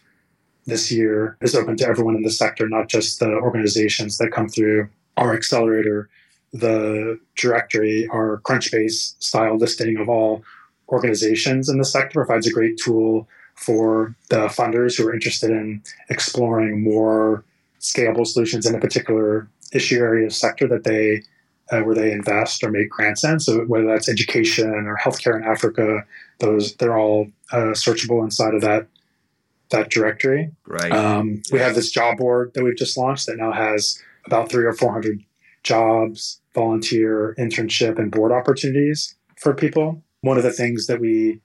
this 0.66 0.92
year 0.92 1.36
is 1.40 1.54
open 1.54 1.76
to 1.78 1.86
everyone 1.86 2.14
in 2.14 2.22
the 2.22 2.30
sector, 2.30 2.68
not 2.68 2.88
just 2.88 3.18
the 3.18 3.30
organizations 3.30 4.18
that 4.18 4.32
come 4.32 4.48
through 4.48 4.88
our 5.16 5.34
accelerator, 5.34 6.08
the 6.52 7.18
directory, 7.36 8.08
our 8.12 8.40
Crunchbase 8.44 9.14
style 9.18 9.56
listing 9.56 9.96
of 9.96 10.08
all 10.08 10.42
organizations 10.88 11.68
in 11.68 11.78
the 11.78 11.84
sector 11.84 12.24
provides 12.24 12.46
a 12.46 12.52
great 12.52 12.76
tool 12.76 13.28
for 13.54 14.14
the 14.30 14.46
funders 14.46 14.96
who 14.96 15.06
are 15.06 15.14
interested 15.14 15.50
in 15.50 15.82
exploring 16.10 16.82
more 16.82 17.44
scalable 17.82 18.26
solutions 18.26 18.64
in 18.64 18.74
a 18.74 18.80
particular 18.80 19.48
issue 19.72 19.98
area 19.98 20.30
sector 20.30 20.68
that 20.68 20.84
they 20.84 21.22
uh, 21.70 21.80
where 21.82 21.94
they 21.94 22.12
invest 22.12 22.62
or 22.62 22.70
make 22.70 22.90
grants 22.90 23.24
in. 23.24 23.40
So 23.40 23.60
whether 23.62 23.86
that's 23.86 24.08
education 24.08 24.86
or 24.86 24.96
healthcare 25.02 25.36
in 25.36 25.44
Africa, 25.44 26.04
those 26.38 26.74
they're 26.76 26.98
all 26.98 27.28
uh, 27.50 27.72
searchable 27.72 28.22
inside 28.22 28.54
of 28.54 28.60
that 28.62 28.86
that 29.70 29.90
directory. 29.90 30.50
Right. 30.66 30.92
Um, 30.92 31.42
we 31.50 31.58
have 31.58 31.74
this 31.74 31.90
job 31.90 32.18
board 32.18 32.52
that 32.54 32.62
we've 32.62 32.76
just 32.76 32.96
launched 32.96 33.26
that 33.26 33.38
now 33.38 33.52
has 33.52 34.00
about 34.26 34.50
three 34.50 34.64
or 34.64 34.72
four 34.72 34.92
hundred 34.92 35.24
jobs, 35.62 36.40
volunteer, 36.54 37.34
internship, 37.38 37.98
and 37.98 38.10
board 38.10 38.32
opportunities 38.32 39.14
for 39.36 39.54
people. 39.54 40.02
One 40.20 40.36
of 40.36 40.42
the 40.42 40.52
things 40.52 40.86
that 40.86 41.00
we 41.00 41.40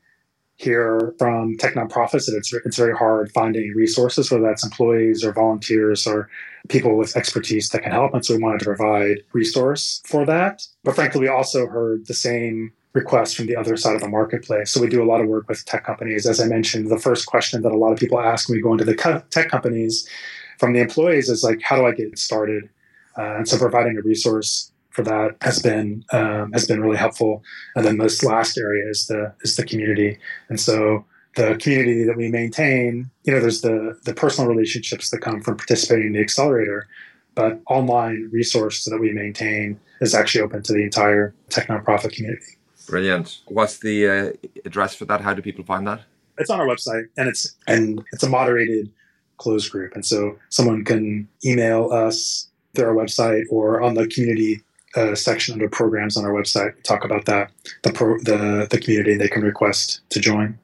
hear 0.57 1.13
from 1.19 1.55
tech 1.57 1.75
nonprofits 1.75 2.25
that 2.25 2.35
it's 2.35 2.51
it's 2.53 2.77
very 2.77 2.95
hard 2.95 3.31
finding 3.31 3.73
resources, 3.75 4.29
whether 4.29 4.43
that's 4.43 4.63
employees 4.63 5.23
or 5.23 5.31
volunteers 5.31 6.07
or 6.07 6.29
people 6.67 6.97
with 6.97 7.15
expertise 7.15 7.69
that 7.69 7.83
can 7.83 7.91
help. 7.91 8.13
And 8.13 8.25
so 8.25 8.35
we 8.35 8.41
wanted 8.41 8.59
to 8.59 8.65
provide 8.65 9.17
resource 9.33 10.01
for 10.05 10.25
that. 10.25 10.65
But 10.83 10.95
frankly, 10.95 11.21
we 11.21 11.27
also 11.27 11.67
heard 11.67 12.07
the 12.07 12.13
same 12.13 12.73
requests 12.93 13.35
from 13.35 13.45
the 13.45 13.55
other 13.55 13.77
side 13.77 13.95
of 13.95 14.01
the 14.01 14.09
marketplace. 14.09 14.71
So 14.71 14.81
we 14.81 14.89
do 14.89 15.03
a 15.03 15.05
lot 15.05 15.21
of 15.21 15.27
work 15.27 15.47
with 15.47 15.63
tech 15.65 15.85
companies. 15.85 16.25
As 16.25 16.41
I 16.41 16.45
mentioned, 16.45 16.89
the 16.89 16.99
first 16.99 17.27
question 17.27 17.61
that 17.61 17.71
a 17.71 17.77
lot 17.77 17.93
of 17.93 17.99
people 17.99 18.19
ask 18.19 18.49
when 18.49 18.57
we 18.57 18.61
go 18.63 18.71
into 18.71 18.83
the 18.85 19.23
tech 19.29 19.49
companies 19.49 20.09
from 20.57 20.73
the 20.73 20.79
employees 20.79 21.29
is 21.29 21.43
like, 21.43 21.61
how 21.61 21.75
do 21.75 21.85
I 21.85 21.91
get 21.91 22.17
started? 22.17 22.67
Uh, 23.15 23.37
and 23.37 23.47
so 23.47 23.57
providing 23.57 23.97
a 23.97 24.01
resource 24.01 24.71
for 24.97 25.03
that 25.03 25.37
has 25.41 25.59
been 25.59 26.03
um, 26.11 26.51
has 26.53 26.65
been 26.65 26.81
really 26.81 26.97
helpful. 26.97 27.43
And 27.75 27.85
then 27.85 27.99
this 27.99 28.23
last 28.23 28.57
area 28.57 28.89
is 28.89 29.05
the 29.05 29.31
is 29.41 29.55
the 29.55 29.63
community. 29.63 30.17
And 30.49 30.59
so 30.59 31.05
the 31.35 31.55
community 31.61 32.03
that 32.03 32.17
we 32.17 32.29
maintain, 32.31 33.11
you 33.23 33.31
know, 33.31 33.39
there's 33.39 33.61
the 33.61 33.95
the 34.05 34.15
personal 34.15 34.49
relationships 34.49 35.11
that 35.11 35.19
come 35.19 35.39
from 35.43 35.55
participating 35.55 36.07
in 36.07 36.13
the 36.13 36.19
accelerator, 36.19 36.87
but 37.35 37.61
online 37.67 38.27
resource 38.33 38.85
that 38.85 38.99
we 38.99 39.11
maintain 39.13 39.79
is 40.01 40.15
actually 40.15 40.41
open 40.41 40.63
to 40.63 40.73
the 40.73 40.83
entire 40.83 41.35
tech 41.49 41.67
nonprofit 41.67 42.13
community. 42.13 42.57
Brilliant. 42.89 43.41
What's 43.47 43.77
the 43.77 43.97
uh, 44.07 44.31
address 44.65 44.95
for 44.95 45.05
that? 45.05 45.21
How 45.21 45.35
do 45.35 45.43
people 45.43 45.63
find 45.63 45.85
that? 45.85 46.01
It's 46.39 46.49
on 46.49 46.59
our 46.59 46.67
website, 46.67 47.05
and 47.17 47.29
it's 47.29 47.55
and 47.67 48.03
it's 48.13 48.23
a 48.23 48.29
moderated 48.29 48.91
closed 49.37 49.71
group, 49.71 49.93
and 49.93 50.03
so 50.03 50.39
someone 50.49 50.83
can 50.83 51.27
email 51.45 51.91
us 51.91 52.49
through 52.73 52.87
our 52.89 52.95
website 52.95 53.43
or 53.51 53.81
on 53.81 53.93
the 53.93 54.07
community 54.07 54.63
uh, 54.95 55.15
section 55.15 55.53
under 55.53 55.69
programs 55.69 56.17
on 56.17 56.25
our 56.25 56.31
website. 56.31 56.75
We 56.75 56.81
talk 56.81 57.03
about 57.03 57.25
that 57.25 57.51
the 57.83 57.91
pro, 57.91 58.17
the 58.19 58.67
the 58.69 58.79
community 58.79 59.15
they 59.15 59.27
can 59.27 59.43
request 59.43 60.01
to 60.09 60.19
join. 60.19 60.57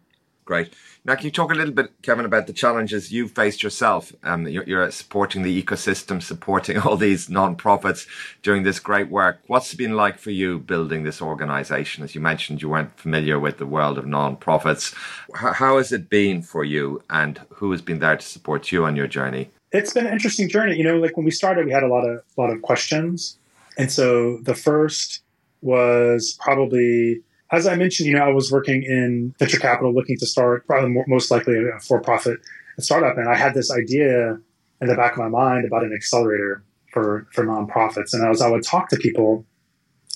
Great. 0.45 0.73
Now, 1.05 1.15
can 1.15 1.25
you 1.25 1.31
talk 1.31 1.51
a 1.51 1.55
little 1.55 1.73
bit, 1.73 1.91
Kevin, 2.01 2.23
about 2.23 2.47
the 2.47 2.53
challenges 2.53 3.11
you've 3.11 3.31
faced 3.31 3.61
yourself? 3.61 4.13
Um, 4.23 4.47
you're, 4.47 4.63
you're, 4.63 4.89
supporting 4.89 5.41
the 5.41 5.61
ecosystem, 5.61 6.23
supporting 6.23 6.77
all 6.77 6.95
these 6.95 7.27
nonprofits, 7.27 8.07
doing 8.41 8.63
this 8.63 8.79
great 8.79 9.09
work. 9.09 9.41
What's 9.47 9.73
it 9.73 9.77
been 9.77 9.97
like 9.97 10.17
for 10.17 10.31
you 10.31 10.59
building 10.59 11.03
this 11.03 11.21
organization? 11.21 12.05
As 12.05 12.15
you 12.15 12.21
mentioned, 12.21 12.61
you 12.61 12.69
weren't 12.69 12.97
familiar 12.97 13.37
with 13.37 13.57
the 13.57 13.65
world 13.65 13.97
of 13.97 14.05
nonprofits. 14.05 14.95
How, 15.35 15.51
how 15.51 15.77
has 15.77 15.91
it 15.91 16.09
been 16.09 16.41
for 16.41 16.63
you, 16.63 17.03
and 17.09 17.41
who 17.49 17.71
has 17.71 17.81
been 17.81 17.99
there 17.99 18.15
to 18.15 18.25
support 18.25 18.71
you 18.71 18.85
on 18.85 18.95
your 18.95 19.07
journey? 19.07 19.49
It's 19.73 19.91
been 19.91 20.07
an 20.07 20.13
interesting 20.13 20.47
journey. 20.47 20.77
You 20.77 20.85
know, 20.85 20.99
like 20.99 21.17
when 21.17 21.25
we 21.25 21.31
started, 21.31 21.65
we 21.65 21.71
had 21.73 21.83
a 21.83 21.87
lot 21.87 22.07
of 22.07 22.21
a 22.37 22.41
lot 22.41 22.49
of 22.49 22.61
questions, 22.61 23.37
and 23.77 23.91
so 23.91 24.39
the 24.43 24.55
first 24.55 25.21
was 25.61 26.37
probably 26.39 27.21
as 27.53 27.67
I 27.67 27.75
mentioned, 27.75 28.07
you 28.07 28.15
know, 28.15 28.23
I 28.23 28.31
was 28.31 28.51
working 28.51 28.81
in 28.81 29.35
venture 29.37 29.59
capital, 29.59 29.93
looking 29.93 30.17
to 30.17 30.25
start 30.25 30.65
probably 30.65 30.89
more, 30.89 31.05
most 31.07 31.29
likely 31.29 31.55
a 31.55 31.79
for-profit 31.79 32.39
startup, 32.79 33.15
and 33.17 33.29
I 33.29 33.35
had 33.35 33.53
this 33.53 33.71
idea 33.71 34.39
in 34.81 34.87
the 34.87 34.95
back 34.95 35.11
of 35.13 35.19
my 35.19 35.29
mind 35.29 35.65
about 35.65 35.83
an 35.83 35.93
accelerator 35.93 36.63
for 36.91 37.27
for 37.31 37.45
nonprofits. 37.45 38.13
And 38.13 38.27
as 38.27 38.41
I 38.41 38.49
would 38.49 38.63
talk 38.63 38.89
to 38.89 38.97
people 38.97 39.45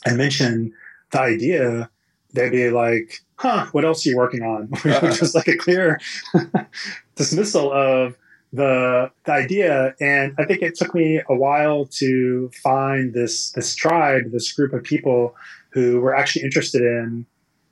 and 0.06 0.18
mention 0.18 0.74
the 1.12 1.22
idea, 1.22 1.90
they'd 2.34 2.52
be 2.52 2.72
like, 2.72 3.20
"Huh, 3.36 3.68
what 3.72 3.86
else 3.86 4.06
are 4.06 4.10
you 4.10 4.18
working 4.18 4.42
on?" 4.42 4.70
Uh-huh. 4.86 5.12
Just 5.12 5.36
like 5.36 5.48
a 5.48 5.58
clear 5.58 6.00
dismissal 7.16 7.72
of 7.72 8.18
the, 8.58 9.12
the 9.26 9.32
idea. 9.32 9.96
And 10.02 10.34
I 10.38 10.46
think 10.46 10.62
it 10.62 10.76
took 10.76 10.94
me 10.94 11.22
a 11.30 11.36
while 11.36 11.86
to 11.86 12.50
find 12.62 13.14
this 13.14 13.52
this 13.52 13.76
tribe, 13.76 14.32
this 14.32 14.52
group 14.52 14.74
of 14.74 14.84
people 14.84 15.36
who 15.70 16.02
were 16.02 16.16
actually 16.16 16.44
interested 16.44 16.82
in 16.82 17.26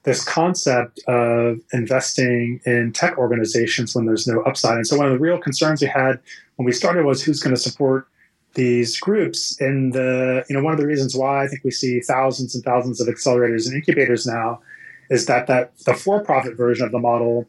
this 0.04 0.24
concept 0.24 1.00
of 1.08 1.58
investing 1.74 2.62
in 2.65 2.93
tech 2.93 3.17
organizations 3.17 3.95
when 3.95 4.06
there's 4.06 4.28
no 4.28 4.41
upside. 4.41 4.78
And 4.78 4.88
so 4.88 4.98
one 4.98 5.08
of 5.08 5.13
the 5.13 5.19
real 5.19 5.39
concerns 5.39 5.82
we 5.82 5.88
had 5.88 6.19
when 6.58 6.65
we 6.65 6.71
started 6.71 7.06
was 7.06 7.24
who's 7.24 7.41
going 7.41 7.56
to 7.56 7.62
support 7.62 8.08
these 8.54 9.00
groups. 9.00 9.60
And 9.60 9.93
the 9.93 10.45
you 10.48 10.56
know 10.56 10.63
one 10.63 10.74
of 10.74 10.80
the 10.80 10.88
reasons 10.88 11.15
why 11.15 11.43
I 11.43 11.48
think 11.48 11.63
we 11.63 11.71
see 11.71 12.00
thousands 12.00 12.56
and 12.56 12.63
thousands 12.63 13.02
of 13.02 13.08
accelerators 13.08 13.65
and 13.67 13.76
incubators 13.76 14.26
now 14.26 14.62
is 15.10 15.26
that 15.26 15.48
that 15.48 15.78
the 15.86 15.93
for-profit 15.93 16.56
version 16.56 16.86
of 16.86 16.91
the 16.91 17.00
model 17.00 17.48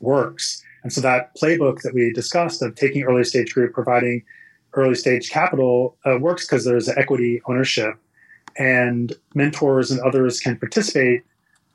works. 0.00 0.62
And 0.82 0.92
so 0.92 1.00
that 1.00 1.36
playbook 1.36 1.82
that 1.82 1.94
we 1.94 2.12
discussed 2.12 2.62
of 2.62 2.74
taking 2.74 3.02
early 3.02 3.24
stage 3.24 3.54
group, 3.54 3.74
providing 3.74 4.22
early 4.74 4.94
stage 4.94 5.30
capital 5.30 5.96
uh, 6.06 6.18
works 6.18 6.46
because 6.46 6.64
there's 6.64 6.88
equity 6.88 7.42
ownership 7.46 7.94
and 8.56 9.14
mentors 9.34 9.90
and 9.90 10.00
others 10.00 10.40
can 10.40 10.56
participate 10.56 11.22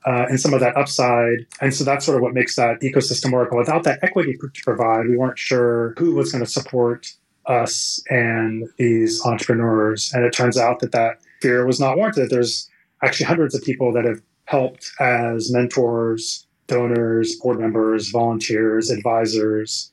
uh, 0.05 0.27
in 0.29 0.37
some 0.37 0.53
of 0.53 0.59
that 0.59 0.77
upside. 0.77 1.45
And 1.61 1.73
so 1.73 1.83
that's 1.83 2.05
sort 2.05 2.15
of 2.15 2.21
what 2.21 2.33
makes 2.33 2.55
that 2.55 2.79
ecosystem 2.81 3.31
work. 3.31 3.51
Without 3.51 3.83
that 3.83 3.99
equity 4.03 4.33
to 4.33 4.63
provide, 4.63 5.07
we 5.07 5.17
weren't 5.17 5.39
sure 5.39 5.93
who 5.97 6.15
was 6.15 6.31
going 6.31 6.43
to 6.43 6.49
support 6.49 7.11
us 7.47 8.03
and 8.09 8.67
these 8.77 9.23
entrepreneurs. 9.25 10.11
And 10.13 10.23
it 10.23 10.31
turns 10.31 10.57
out 10.57 10.79
that 10.79 10.91
that 10.91 11.19
fear 11.41 11.65
was 11.65 11.79
not 11.79 11.97
warranted. 11.97 12.29
There's 12.29 12.69
actually 13.03 13.25
hundreds 13.25 13.55
of 13.55 13.63
people 13.63 13.91
that 13.93 14.05
have 14.05 14.21
helped 14.45 14.91
as 14.99 15.51
mentors, 15.51 16.44
donors, 16.67 17.35
board 17.35 17.59
members, 17.59 18.09
volunteers, 18.09 18.89
advisors. 18.89 19.91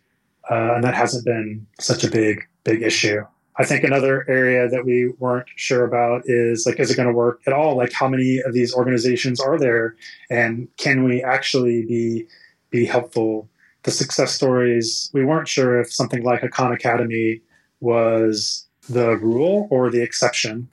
Uh, 0.50 0.74
and 0.74 0.84
that 0.84 0.94
hasn't 0.94 1.24
been 1.24 1.66
such 1.78 2.04
a 2.04 2.10
big, 2.10 2.46
big 2.64 2.82
issue. 2.82 3.22
I 3.56 3.64
think 3.64 3.84
another 3.84 4.28
area 4.28 4.68
that 4.68 4.84
we 4.84 5.08
weren't 5.18 5.48
sure 5.56 5.84
about 5.84 6.22
is 6.24 6.64
like, 6.66 6.80
is 6.80 6.90
it 6.90 6.96
going 6.96 7.08
to 7.08 7.14
work 7.14 7.40
at 7.46 7.52
all? 7.52 7.76
Like, 7.76 7.92
how 7.92 8.08
many 8.08 8.38
of 8.38 8.54
these 8.54 8.74
organizations 8.74 9.40
are 9.40 9.58
there, 9.58 9.94
and 10.30 10.68
can 10.78 11.04
we 11.04 11.22
actually 11.22 11.84
be 11.84 12.26
be 12.70 12.86
helpful? 12.86 13.48
The 13.82 13.90
success 13.90 14.32
stories, 14.32 15.10
we 15.12 15.24
weren't 15.24 15.48
sure 15.48 15.80
if 15.80 15.92
something 15.92 16.22
like 16.22 16.42
a 16.42 16.48
Khan 16.48 16.72
Academy 16.72 17.42
was 17.80 18.66
the 18.88 19.16
rule 19.18 19.68
or 19.70 19.90
the 19.90 20.00
exception, 20.00 20.68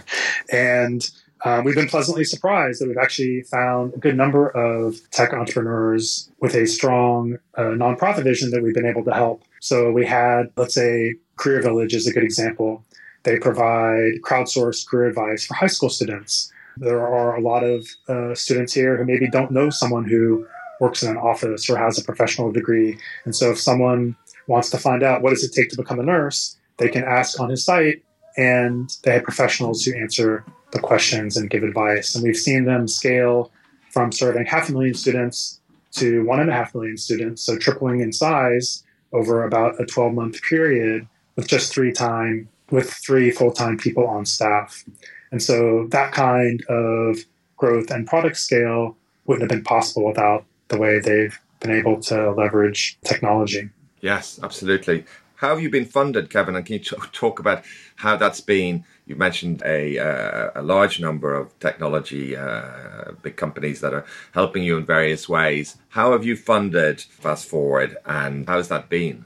and 0.52 1.10
um, 1.44 1.64
we've 1.64 1.74
been 1.74 1.88
pleasantly 1.88 2.24
surprised 2.24 2.80
that 2.80 2.88
we've 2.88 2.96
actually 2.96 3.42
found 3.42 3.94
a 3.94 3.98
good 3.98 4.16
number 4.16 4.48
of 4.50 4.96
tech 5.10 5.32
entrepreneurs 5.32 6.30
with 6.40 6.54
a 6.54 6.66
strong 6.66 7.38
uh, 7.56 7.62
nonprofit 7.62 8.22
vision 8.22 8.50
that 8.50 8.62
we've 8.62 8.74
been 8.74 8.86
able 8.86 9.04
to 9.04 9.12
help. 9.12 9.42
So 9.60 9.90
we 9.90 10.06
had, 10.06 10.50
let's 10.56 10.74
say, 10.74 11.14
Career 11.36 11.60
Village 11.60 11.94
is 11.94 12.06
a 12.06 12.12
good 12.12 12.22
example. 12.22 12.84
They 13.24 13.38
provide 13.38 14.22
crowdsourced 14.22 14.86
career 14.86 15.08
advice 15.08 15.44
for 15.44 15.54
high 15.54 15.66
school 15.66 15.90
students. 15.90 16.52
There 16.76 17.06
are 17.06 17.36
a 17.36 17.40
lot 17.40 17.64
of 17.64 17.86
uh, 18.08 18.34
students 18.34 18.72
here 18.72 18.96
who 18.96 19.04
maybe 19.04 19.28
don't 19.28 19.50
know 19.50 19.70
someone 19.70 20.04
who 20.04 20.46
works 20.80 21.02
in 21.02 21.10
an 21.10 21.16
office 21.16 21.68
or 21.68 21.76
has 21.76 21.98
a 21.98 22.04
professional 22.04 22.50
degree. 22.50 22.98
And 23.24 23.34
so 23.34 23.50
if 23.50 23.60
someone 23.60 24.16
wants 24.46 24.70
to 24.70 24.78
find 24.78 25.02
out 25.02 25.22
what 25.22 25.30
does 25.30 25.44
it 25.44 25.52
take 25.52 25.70
to 25.70 25.76
become 25.76 26.00
a 26.00 26.02
nurse, 26.04 26.56
they 26.78 26.88
can 26.88 27.04
ask 27.04 27.38
on 27.38 27.50
his 27.50 27.64
site 27.64 28.02
and 28.36 28.96
they 29.04 29.12
have 29.12 29.22
professionals 29.22 29.84
who 29.84 29.94
answer 29.94 30.44
the 30.72 30.80
questions 30.80 31.36
and 31.36 31.50
give 31.50 31.62
advice. 31.62 32.14
And 32.14 32.24
we've 32.24 32.36
seen 32.36 32.64
them 32.64 32.88
scale 32.88 33.52
from 33.90 34.10
serving 34.10 34.46
half 34.46 34.68
a 34.68 34.72
million 34.72 34.94
students 34.94 35.60
to 35.92 36.24
one 36.24 36.40
and 36.40 36.50
a 36.50 36.54
half 36.54 36.74
million 36.74 36.96
students, 36.96 37.42
so 37.42 37.56
tripling 37.56 38.00
in 38.00 38.12
size 38.12 38.82
over 39.12 39.44
about 39.44 39.80
a 39.80 39.86
12 39.86 40.14
month 40.14 40.42
period 40.42 41.06
with 41.36 41.46
just 41.46 41.72
three 41.72 41.92
time 41.92 42.48
with 42.70 42.90
three 42.90 43.30
full-time 43.30 43.76
people 43.76 44.06
on 44.06 44.24
staff. 44.24 44.82
And 45.30 45.42
so 45.42 45.86
that 45.90 46.12
kind 46.12 46.64
of 46.70 47.18
growth 47.56 47.90
and 47.90 48.06
product 48.06 48.38
scale 48.38 48.96
wouldn't 49.26 49.42
have 49.42 49.56
been 49.56 49.64
possible 49.64 50.06
without 50.06 50.44
the 50.68 50.78
way 50.78 50.98
they've 50.98 51.38
been 51.60 51.70
able 51.70 52.00
to 52.00 52.32
leverage 52.32 52.98
technology. 53.04 53.68
Yes, 54.00 54.40
absolutely. 54.42 55.04
How 55.36 55.50
have 55.50 55.60
you 55.60 55.70
been 55.70 55.84
funded, 55.84 56.30
Kevin? 56.30 56.56
And 56.56 56.64
can 56.64 56.74
you 56.74 56.80
talk 56.80 57.38
about 57.38 57.64
how 57.96 58.16
that's 58.16 58.40
been? 58.40 58.84
You 59.06 59.16
mentioned 59.16 59.62
a, 59.64 59.98
uh, 59.98 60.50
a 60.54 60.62
large 60.62 61.00
number 61.00 61.34
of 61.34 61.58
technology 61.58 62.36
uh, 62.36 63.12
big 63.22 63.36
companies 63.36 63.80
that 63.80 63.92
are 63.92 64.04
helping 64.32 64.62
you 64.62 64.76
in 64.76 64.86
various 64.86 65.28
ways. 65.28 65.76
How 65.88 66.12
have 66.12 66.24
you 66.24 66.36
funded 66.36 67.00
Fast 67.00 67.48
Forward, 67.48 67.96
and 68.06 68.48
how 68.48 68.58
has 68.58 68.68
that 68.68 68.88
been? 68.88 69.24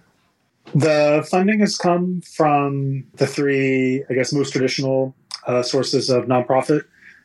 The 0.74 1.26
funding 1.30 1.60
has 1.60 1.76
come 1.76 2.22
from 2.22 3.04
the 3.14 3.26
three, 3.26 4.04
I 4.10 4.14
guess, 4.14 4.32
most 4.32 4.52
traditional 4.52 5.14
uh, 5.46 5.62
sources 5.62 6.10
of 6.10 6.24
nonprofit 6.24 6.84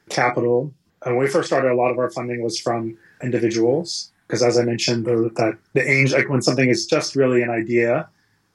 capital. 0.10 0.74
And 1.06 1.16
when 1.16 1.26
we 1.26 1.32
first 1.32 1.48
started, 1.48 1.72
a 1.72 1.76
lot 1.76 1.92
of 1.92 1.98
our 1.98 2.12
funding 2.12 2.44
was 2.44 2.60
from 2.60 2.98
individuals 3.24 4.12
because, 4.28 4.44
as 4.44 4.58
I 4.58 4.64
mentioned, 4.64 5.06
the, 5.06 5.32
that 5.36 5.58
the 5.74 5.90
angel, 5.90 6.20
like 6.20 6.30
when 6.30 6.42
something 6.42 6.70
is 6.70 6.86
just 6.86 7.16
really 7.16 7.42
an 7.42 7.50
idea, 7.50 8.08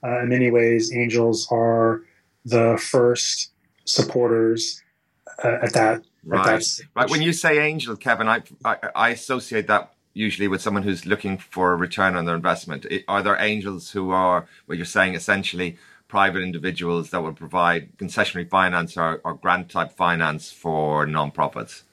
uh, 0.03 0.21
in 0.21 0.29
many 0.29 0.49
ways, 0.51 0.93
angels 0.95 1.47
are 1.51 2.03
the 2.45 2.77
first 2.81 3.51
supporters 3.87 4.83
uh, 5.43 5.57
at 5.61 5.73
that. 5.73 6.03
Right. 6.23 6.39
At 6.39 6.59
that 6.59 6.79
right. 6.95 7.09
When 7.09 7.21
you 7.21 7.33
say 7.33 7.59
angel, 7.59 7.95
Kevin, 7.95 8.27
I, 8.27 8.43
I, 8.63 8.77
I 8.95 9.09
associate 9.09 9.67
that 9.67 9.93
usually 10.13 10.47
with 10.47 10.61
someone 10.61 10.83
who's 10.83 11.05
looking 11.05 11.37
for 11.37 11.71
a 11.71 11.75
return 11.75 12.15
on 12.15 12.25
their 12.25 12.35
investment. 12.35 12.85
Are 13.07 13.21
there 13.21 13.37
angels 13.39 13.91
who 13.91 14.09
are, 14.09 14.47
what 14.65 14.77
you're 14.77 14.85
saying, 14.85 15.13
essentially 15.13 15.77
private 16.07 16.41
individuals 16.41 17.11
that 17.11 17.21
will 17.21 17.33
provide 17.33 17.95
concessionary 17.97 18.49
finance 18.49 18.97
or, 18.97 19.21
or 19.23 19.35
grant 19.35 19.69
type 19.69 19.91
finance 19.91 20.51
for 20.51 21.05
nonprofits? 21.05 21.83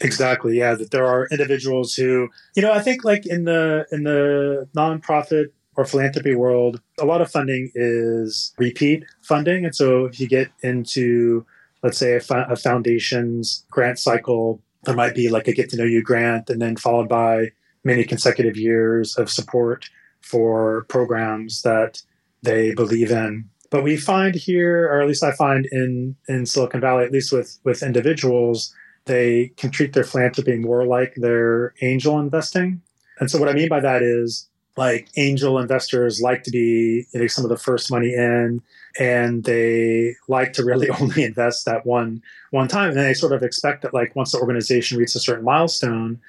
Exactly. 0.00 0.58
Yeah, 0.58 0.74
that 0.74 0.90
there 0.92 1.06
are 1.06 1.26
individuals 1.30 1.94
who, 1.94 2.30
you 2.54 2.62
know, 2.62 2.72
I 2.72 2.80
think 2.80 3.04
like 3.04 3.26
in 3.26 3.44
the 3.44 3.86
in 3.92 4.04
the 4.04 4.68
nonprofit 4.74 5.46
or 5.76 5.84
philanthropy 5.84 6.34
world, 6.34 6.80
a 6.98 7.04
lot 7.04 7.20
of 7.20 7.30
funding 7.30 7.70
is 7.74 8.52
repeat 8.58 9.04
funding, 9.22 9.64
and 9.64 9.74
so 9.74 10.04
if 10.04 10.20
you 10.20 10.28
get 10.28 10.50
into, 10.62 11.46
let's 11.82 11.98
say, 11.98 12.14
a, 12.14 12.22
a 12.50 12.56
foundation's 12.56 13.64
grant 13.70 13.98
cycle, 13.98 14.60
there 14.84 14.96
might 14.96 15.14
be 15.14 15.28
like 15.28 15.48
a 15.48 15.52
get 15.52 15.70
to 15.70 15.76
know 15.76 15.84
you 15.84 16.02
grant, 16.02 16.50
and 16.50 16.60
then 16.60 16.76
followed 16.76 17.08
by 17.08 17.52
many 17.84 18.04
consecutive 18.04 18.56
years 18.56 19.16
of 19.16 19.30
support 19.30 19.88
for 20.20 20.84
programs 20.88 21.62
that 21.62 22.02
they 22.42 22.74
believe 22.74 23.10
in. 23.10 23.48
But 23.70 23.84
we 23.84 23.96
find 23.96 24.34
here, 24.34 24.86
or 24.86 25.00
at 25.00 25.08
least 25.08 25.22
I 25.22 25.32
find 25.32 25.66
in 25.70 26.16
in 26.28 26.46
Silicon 26.46 26.80
Valley, 26.80 27.04
at 27.04 27.12
least 27.12 27.32
with 27.32 27.58
with 27.64 27.82
individuals, 27.82 28.74
they 29.06 29.52
can 29.56 29.70
treat 29.70 29.92
their 29.92 30.04
philanthropy 30.04 30.56
more 30.56 30.84
like 30.86 31.14
their 31.16 31.74
angel 31.80 32.18
investing. 32.18 32.82
And 33.20 33.30
so 33.30 33.38
what 33.38 33.48
I 33.48 33.52
mean 33.52 33.68
by 33.68 33.80
that 33.80 34.02
is 34.02 34.48
like 34.76 35.08
angel 35.16 35.58
investors 35.58 36.20
like 36.20 36.42
to 36.44 36.50
be 36.50 37.06
you 37.12 37.20
know, 37.20 37.26
some 37.26 37.44
of 37.44 37.50
the 37.50 37.56
first 37.56 37.90
money 37.90 38.14
in 38.14 38.62
and 38.98 39.44
they 39.44 40.14
like 40.28 40.52
to 40.52 40.64
really 40.64 40.88
only 41.00 41.24
invest 41.24 41.64
that 41.66 41.84
one 41.84 42.22
one 42.50 42.68
time 42.68 42.90
and 42.90 42.98
they 42.98 43.14
sort 43.14 43.32
of 43.32 43.42
expect 43.42 43.82
that 43.82 43.94
like 43.94 44.14
once 44.16 44.32
the 44.32 44.38
organization 44.38 44.98
reaches 44.98 45.16
a 45.16 45.20
certain 45.20 45.44
milestone 45.44 46.20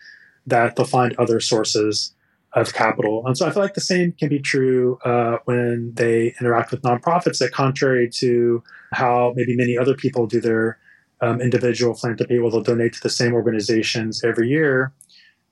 that 0.45 0.75
they'll 0.75 0.85
find 0.85 1.15
other 1.17 1.39
sources 1.39 2.13
of 2.53 2.73
capital 2.73 3.25
and 3.25 3.37
so 3.37 3.47
i 3.47 3.51
feel 3.51 3.63
like 3.63 3.75
the 3.75 3.81
same 3.81 4.11
can 4.11 4.27
be 4.27 4.39
true 4.39 4.97
uh, 5.05 5.37
when 5.45 5.93
they 5.93 6.35
interact 6.41 6.71
with 6.71 6.81
nonprofits 6.81 7.37
that 7.39 7.51
contrary 7.53 8.09
to 8.09 8.61
how 8.91 9.33
maybe 9.35 9.55
many 9.55 9.77
other 9.77 9.95
people 9.95 10.27
do 10.27 10.41
their 10.41 10.77
um, 11.21 11.39
individual 11.39 11.93
philanthropy 11.93 12.39
where 12.39 12.51
they'll 12.51 12.61
donate 12.61 12.93
to 12.93 13.01
the 13.01 13.09
same 13.09 13.33
organizations 13.33 14.23
every 14.23 14.49
year. 14.49 14.91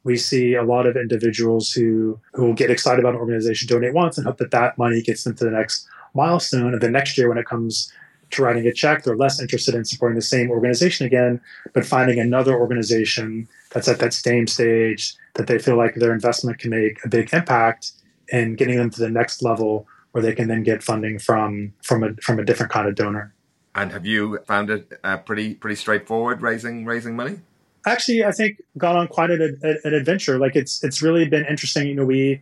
We 0.04 0.18
see 0.18 0.54
a 0.54 0.64
lot 0.64 0.88
of 0.88 0.96
individuals 0.96 1.72
who 1.72 2.20
who 2.34 2.46
will 2.46 2.54
get 2.54 2.72
excited 2.72 3.00
about 3.00 3.16
an 3.16 3.20
organization, 3.20 3.68
donate 3.68 3.94
once, 3.94 4.18
and 4.18 4.26
hope 4.26 4.38
that 4.38 4.52
that 4.52 4.78
money 4.78 5.02
gets 5.02 5.24
them 5.24 5.36
to 5.36 5.46
the 5.46 5.52
next 5.52 5.88
milestone. 6.14 6.74
And 6.74 6.82
the 6.82 6.90
next 6.90 7.18
year, 7.18 7.30
when 7.30 7.38
it 7.38 7.46
comes 7.46 7.92
to 8.32 8.44
writing 8.44 8.66
a 8.68 8.74
check, 8.74 9.04
they're 9.04 9.16
less 9.16 9.42
interested 9.42 9.76
in 9.76 9.86
supporting 9.86 10.16
the 10.16 10.22
same 10.22 10.52
organization 10.52 11.06
again, 11.06 11.42
but 11.74 11.86
finding 11.86 12.20
another 12.20 12.58
organization 12.58 13.48
that's 13.72 13.88
at 13.88 14.00
that 14.00 14.14
same 14.14 14.48
stage 14.48 15.16
that 15.36 15.48
they 15.48 15.58
feel 15.58 15.78
like 15.78 15.96
their 15.96 16.14
investment 16.14 16.60
can 16.60 16.70
make 16.70 17.04
a 17.04 17.10
big 17.10 17.34
impact 17.34 17.92
and 18.32 18.58
getting 18.58 18.78
them 18.78 18.90
to 18.90 19.00
the 19.00 19.10
next 19.10 19.42
level 19.42 19.88
where 20.12 20.22
they 20.22 20.34
can 20.34 20.48
then 20.48 20.64
get 20.64 20.84
funding 20.84 21.20
from 21.20 21.74
from 21.82 22.04
a 22.04 22.14
from 22.22 22.40
a 22.40 22.46
different 22.46 22.72
kind 22.72 22.88
of 22.88 22.96
donor. 22.96 23.34
And 23.76 23.92
have 23.92 24.06
you 24.06 24.40
found 24.48 24.70
it 24.70 25.00
uh, 25.04 25.18
pretty 25.18 25.56
pretty 25.56 25.76
straightforward 25.76 26.42
raising 26.42 26.86
raising 26.86 27.16
money? 27.16 27.40
Actually, 27.86 28.26
I 28.26 28.32
think 28.32 28.62
gone 28.78 28.96
on 28.96 29.08
quite 29.08 29.32
an, 29.32 29.60
an 29.62 29.94
adventure. 29.94 30.38
Like 30.38 30.56
it's 30.56 30.84
it's 30.84 31.02
really 31.02 31.28
been 31.28 31.46
interesting. 31.46 31.88
You 31.88 31.96
know, 31.96 32.06
we 32.06 32.42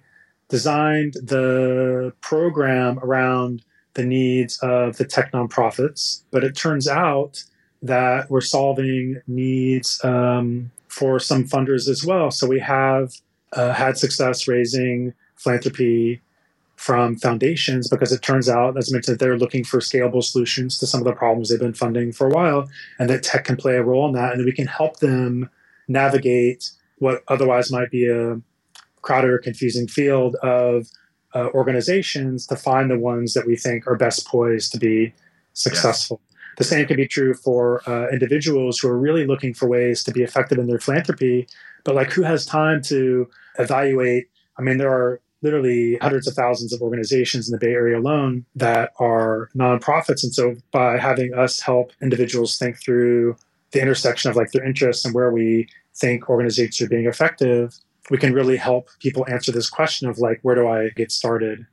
designed 0.50 1.14
the 1.14 2.14
program 2.22 3.00
around 3.00 3.64
the 3.94 4.06
needs 4.06 4.60
of 4.60 4.98
the 4.98 5.06
tech 5.06 5.32
nonprofits, 5.32 6.22
but 6.32 6.44
it 6.44 6.56
turns 6.56 6.88
out 6.88 7.44
that 7.82 8.30
we're 8.30 8.42
solving 8.42 9.22
needs 9.28 10.04
um, 10.04 10.72
for 10.88 11.20
some 11.20 11.44
funders 11.44 11.88
as 11.88 12.04
well. 12.06 12.32
So 12.32 12.48
we 12.48 12.60
have 12.60 13.14
uh, 13.54 13.74
had 13.74 13.98
success 13.98 14.48
raising 14.48 15.14
philanthropy 15.36 16.22
from 16.78 17.17
foundations 17.17 17.89
because 17.89 18.11
it 18.11 18.21
turns 18.21 18.47
out, 18.47 18.78
as 18.78 18.89
I 18.89 18.93
mentioned, 18.93 19.19
they're 19.19 19.38
looking 19.38 19.63
for 19.63 19.80
scalable 19.80 20.23
solutions 20.23 20.78
to 20.78 20.88
some 20.88 21.01
of 21.01 21.05
the 21.05 21.13
problems 21.13 21.49
they've 21.49 21.59
been 21.59 21.73
funding 21.73 22.11
for 22.13 22.28
a 22.28 22.30
while, 22.30 22.69
and 22.99 23.09
that 23.09 23.23
tech 23.23 23.45
can 23.45 23.57
play 23.57 23.75
a 23.75 23.84
role 23.84 24.07
in 24.07 24.13
that, 24.13 24.34
and 24.34 24.45
we 24.45 24.53
can 24.53 24.67
help 24.67 24.99
them 24.99 25.49
navigate 25.88 26.69
what 26.99 27.23
otherwise 27.28 27.71
might 27.71 27.89
be 27.89 28.07
a 28.07 28.39
crowded 29.01 29.30
or 29.30 29.39
confusing 29.39 29.88
field 29.88 30.36
of 30.43 30.88
uh, 31.34 31.49
organizations 31.53 32.45
to 32.47 32.55
find 32.55 32.89
the 32.91 32.97
ones 32.97 33.34
that 33.34 33.47
we 33.47 33.55
think 33.55 33.88
are 33.88 33.95
best 33.95 34.28
poised 34.28 34.71
to 34.71 34.78
be 34.78 35.13
successful. 35.53 36.21
Yes. 36.21 36.57
The 36.57 36.63
same 36.63 36.88
can 36.88 36.97
be 36.97 37.07
true 37.07 37.34
for 37.34 37.88
uh, 37.89 38.09
individuals 38.09 38.80
who 38.80 38.88
are 38.88 38.97
really 38.97 39.25
looking 39.25 39.53
for 39.53 39.67
ways 39.67 40.03
to 40.03 40.11
be 40.11 40.23
effective 40.23 40.57
in 40.57 40.67
their 40.67 40.80
philanthropy, 40.80 41.47
but 41.84 41.95
like 41.95 42.11
who 42.11 42.23
has 42.23 42.45
time 42.45 42.82
to 42.84 43.30
evaluate? 43.57 44.30
I 44.57 44.61
mean, 44.61 44.78
there 44.78 44.91
are 44.91 45.21
literally 45.42 45.98
hundreds 46.02 46.28
of 46.28 46.34
thousands 46.34 46.74
of 46.74 46.82
organizations 46.82 47.48
in 47.48 47.52
the 47.52 47.66
Bay 47.66 47.72
Area 47.72 48.00
alone 48.00 48.46
that 48.56 48.92
are 49.00 49.50
nonprofits. 49.56 50.24
And 50.24 50.34
so 50.34 50.56
by 50.72 50.98
having 50.98 51.34
us 51.34 51.60
help 51.60 51.92
individuals 52.02 52.58
think 52.58 52.82
through 52.82 53.36
the 53.72 53.82
intersection 53.82 54.32
of 54.32 54.36
like 54.36 54.52
their 54.52 54.66
interests 54.66 55.06
and 55.06 55.14
where 55.14 55.32
we 55.32 55.68
think 55.96 56.30
organizations 56.30 56.82
are 56.82 56.90
being 56.90 57.06
effective, 57.06 57.76
we 58.10 58.18
can 58.18 58.34
really 58.34 58.58
help 58.58 58.90
people 59.00 59.26
answer 59.30 59.52
this 59.52 59.70
question 59.70 60.08
of 60.08 60.18
like, 60.18 60.40
where 60.42 60.56
do 60.56 60.68
I 60.68 60.90
get 60.90 61.12
started? 61.12 61.66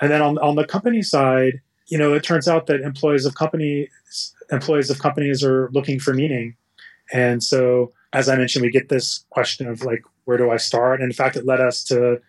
And 0.00 0.10
then 0.10 0.22
on, 0.22 0.38
on 0.38 0.56
the 0.56 0.66
company 0.66 1.02
side, 1.02 1.60
you 1.88 1.98
know, 1.98 2.12
it 2.12 2.22
turns 2.22 2.46
out 2.46 2.66
that 2.66 2.80
employees 2.80 3.26
of 3.26 3.34
companies 3.34 3.88
employees 4.52 4.90
of 4.90 4.98
companies 4.98 5.44
are 5.44 5.70
looking 5.72 6.00
for 6.00 6.12
meaning. 6.12 6.56
And 7.12 7.42
so 7.42 7.92
as 8.12 8.28
I 8.28 8.36
mentioned, 8.36 8.64
we 8.64 8.70
get 8.70 8.88
this 8.88 9.24
question 9.30 9.68
of 9.68 9.82
like, 9.82 10.02
where 10.24 10.36
do 10.36 10.50
I 10.50 10.56
start? 10.56 11.00
And 11.00 11.10
in 11.10 11.14
fact, 11.14 11.36
it 11.36 11.46
led 11.46 11.60
us 11.60 11.84
to 11.84 12.20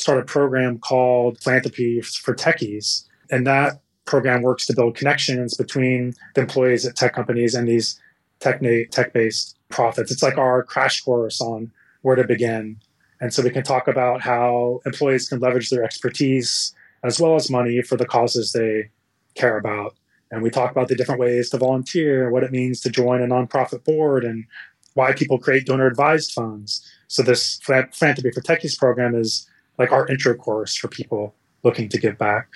start 0.00 0.18
a 0.18 0.24
program 0.24 0.78
called 0.78 1.38
Philanthropy 1.42 2.00
for 2.00 2.34
Techies. 2.34 3.04
And 3.30 3.46
that 3.46 3.80
program 4.06 4.42
works 4.42 4.66
to 4.66 4.74
build 4.74 4.96
connections 4.96 5.54
between 5.54 6.14
the 6.34 6.40
employees 6.40 6.84
at 6.84 6.96
tech 6.96 7.14
companies 7.14 7.54
and 7.54 7.68
these 7.68 8.00
tech 8.40 8.60
based 9.12 9.56
profits. 9.68 10.10
It's 10.10 10.22
like 10.22 10.38
our 10.38 10.62
crash 10.62 11.02
course 11.02 11.40
on 11.40 11.70
where 12.02 12.16
to 12.16 12.24
begin. 12.24 12.80
And 13.20 13.32
so 13.32 13.42
we 13.42 13.50
can 13.50 13.62
talk 13.62 13.86
about 13.86 14.22
how 14.22 14.80
employees 14.86 15.28
can 15.28 15.40
leverage 15.40 15.68
their 15.68 15.84
expertise 15.84 16.74
as 17.04 17.20
well 17.20 17.36
as 17.36 17.50
money 17.50 17.82
for 17.82 17.96
the 17.96 18.06
causes 18.06 18.52
they 18.52 18.90
care 19.34 19.58
about. 19.58 19.94
And 20.30 20.42
we 20.42 20.50
talk 20.50 20.70
about 20.70 20.88
the 20.88 20.96
different 20.96 21.20
ways 21.20 21.50
to 21.50 21.58
volunteer, 21.58 22.30
what 22.30 22.44
it 22.44 22.52
means 22.52 22.80
to 22.80 22.90
join 22.90 23.20
a 23.20 23.26
nonprofit 23.26 23.84
board, 23.84 24.24
and 24.24 24.46
why 24.94 25.12
people 25.12 25.38
create 25.38 25.66
donor 25.66 25.86
advised 25.86 26.32
funds. 26.32 26.88
So 27.08 27.22
this 27.22 27.60
Philanthropy 27.62 28.30
for 28.30 28.40
Techies 28.40 28.78
program 28.78 29.14
is 29.14 29.48
like 29.80 29.90
our 29.90 30.06
intro 30.06 30.34
course 30.34 30.76
for 30.76 30.88
people 30.88 31.34
looking 31.64 31.88
to 31.88 31.98
give 31.98 32.16
back. 32.18 32.48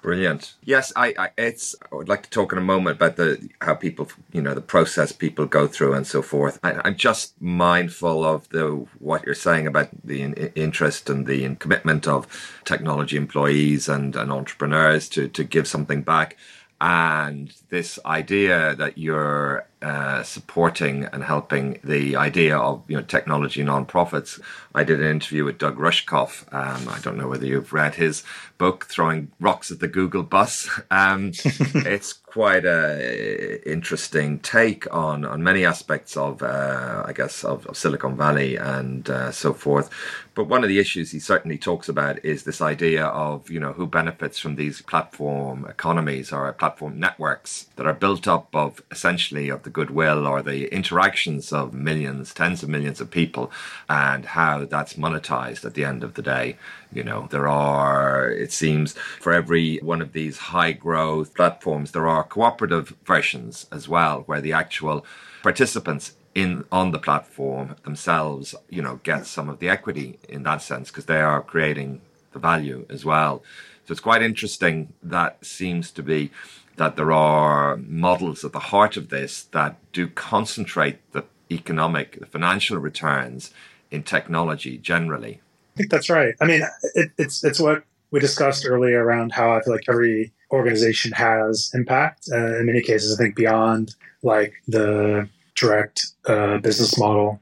Brilliant. 0.00 0.54
Yes, 0.64 0.92
I, 0.94 1.12
I, 1.18 1.30
it's. 1.36 1.74
I 1.90 1.96
would 1.96 2.08
like 2.08 2.22
to 2.22 2.30
talk 2.30 2.52
in 2.52 2.58
a 2.58 2.62
moment 2.62 2.96
about 2.96 3.16
the 3.16 3.48
how 3.60 3.74
people, 3.74 4.08
you 4.32 4.40
know, 4.40 4.54
the 4.54 4.60
process 4.60 5.10
people 5.10 5.44
go 5.46 5.66
through 5.66 5.92
and 5.92 6.06
so 6.06 6.22
forth. 6.22 6.60
I, 6.62 6.88
am 6.88 6.96
just 6.96 7.40
mindful 7.42 8.24
of 8.24 8.48
the 8.50 8.86
what 9.00 9.26
you're 9.26 9.34
saying 9.34 9.66
about 9.66 9.88
the 10.04 10.22
in, 10.22 10.34
interest 10.54 11.10
and 11.10 11.26
the 11.26 11.56
commitment 11.56 12.06
of 12.06 12.60
technology 12.64 13.16
employees 13.16 13.88
and, 13.88 14.14
and 14.14 14.30
entrepreneurs 14.30 15.08
to 15.10 15.26
to 15.28 15.42
give 15.42 15.66
something 15.66 16.02
back, 16.02 16.36
and 16.80 17.52
this 17.68 17.98
idea 18.06 18.76
that 18.76 18.98
you're 18.98 19.66
uh, 19.80 20.22
supporting 20.22 21.04
and 21.04 21.22
helping 21.22 21.78
the 21.84 22.16
idea 22.16 22.56
of 22.56 22.82
you 22.88 22.96
know 22.96 23.02
technology 23.02 23.62
nonprofits. 23.62 24.40
I 24.74 24.84
did 24.84 25.00
an 25.00 25.06
interview 25.06 25.44
with 25.44 25.58
Doug 25.58 25.76
Rushkoff. 25.76 26.44
Um, 26.52 26.88
I 26.88 26.98
don't 27.00 27.16
know 27.16 27.28
whether 27.28 27.46
you've 27.46 27.72
read 27.72 27.94
his 27.94 28.24
book, 28.58 28.86
"Throwing 28.86 29.30
Rocks 29.40 29.70
at 29.70 29.80
the 29.80 29.88
Google 29.88 30.24
Bus." 30.24 30.68
Um, 30.90 31.32
it's 31.44 32.12
quite 32.12 32.64
a 32.64 33.70
interesting 33.70 34.38
take 34.40 34.92
on 34.94 35.24
on 35.24 35.42
many 35.42 35.64
aspects 35.64 36.16
of, 36.16 36.42
uh, 36.42 37.02
I 37.06 37.12
guess, 37.12 37.42
of, 37.42 37.66
of, 37.66 37.76
Silicon 37.76 38.16
Valley 38.16 38.56
and 38.56 39.08
uh, 39.08 39.32
so 39.32 39.54
forth. 39.54 39.90
But 40.34 40.44
one 40.44 40.62
of 40.62 40.68
the 40.68 40.78
issues 40.78 41.10
he 41.10 41.18
certainly 41.18 41.58
talks 41.58 41.88
about 41.88 42.24
is 42.24 42.44
this 42.44 42.60
idea 42.60 43.06
of 43.06 43.50
you 43.50 43.58
know 43.58 43.72
who 43.72 43.86
benefits 43.86 44.38
from 44.38 44.56
these 44.56 44.82
platform 44.82 45.66
economies 45.68 46.32
or 46.32 46.52
platform 46.52 47.00
networks 47.00 47.66
that 47.76 47.86
are 47.86 47.94
built 47.94 48.28
up 48.28 48.54
of 48.54 48.82
essentially 48.90 49.48
of 49.48 49.62
the 49.68 49.72
goodwill 49.72 50.26
or 50.26 50.40
the 50.42 50.72
interactions 50.74 51.52
of 51.52 51.74
millions, 51.74 52.32
tens 52.32 52.62
of 52.62 52.70
millions 52.70 53.00
of 53.02 53.10
people, 53.10 53.52
and 53.88 54.24
how 54.24 54.64
that's 54.64 54.94
monetized 54.94 55.64
at 55.64 55.74
the 55.74 55.84
end 55.84 56.02
of 56.02 56.14
the 56.14 56.22
day. 56.22 56.56
You 56.90 57.04
know, 57.04 57.28
there 57.30 57.46
are, 57.46 58.30
it 58.30 58.50
seems, 58.50 58.94
for 59.20 59.32
every 59.34 59.76
one 59.78 60.00
of 60.00 60.12
these 60.12 60.38
high 60.38 60.72
growth 60.72 61.34
platforms, 61.34 61.92
there 61.92 62.08
are 62.08 62.24
cooperative 62.24 62.96
versions 63.04 63.66
as 63.70 63.88
well, 63.88 64.22
where 64.22 64.40
the 64.40 64.54
actual 64.54 65.04
participants 65.42 66.14
in 66.34 66.64
on 66.72 66.92
the 66.92 66.98
platform 66.98 67.76
themselves, 67.84 68.54
you 68.70 68.80
know, 68.80 69.00
get 69.02 69.26
some 69.26 69.50
of 69.50 69.58
the 69.58 69.68
equity 69.68 70.18
in 70.28 70.44
that 70.44 70.62
sense 70.62 70.88
because 70.90 71.06
they 71.06 71.20
are 71.20 71.42
creating 71.42 72.00
the 72.32 72.38
value 72.38 72.86
as 72.88 73.04
well. 73.04 73.42
So 73.84 73.92
it's 73.92 74.00
quite 74.00 74.22
interesting. 74.22 74.94
That 75.02 75.44
seems 75.44 75.90
to 75.92 76.02
be 76.02 76.30
that 76.78 76.96
there 76.96 77.12
are 77.12 77.76
models 77.76 78.44
at 78.44 78.52
the 78.52 78.58
heart 78.58 78.96
of 78.96 79.10
this 79.10 79.42
that 79.52 79.76
do 79.92 80.08
concentrate 80.08 80.98
the 81.12 81.24
economic, 81.50 82.18
the 82.18 82.26
financial 82.26 82.78
returns 82.78 83.52
in 83.90 84.02
technology 84.02 84.78
generally. 84.78 85.40
I 85.74 85.76
think 85.76 85.90
that's 85.90 86.08
right. 86.08 86.34
I 86.40 86.44
mean, 86.46 86.62
it, 86.94 87.10
it's 87.18 87.44
it's 87.44 87.60
what 87.60 87.84
we 88.10 88.20
discussed 88.20 88.64
earlier 88.66 89.04
around 89.04 89.32
how 89.32 89.52
I 89.52 89.60
feel 89.60 89.74
like 89.74 89.88
every 89.88 90.32
organization 90.50 91.12
has 91.12 91.70
impact. 91.74 92.28
Uh, 92.32 92.58
in 92.58 92.66
many 92.66 92.80
cases, 92.80 93.18
I 93.18 93.22
think 93.22 93.36
beyond 93.36 93.94
like 94.22 94.54
the 94.66 95.28
direct 95.56 96.06
uh, 96.26 96.58
business 96.58 96.98
model, 96.98 97.40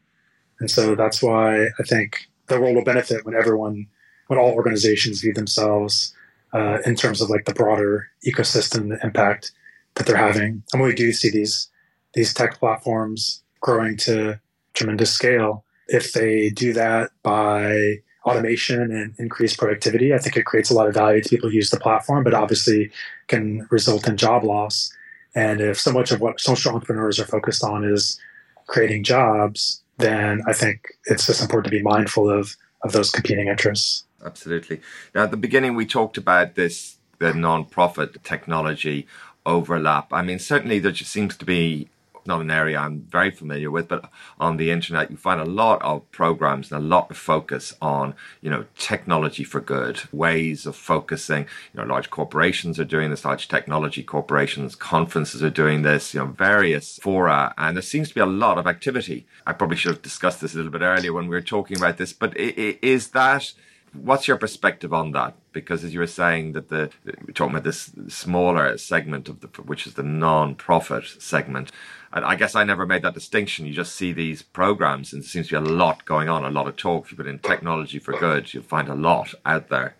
and 0.60 0.70
so 0.70 0.94
that's 0.94 1.22
why 1.22 1.66
I 1.66 1.82
think 1.86 2.26
the 2.48 2.60
world 2.60 2.76
will 2.76 2.84
benefit 2.84 3.24
when 3.24 3.34
everyone, 3.34 3.86
when 4.28 4.38
all 4.38 4.52
organizations 4.52 5.20
view 5.20 5.34
themselves 5.34 6.14
uh, 6.56 6.78
in 6.86 6.94
terms 6.94 7.20
of 7.20 7.28
like 7.28 7.44
the 7.44 7.52
broader 7.52 8.08
ecosystem, 8.26 8.96
impact 9.04 9.52
that 9.94 10.06
they're 10.06 10.16
having. 10.16 10.62
And 10.72 10.82
we 10.82 10.94
do 10.94 11.12
see 11.12 11.30
these 11.30 11.68
these 12.14 12.32
tech 12.32 12.58
platforms 12.58 13.42
growing 13.60 13.96
to 13.98 14.40
tremendous 14.72 15.12
scale. 15.12 15.64
If 15.88 16.12
they 16.12 16.48
do 16.48 16.72
that 16.72 17.10
by 17.22 17.96
automation 18.24 18.80
and 18.80 19.14
increased 19.18 19.58
productivity, 19.58 20.14
I 20.14 20.18
think 20.18 20.36
it 20.36 20.46
creates 20.46 20.70
a 20.70 20.74
lot 20.74 20.88
of 20.88 20.94
value 20.94 21.22
to 21.22 21.28
people 21.28 21.50
who 21.50 21.56
use 21.56 21.70
the 21.70 21.78
platform, 21.78 22.24
but 22.24 22.34
obviously 22.34 22.90
can 23.28 23.66
result 23.70 24.08
in 24.08 24.16
job 24.16 24.42
loss. 24.42 24.90
And 25.34 25.60
if 25.60 25.78
so 25.78 25.92
much 25.92 26.10
of 26.10 26.20
what 26.20 26.40
social 26.40 26.72
entrepreneurs 26.72 27.20
are 27.20 27.26
focused 27.26 27.62
on 27.62 27.84
is 27.84 28.18
creating 28.66 29.04
jobs, 29.04 29.82
then 29.98 30.40
I 30.48 30.54
think 30.54 30.88
it's 31.04 31.26
just 31.26 31.42
important 31.42 31.70
to 31.70 31.78
be 31.78 31.82
mindful 31.82 32.30
of 32.30 32.56
of 32.82 32.92
those 32.92 33.10
competing 33.10 33.48
interests 33.48 34.05
absolutely. 34.26 34.80
Now, 35.14 35.22
at 35.22 35.30
the 35.30 35.36
beginning, 35.36 35.74
we 35.74 35.86
talked 35.86 36.18
about 36.18 36.54
this 36.54 36.96
the 37.18 37.32
non-profit 37.32 38.22
technology 38.24 39.06
overlap. 39.46 40.12
I 40.12 40.22
mean, 40.22 40.38
certainly 40.38 40.78
there 40.78 40.92
just 40.92 41.10
seems 41.10 41.34
to 41.36 41.44
be 41.46 41.88
not 42.26 42.40
an 42.40 42.50
area 42.50 42.78
I'm 42.78 43.02
very 43.02 43.30
familiar 43.30 43.70
with, 43.70 43.88
but 43.88 44.10
on 44.38 44.56
the 44.56 44.70
internet 44.70 45.10
you 45.10 45.16
find 45.16 45.40
a 45.40 45.44
lot 45.44 45.80
of 45.82 46.10
programs 46.10 46.72
and 46.72 46.82
a 46.82 46.86
lot 46.86 47.10
of 47.10 47.16
focus 47.16 47.74
on, 47.80 48.14
you 48.40 48.50
know, 48.50 48.64
technology 48.76 49.44
for 49.44 49.60
good, 49.60 50.02
ways 50.12 50.66
of 50.66 50.74
focusing. 50.76 51.46
You 51.72 51.80
know, 51.80 51.86
large 51.86 52.10
corporations 52.10 52.80
are 52.80 52.84
doing 52.84 53.10
this, 53.10 53.24
large 53.24 53.48
technology 53.48 54.02
corporations, 54.02 54.74
conferences 54.74 55.42
are 55.42 55.50
doing 55.50 55.82
this, 55.82 56.14
you 56.14 56.20
know, 56.20 56.26
various 56.26 56.98
fora, 57.00 57.54
and 57.56 57.76
there 57.76 57.82
seems 57.82 58.08
to 58.08 58.14
be 58.14 58.20
a 58.20 58.26
lot 58.26 58.58
of 58.58 58.66
activity. 58.66 59.26
I 59.46 59.52
probably 59.52 59.76
should 59.76 59.92
have 59.92 60.02
discussed 60.02 60.40
this 60.40 60.54
a 60.54 60.56
little 60.56 60.72
bit 60.72 60.82
earlier 60.82 61.12
when 61.12 61.28
we 61.28 61.36
were 61.36 61.42
talking 61.42 61.76
about 61.76 61.96
this, 61.96 62.12
but 62.12 62.36
is 62.36 63.08
that 63.10 63.52
What's 63.96 64.28
your 64.28 64.36
perspective 64.36 64.92
on 64.92 65.12
that? 65.12 65.34
Because 65.52 65.84
as 65.84 65.94
you 65.94 66.00
were 66.00 66.06
saying 66.06 66.52
that 66.52 66.68
the 66.68 66.90
we're 67.04 67.32
talking 67.32 67.54
about 67.54 67.64
this 67.64 67.90
smaller 68.08 68.76
segment 68.78 69.28
of 69.28 69.40
the 69.40 69.48
which 69.62 69.86
is 69.86 69.94
the 69.94 70.02
non-profit 70.02 71.04
segment, 71.18 71.72
and 72.12 72.24
I 72.24 72.34
guess 72.34 72.54
I 72.54 72.64
never 72.64 72.86
made 72.86 73.02
that 73.02 73.14
distinction. 73.14 73.66
You 73.66 73.72
just 73.72 73.94
see 73.94 74.12
these 74.12 74.42
programs, 74.42 75.12
and 75.12 75.22
there 75.22 75.28
seems 75.28 75.48
to 75.48 75.60
be 75.60 75.68
a 75.68 75.72
lot 75.72 76.04
going 76.04 76.28
on, 76.28 76.44
a 76.44 76.50
lot 76.50 76.68
of 76.68 76.76
talk. 76.76 77.04
If 77.04 77.12
you 77.12 77.16
put 77.16 77.26
in 77.26 77.38
technology 77.38 77.98
for 77.98 78.18
good, 78.18 78.52
you'll 78.52 78.62
find 78.62 78.88
a 78.88 78.94
lot 78.94 79.34
out 79.44 79.68
there. 79.68 79.96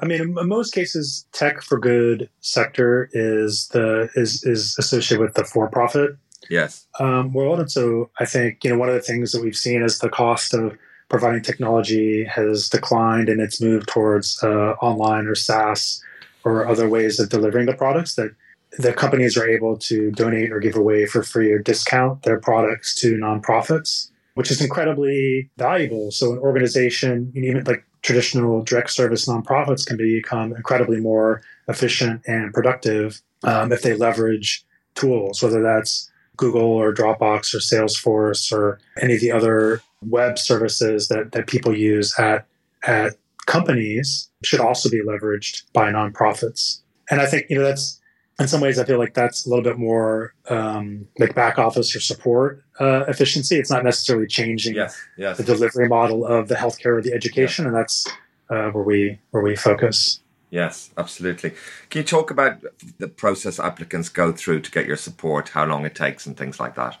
I 0.00 0.04
mean, 0.04 0.20
in 0.20 0.48
most 0.48 0.74
cases, 0.74 1.26
tech 1.32 1.62
for 1.62 1.78
good 1.78 2.28
sector 2.40 3.08
is 3.12 3.68
the 3.68 4.08
is 4.14 4.42
is 4.44 4.76
associated 4.78 5.22
with 5.22 5.34
the 5.34 5.44
for-profit 5.44 6.16
yes 6.50 6.86
um, 6.98 7.32
world, 7.32 7.60
and 7.60 7.70
so 7.70 8.10
I 8.18 8.24
think 8.24 8.64
you 8.64 8.70
know 8.70 8.78
one 8.78 8.88
of 8.88 8.94
the 8.94 9.00
things 9.00 9.32
that 9.32 9.42
we've 9.42 9.56
seen 9.56 9.82
is 9.82 10.00
the 10.00 10.10
cost 10.10 10.54
of 10.54 10.76
providing 11.12 11.42
technology 11.42 12.24
has 12.24 12.70
declined 12.70 13.28
and 13.28 13.38
it's 13.38 13.60
moved 13.60 13.86
towards 13.86 14.42
uh, 14.42 14.72
online 14.80 15.26
or 15.26 15.34
SaaS 15.34 16.02
or 16.42 16.66
other 16.66 16.88
ways 16.88 17.20
of 17.20 17.28
delivering 17.28 17.66
the 17.66 17.74
products 17.74 18.14
that 18.14 18.34
the 18.78 18.94
companies 18.94 19.36
are 19.36 19.46
able 19.46 19.76
to 19.76 20.10
donate 20.12 20.50
or 20.50 20.58
give 20.58 20.74
away 20.74 21.04
for 21.04 21.22
free 21.22 21.52
or 21.52 21.58
discount 21.58 22.22
their 22.22 22.40
products 22.40 22.94
to 22.94 23.16
nonprofits, 23.16 24.10
which 24.34 24.50
is 24.50 24.62
incredibly 24.62 25.50
valuable. 25.58 26.10
So 26.10 26.32
an 26.32 26.38
organization, 26.38 27.30
even 27.36 27.62
like 27.64 27.84
traditional 28.00 28.62
direct 28.62 28.90
service 28.90 29.28
nonprofits 29.28 29.86
can 29.86 29.98
become 29.98 30.56
incredibly 30.56 30.98
more 30.98 31.42
efficient 31.68 32.22
and 32.26 32.54
productive 32.54 33.20
um, 33.44 33.70
if 33.70 33.82
they 33.82 33.94
leverage 33.94 34.64
tools, 34.94 35.42
whether 35.42 35.62
that's 35.62 36.10
Google 36.42 36.72
or 36.82 36.92
Dropbox 36.92 37.54
or 37.54 37.58
Salesforce 37.58 38.52
or 38.52 38.80
any 39.00 39.14
of 39.14 39.20
the 39.20 39.30
other 39.30 39.80
web 40.04 40.38
services 40.38 41.06
that, 41.06 41.30
that 41.32 41.46
people 41.46 41.76
use 41.76 42.18
at, 42.18 42.46
at 42.84 43.14
companies 43.46 44.28
should 44.42 44.60
also 44.60 44.90
be 44.90 45.00
leveraged 45.00 45.62
by 45.72 45.92
nonprofits. 45.92 46.80
And 47.10 47.20
I 47.20 47.26
think, 47.26 47.46
you 47.48 47.56
know, 47.56 47.62
that's 47.62 48.00
in 48.40 48.48
some 48.48 48.60
ways, 48.60 48.78
I 48.78 48.84
feel 48.84 48.98
like 48.98 49.14
that's 49.14 49.46
a 49.46 49.48
little 49.48 49.62
bit 49.62 49.78
more 49.78 50.34
um, 50.48 51.06
like 51.18 51.34
back 51.34 51.58
office 51.58 51.94
or 51.94 52.00
support 52.00 52.64
uh, 52.80 53.04
efficiency. 53.06 53.56
It's 53.56 53.70
not 53.70 53.84
necessarily 53.84 54.26
changing 54.26 54.74
yes, 54.74 55.00
yes. 55.16 55.36
the 55.36 55.44
delivery 55.44 55.88
model 55.88 56.26
of 56.26 56.48
the 56.48 56.56
healthcare 56.56 56.98
or 56.98 57.02
the 57.02 57.12
education, 57.12 57.66
and 57.66 57.74
that's 57.74 58.06
uh, 58.50 58.70
where 58.70 58.82
we 58.82 59.18
where 59.30 59.42
we 59.42 59.54
focus. 59.54 60.20
Yes, 60.52 60.90
absolutely. 60.98 61.54
Can 61.88 62.00
you 62.00 62.04
talk 62.04 62.30
about 62.30 62.62
the 62.98 63.08
process 63.08 63.58
applicants 63.58 64.10
go 64.10 64.32
through 64.32 64.60
to 64.60 64.70
get 64.70 64.86
your 64.86 64.98
support, 64.98 65.48
how 65.48 65.64
long 65.64 65.86
it 65.86 65.94
takes, 65.94 66.26
and 66.26 66.36
things 66.36 66.60
like 66.60 66.74
that? 66.74 67.00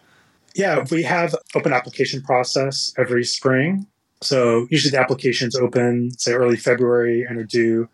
Yeah, 0.54 0.86
we 0.90 1.02
have 1.02 1.34
open 1.54 1.70
application 1.74 2.22
process 2.22 2.94
every 2.96 3.24
spring. 3.24 3.86
So 4.22 4.66
usually 4.70 4.92
the 4.92 5.00
applications 5.00 5.54
open, 5.54 6.12
say 6.18 6.32
early 6.32 6.56
February 6.56 7.26
and 7.28 7.38
are 7.38 7.44
due 7.44 7.90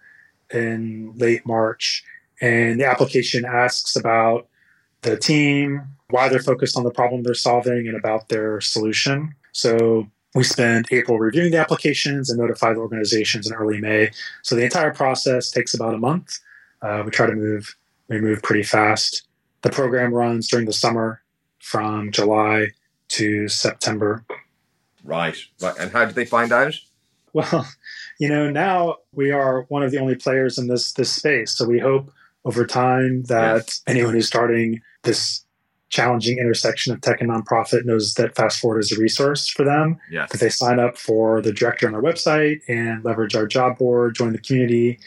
in 0.54 1.12
late 1.16 1.44
March. 1.44 2.04
And 2.40 2.78
the 2.78 2.86
application 2.86 3.44
asks 3.44 3.96
about 3.96 4.46
the 5.02 5.16
team, 5.16 5.88
why 6.10 6.28
they're 6.28 6.38
focused 6.38 6.76
on 6.76 6.84
the 6.84 6.92
problem 6.92 7.24
they're 7.24 7.34
solving, 7.34 7.88
and 7.88 7.96
about 7.96 8.28
their 8.28 8.60
solution. 8.60 9.34
So 9.50 10.08
we 10.38 10.44
spend 10.44 10.86
April 10.92 11.18
reviewing 11.18 11.50
the 11.50 11.58
applications 11.58 12.30
and 12.30 12.38
notify 12.38 12.72
the 12.72 12.78
organizations 12.78 13.48
in 13.48 13.54
early 13.54 13.80
May. 13.80 14.08
So 14.42 14.54
the 14.54 14.62
entire 14.62 14.94
process 14.94 15.50
takes 15.50 15.74
about 15.74 15.94
a 15.94 15.98
month. 15.98 16.38
Uh, 16.80 17.02
we 17.04 17.10
try 17.10 17.26
to 17.26 17.34
move 17.34 17.76
we 18.06 18.20
move 18.20 18.40
pretty 18.40 18.62
fast. 18.62 19.26
The 19.62 19.70
program 19.70 20.14
runs 20.14 20.46
during 20.46 20.66
the 20.66 20.72
summer 20.72 21.20
from 21.58 22.12
July 22.12 22.68
to 23.08 23.48
September. 23.48 24.24
Right. 25.02 25.36
Right. 25.60 25.74
And 25.76 25.90
how 25.90 26.04
did 26.04 26.14
they 26.14 26.24
find 26.24 26.52
out? 26.52 26.74
Well, 27.32 27.66
you 28.20 28.28
know, 28.28 28.48
now 28.48 28.98
we 29.12 29.32
are 29.32 29.62
one 29.62 29.82
of 29.82 29.90
the 29.90 29.98
only 29.98 30.14
players 30.14 30.56
in 30.56 30.68
this 30.68 30.92
this 30.92 31.10
space. 31.10 31.50
So 31.50 31.66
we 31.66 31.80
hope 31.80 32.12
over 32.44 32.64
time 32.64 33.24
that 33.24 33.66
yes. 33.66 33.82
anyone 33.88 34.14
who's 34.14 34.28
starting 34.28 34.82
this 35.02 35.44
challenging 35.90 36.38
intersection 36.38 36.92
of 36.92 37.00
tech 37.00 37.20
and 37.20 37.30
nonprofit 37.30 37.84
knows 37.84 38.14
that 38.14 38.34
Fast 38.34 38.60
Forward 38.60 38.80
is 38.80 38.92
a 38.92 39.00
resource 39.00 39.48
for 39.48 39.64
them. 39.64 39.98
Yes. 40.10 40.30
That 40.30 40.40
they 40.40 40.50
sign 40.50 40.78
up 40.78 40.98
for 40.98 41.40
the 41.40 41.52
director 41.52 41.88
on 41.88 41.94
our 41.94 42.02
website 42.02 42.60
and 42.68 43.04
leverage 43.04 43.34
our 43.34 43.46
job 43.46 43.78
board, 43.78 44.14
join 44.14 44.32
the 44.32 44.38
community, 44.38 44.98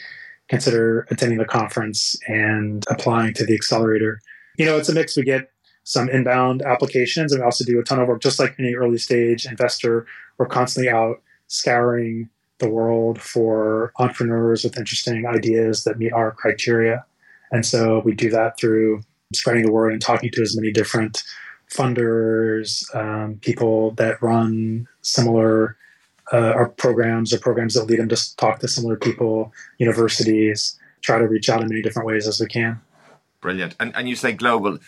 consider 0.48 1.06
attending 1.10 1.38
the 1.38 1.44
conference 1.44 2.16
and 2.26 2.84
applying 2.88 3.34
to 3.34 3.46
the 3.46 3.54
accelerator. 3.54 4.20
You 4.58 4.66
know, 4.66 4.76
it's 4.76 4.88
a 4.88 4.94
mix. 4.94 5.16
We 5.16 5.22
get 5.22 5.52
some 5.84 6.08
inbound 6.08 6.62
applications 6.62 7.32
and 7.32 7.40
we 7.40 7.44
also 7.44 7.64
do 7.64 7.78
a 7.78 7.82
ton 7.82 7.98
of 7.98 8.08
work 8.08 8.22
just 8.22 8.38
like 8.38 8.54
any 8.58 8.74
early 8.74 8.98
stage 8.98 9.46
investor 9.46 10.06
we're 10.38 10.46
constantly 10.46 10.90
out 10.90 11.20
scouring 11.48 12.28
the 12.58 12.68
world 12.68 13.20
for 13.20 13.92
entrepreneurs 13.98 14.62
with 14.62 14.78
interesting 14.78 15.26
ideas 15.26 15.84
that 15.84 15.98
meet 15.98 16.12
our 16.12 16.30
criteria 16.30 17.04
and 17.50 17.66
so 17.66 18.00
we 18.04 18.14
do 18.14 18.30
that 18.30 18.56
through 18.56 19.02
spreading 19.34 19.64
the 19.64 19.72
word 19.72 19.92
and 19.92 20.02
talking 20.02 20.30
to 20.30 20.42
as 20.42 20.56
many 20.56 20.70
different 20.70 21.22
funders 21.70 22.94
um, 22.94 23.38
people 23.40 23.92
that 23.92 24.20
run 24.22 24.86
similar 25.00 25.76
uh, 26.32 26.52
or 26.54 26.68
programs 26.68 27.32
or 27.32 27.38
programs 27.38 27.74
that 27.74 27.84
lead 27.84 27.98
them 27.98 28.08
to 28.08 28.36
talk 28.36 28.58
to 28.58 28.68
similar 28.68 28.96
people 28.96 29.52
universities 29.78 30.78
try 31.00 31.18
to 31.18 31.26
reach 31.26 31.48
out 31.48 31.62
in 31.62 31.68
many 31.68 31.82
different 31.82 32.06
ways 32.06 32.28
as 32.28 32.40
we 32.40 32.46
can 32.46 32.80
Brilliant. 33.42 33.74
And 33.80 33.94
and 33.96 34.08
you 34.08 34.14
say 34.14 34.32
global. 34.32 34.78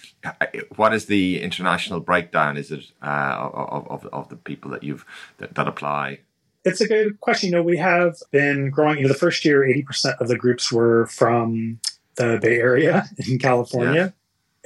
What 0.76 0.94
is 0.94 1.06
the 1.06 1.42
international 1.42 1.98
breakdown? 1.98 2.56
Is 2.56 2.70
it 2.70 2.84
uh, 3.02 3.50
of, 3.52 3.86
of 3.88 4.06
of 4.12 4.28
the 4.28 4.36
people 4.36 4.70
that 4.70 4.84
you've 4.84 5.04
that, 5.38 5.56
that 5.56 5.66
apply? 5.66 6.20
It's 6.64 6.80
a 6.80 6.86
good 6.86 7.20
question. 7.20 7.50
You 7.50 7.56
know, 7.56 7.62
we 7.64 7.78
have 7.78 8.14
been 8.30 8.70
growing. 8.70 8.98
You 8.98 9.02
know, 9.02 9.08
the 9.08 9.18
first 9.18 9.44
year, 9.44 9.64
eighty 9.64 9.82
percent 9.82 10.16
of 10.20 10.28
the 10.28 10.38
groups 10.38 10.70
were 10.70 11.06
from 11.06 11.80
the 12.14 12.38
Bay 12.40 12.60
Area 12.60 13.06
in 13.28 13.40
California, 13.40 14.14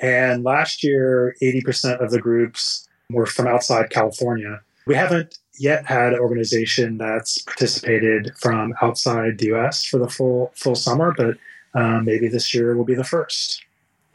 And 0.01 0.45
last 0.45 0.85
year, 0.85 1.37
80% 1.43 2.03
of 2.03 2.11
the 2.11 2.21
groups 2.21 2.89
were 3.11 3.27
from 3.27 3.47
outside 3.47 3.91
California. 3.91 4.61
We 4.87 4.95
haven't 4.95 5.39
yet 5.59 5.87
had 5.87 6.13
an 6.13 6.21
organization 6.21 6.99
that's 6.99 7.39
participated 7.39 8.33
from 8.39 8.75
outside 8.81 9.39
the 9.39 9.53
US 9.55 9.85
for 9.85 9.99
the 9.99 10.09
full 10.09 10.53
full 10.55 10.75
summer, 10.75 11.13
but 11.17 11.37
um, 11.75 12.05
maybe 12.05 12.29
this 12.29 12.55
year 12.55 12.77
will 12.77 12.85
be 12.85 12.95
the 12.95 13.05
first. 13.05 13.65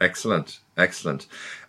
Excellent, 0.00 0.60
excellent. 0.76 1.26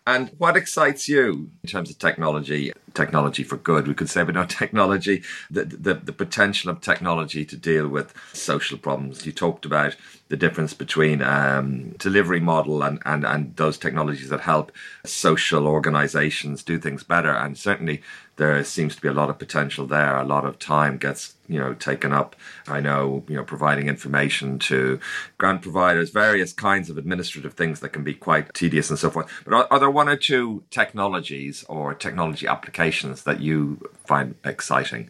And 0.08 0.32
what 0.38 0.56
excites 0.56 1.08
you 1.08 1.50
in 1.64 1.70
terms 1.70 1.90
of 1.90 1.98
technology? 1.98 2.74
Technology 2.96 3.44
for 3.44 3.58
good, 3.58 3.88
we 3.88 3.94
could 3.94 4.10
say, 4.10 4.24
but 4.24 4.36
no 4.36 4.46
technology, 4.62 5.22
the, 5.52 5.66
the, 5.66 5.94
the 5.94 6.14
potential 6.14 6.72
of 6.72 6.82
technology 6.82 7.46
to 7.46 7.58
deal 7.58 7.88
with 7.88 8.14
social 8.34 8.78
problems. 8.78 9.26
You 9.26 9.32
talked 9.32 9.66
about 9.66 9.96
the 10.28 10.38
difference 10.38 10.74
between 10.74 11.22
um, 11.22 11.92
delivery 12.00 12.40
model 12.40 12.82
and, 12.82 13.00
and, 13.06 13.26
and 13.26 13.56
those 13.58 13.78
technologies 13.78 14.30
that 14.30 14.42
help 14.42 14.72
social 15.06 15.68
organizations 15.68 16.64
do 16.64 16.80
things 16.80 17.04
better. 17.04 17.32
And 17.32 17.56
certainly 17.58 18.02
there 18.38 18.64
seems 18.64 18.96
to 18.96 19.02
be 19.02 19.08
a 19.08 19.14
lot 19.14 19.30
of 19.30 19.38
potential 19.38 19.86
there. 19.86 20.18
A 20.18 20.26
lot 20.26 20.46
of 20.46 20.60
time 20.60 20.98
gets 20.98 21.36
you 21.48 21.60
know 21.60 21.74
taken 21.74 22.12
up. 22.12 22.36
I 22.68 22.80
know 22.80 23.24
you 23.28 23.36
know 23.36 23.44
providing 23.44 23.88
information 23.88 24.60
to 24.60 25.00
grant 25.38 25.62
providers, 25.62 26.10
various 26.10 26.52
kinds 26.52 26.90
of 26.90 26.98
administrative 26.98 27.54
things 27.54 27.80
that 27.80 27.90
can 27.90 28.04
be 28.04 28.14
quite 28.14 28.54
tedious 28.54 28.90
and 28.90 29.00
so 29.00 29.10
forth. 29.10 29.32
But 29.46 29.54
are, 29.54 29.68
are 29.72 29.80
there 29.80 29.92
one 29.92 30.10
or 30.10 30.18
two 30.18 30.64
technologies 30.70 31.64
or 31.70 31.94
technology 31.94 32.48
applications 32.48 32.85
that 33.24 33.42
you 33.42 33.80
find 34.06 34.36
exciting? 34.44 35.10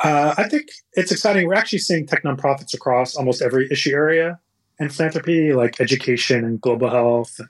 Uh, 0.00 0.34
I 0.36 0.48
think 0.48 0.68
it's 0.94 1.12
exciting. 1.12 1.46
We're 1.46 1.54
actually 1.54 1.80
seeing 1.80 2.06
tech 2.06 2.22
nonprofits 2.22 2.72
across 2.74 3.16
almost 3.16 3.42
every 3.42 3.68
issue 3.70 3.90
area 3.90 4.40
in 4.78 4.88
philanthropy, 4.88 5.52
like 5.52 5.80
education 5.80 6.44
and 6.44 6.60
global 6.60 6.88
health, 6.88 7.38
and 7.38 7.48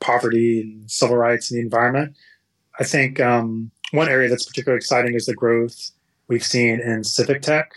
poverty 0.00 0.60
and 0.60 0.90
civil 0.90 1.16
rights 1.16 1.50
and 1.50 1.58
the 1.58 1.62
environment. 1.62 2.14
I 2.78 2.84
think 2.84 3.18
um, 3.20 3.70
one 3.92 4.08
area 4.08 4.28
that's 4.28 4.44
particularly 4.44 4.78
exciting 4.78 5.14
is 5.14 5.26
the 5.26 5.34
growth 5.34 5.90
we've 6.28 6.44
seen 6.44 6.80
in 6.80 7.04
civic 7.04 7.40
tech 7.40 7.72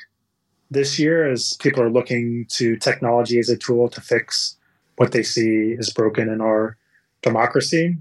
this 0.71 0.99
year 0.99 1.29
as 1.29 1.53
people 1.59 1.81
are 1.81 1.89
looking 1.89 2.45
to 2.49 2.75
technology 2.77 3.39
as 3.39 3.49
a 3.49 3.57
tool 3.57 3.89
to 3.89 4.01
fix 4.01 4.57
what 4.97 5.11
they 5.11 5.23
see 5.23 5.71
is 5.71 5.91
broken 5.91 6.29
in 6.29 6.41
our 6.41 6.77
democracy. 7.21 7.97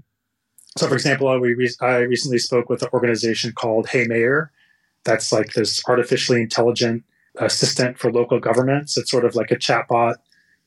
So, 0.77 0.87
for 0.87 0.93
example, 0.93 1.27
I 1.27 1.35
recently 1.35 2.37
spoke 2.37 2.69
with 2.69 2.83
an 2.83 2.89
organization 2.93 3.51
called 3.53 3.89
Hey 3.89 4.05
Mayor. 4.05 4.51
That's 5.03 5.31
like 5.31 5.53
this 5.53 5.81
artificially 5.87 6.41
intelligent 6.41 7.03
assistant 7.37 7.97
for 7.97 8.11
local 8.11 8.39
governments. 8.39 8.97
It's 8.97 9.11
sort 9.11 9.25
of 9.25 9.35
like 9.35 9.51
a 9.51 9.55
chatbot 9.55 10.15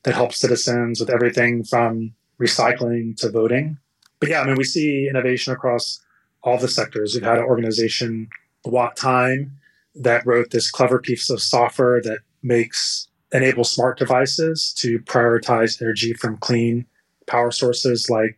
that 0.03 0.15
helps 0.15 0.37
citizens 0.37 0.99
with 0.99 1.09
everything 1.09 1.63
from 1.63 2.13
recycling 2.39 3.15
to 3.17 3.29
voting. 3.29 3.77
But 4.19 4.29
yeah, 4.29 4.41
I 4.41 4.45
mean, 4.45 4.55
we 4.55 4.63
see 4.63 5.07
innovation 5.07 5.53
across 5.53 6.01
all 6.43 6.57
the 6.57 6.67
sectors. 6.67 7.13
We've 7.13 7.23
had 7.23 7.37
an 7.37 7.45
organization, 7.45 8.27
Watt 8.65 8.97
Time, 8.97 9.57
that 9.95 10.25
wrote 10.25 10.51
this 10.51 10.69
clever 10.69 10.99
piece 10.99 11.29
of 11.29 11.41
software 11.41 12.01
that 12.01 12.19
makes 12.41 13.07
enable 13.31 13.63
smart 13.63 13.97
devices 13.97 14.73
to 14.77 14.99
prioritize 14.99 15.81
energy 15.81 16.13
from 16.13 16.37
clean 16.37 16.85
power 17.27 17.51
sources 17.51 18.09
like 18.09 18.37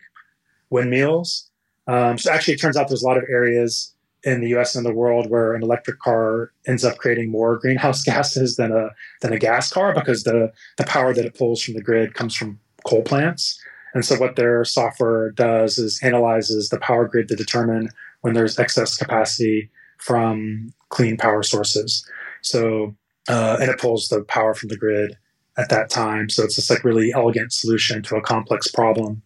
windmills. 0.70 1.50
Um, 1.88 2.18
so 2.18 2.32
actually, 2.32 2.56
it 2.56 2.62
turns 2.62 2.78
out 2.78 2.88
there's 2.88 3.04
a 3.04 3.08
lot 3.08 3.18
of 3.18 3.26
areas 3.30 3.94
in 4.24 4.42
the 4.42 4.50
U.S. 4.50 4.76
and 4.76 4.86
the 4.86 4.94
world 4.94 5.30
where 5.30 5.54
an 5.54 5.62
electric 5.62 6.00
car 6.00 6.52
ends 6.66 6.84
up 6.84 6.98
creating 6.98 7.30
more 7.30 7.58
greenhouse 7.58 8.04
gases 8.06 8.56
than 8.56 8.72
a 8.72 8.90
than 9.22 9.34
a 9.34 9.40
gas 9.40 9.72
car 9.72 9.94
because 9.94 10.24
the 10.24 10.52
the 10.78 10.84
power 10.86 11.14
that 11.14 11.26
it 11.26 11.38
pulls 11.38 11.62
from 11.62 11.76
the 11.76 11.82
grid 11.82 12.14
comes 12.14 12.36
from 12.36 12.60
coal 12.86 13.04
plants. 13.04 13.60
And 13.94 14.04
so 14.04 14.18
what 14.18 14.36
their 14.36 14.66
software 14.66 15.32
does 15.32 15.78
is 15.78 16.02
analyzes 16.04 16.70
the 16.70 16.80
power 16.80 17.08
grid 17.08 17.30
to 17.30 17.36
determine 17.36 17.90
when 18.22 18.34
there's 18.34 18.60
excess 18.60 18.98
capacity 18.98 19.70
from 19.98 20.74
clean 20.90 21.16
power 21.16 21.44
sources. 21.44 22.06
So, 22.42 22.96
uh, 23.30 23.58
and 23.62 23.70
it 23.70 23.80
pulls 23.80 24.10
the 24.10 24.24
power 24.24 24.54
from 24.54 24.68
the 24.70 24.78
grid 24.78 25.18
at 25.58 25.70
that 25.70 25.90
time. 25.90 26.30
So 26.30 26.44
it's 26.44 26.58
this 26.58 26.70
like 26.70 26.84
really 26.84 27.14
elegant 27.14 27.54
solution 27.54 28.04
to 28.04 28.18
a 28.18 28.22
complex 28.22 28.68
problem. 28.68 29.22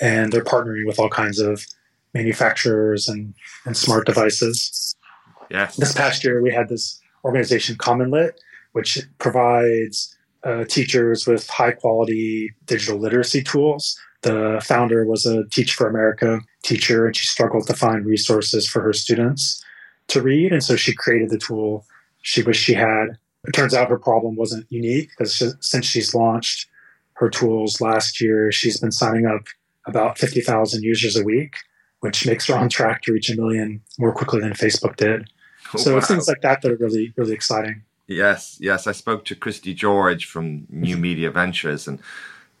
And 0.00 0.32
they're 0.32 0.44
partnering 0.44 0.86
with 0.86 1.00
all 1.00 1.08
kinds 1.08 1.40
of 1.40 1.66
manufacturers 2.14 3.08
and, 3.08 3.34
and 3.64 3.76
smart 3.76 4.06
devices. 4.06 4.96
Yes. 5.50 5.76
This 5.76 5.92
past 5.92 6.24
year, 6.24 6.42
we 6.42 6.52
had 6.52 6.68
this 6.68 7.00
organization, 7.24 7.76
CommonLit, 7.76 8.32
which 8.72 8.98
provides 9.18 10.16
uh, 10.44 10.64
teachers 10.64 11.26
with 11.26 11.48
high 11.48 11.72
quality 11.72 12.50
digital 12.66 12.98
literacy 12.98 13.42
tools 13.42 13.98
the 14.22 14.60
founder 14.64 15.04
was 15.04 15.26
a 15.26 15.44
Teach 15.48 15.74
for 15.74 15.88
America 15.88 16.40
teacher, 16.62 17.06
and 17.06 17.14
she 17.14 17.26
struggled 17.26 17.66
to 17.66 17.74
find 17.74 18.06
resources 18.06 18.68
for 18.68 18.80
her 18.80 18.92
students 18.92 19.62
to 20.08 20.22
read. 20.22 20.52
And 20.52 20.62
so 20.62 20.76
she 20.76 20.94
created 20.94 21.30
the 21.30 21.38
tool 21.38 21.84
she 22.22 22.42
wished 22.42 22.62
she 22.62 22.74
had. 22.74 23.18
It 23.44 23.52
turns 23.52 23.74
out 23.74 23.90
her 23.90 23.98
problem 23.98 24.36
wasn't 24.36 24.70
unique 24.70 25.10
because 25.10 25.34
she, 25.34 25.50
since 25.58 25.86
she's 25.86 26.14
launched 26.14 26.68
her 27.14 27.28
tools 27.28 27.80
last 27.80 28.20
year, 28.20 28.52
she's 28.52 28.78
been 28.78 28.92
signing 28.92 29.26
up 29.26 29.42
about 29.86 30.18
50,000 30.18 30.82
users 30.84 31.16
a 31.16 31.24
week, 31.24 31.56
which 32.02 32.26
makes 32.26 32.46
her 32.46 32.54
on 32.54 32.68
track 32.68 33.00
to 33.02 33.12
reach 33.12 33.30
a 33.30 33.36
million 33.36 33.80
more 33.96 34.12
quickly 34.12 34.40
than 34.40 34.52
Facebook 34.54 34.96
did. 34.96 35.30
Oh, 35.72 35.78
so 35.78 35.92
wow. 35.92 35.98
it's 35.98 36.08
things 36.08 36.26
like 36.26 36.40
that 36.40 36.60
that 36.60 36.72
are 36.72 36.76
really, 36.76 37.12
really 37.16 37.32
exciting. 37.32 37.82
Yes, 38.08 38.58
yes. 38.60 38.88
I 38.88 38.92
spoke 38.92 39.24
to 39.26 39.36
Christie 39.36 39.72
George 39.72 40.26
from 40.26 40.66
New 40.68 40.96
Media 40.96 41.30
Ventures, 41.30 41.86
and 41.86 42.00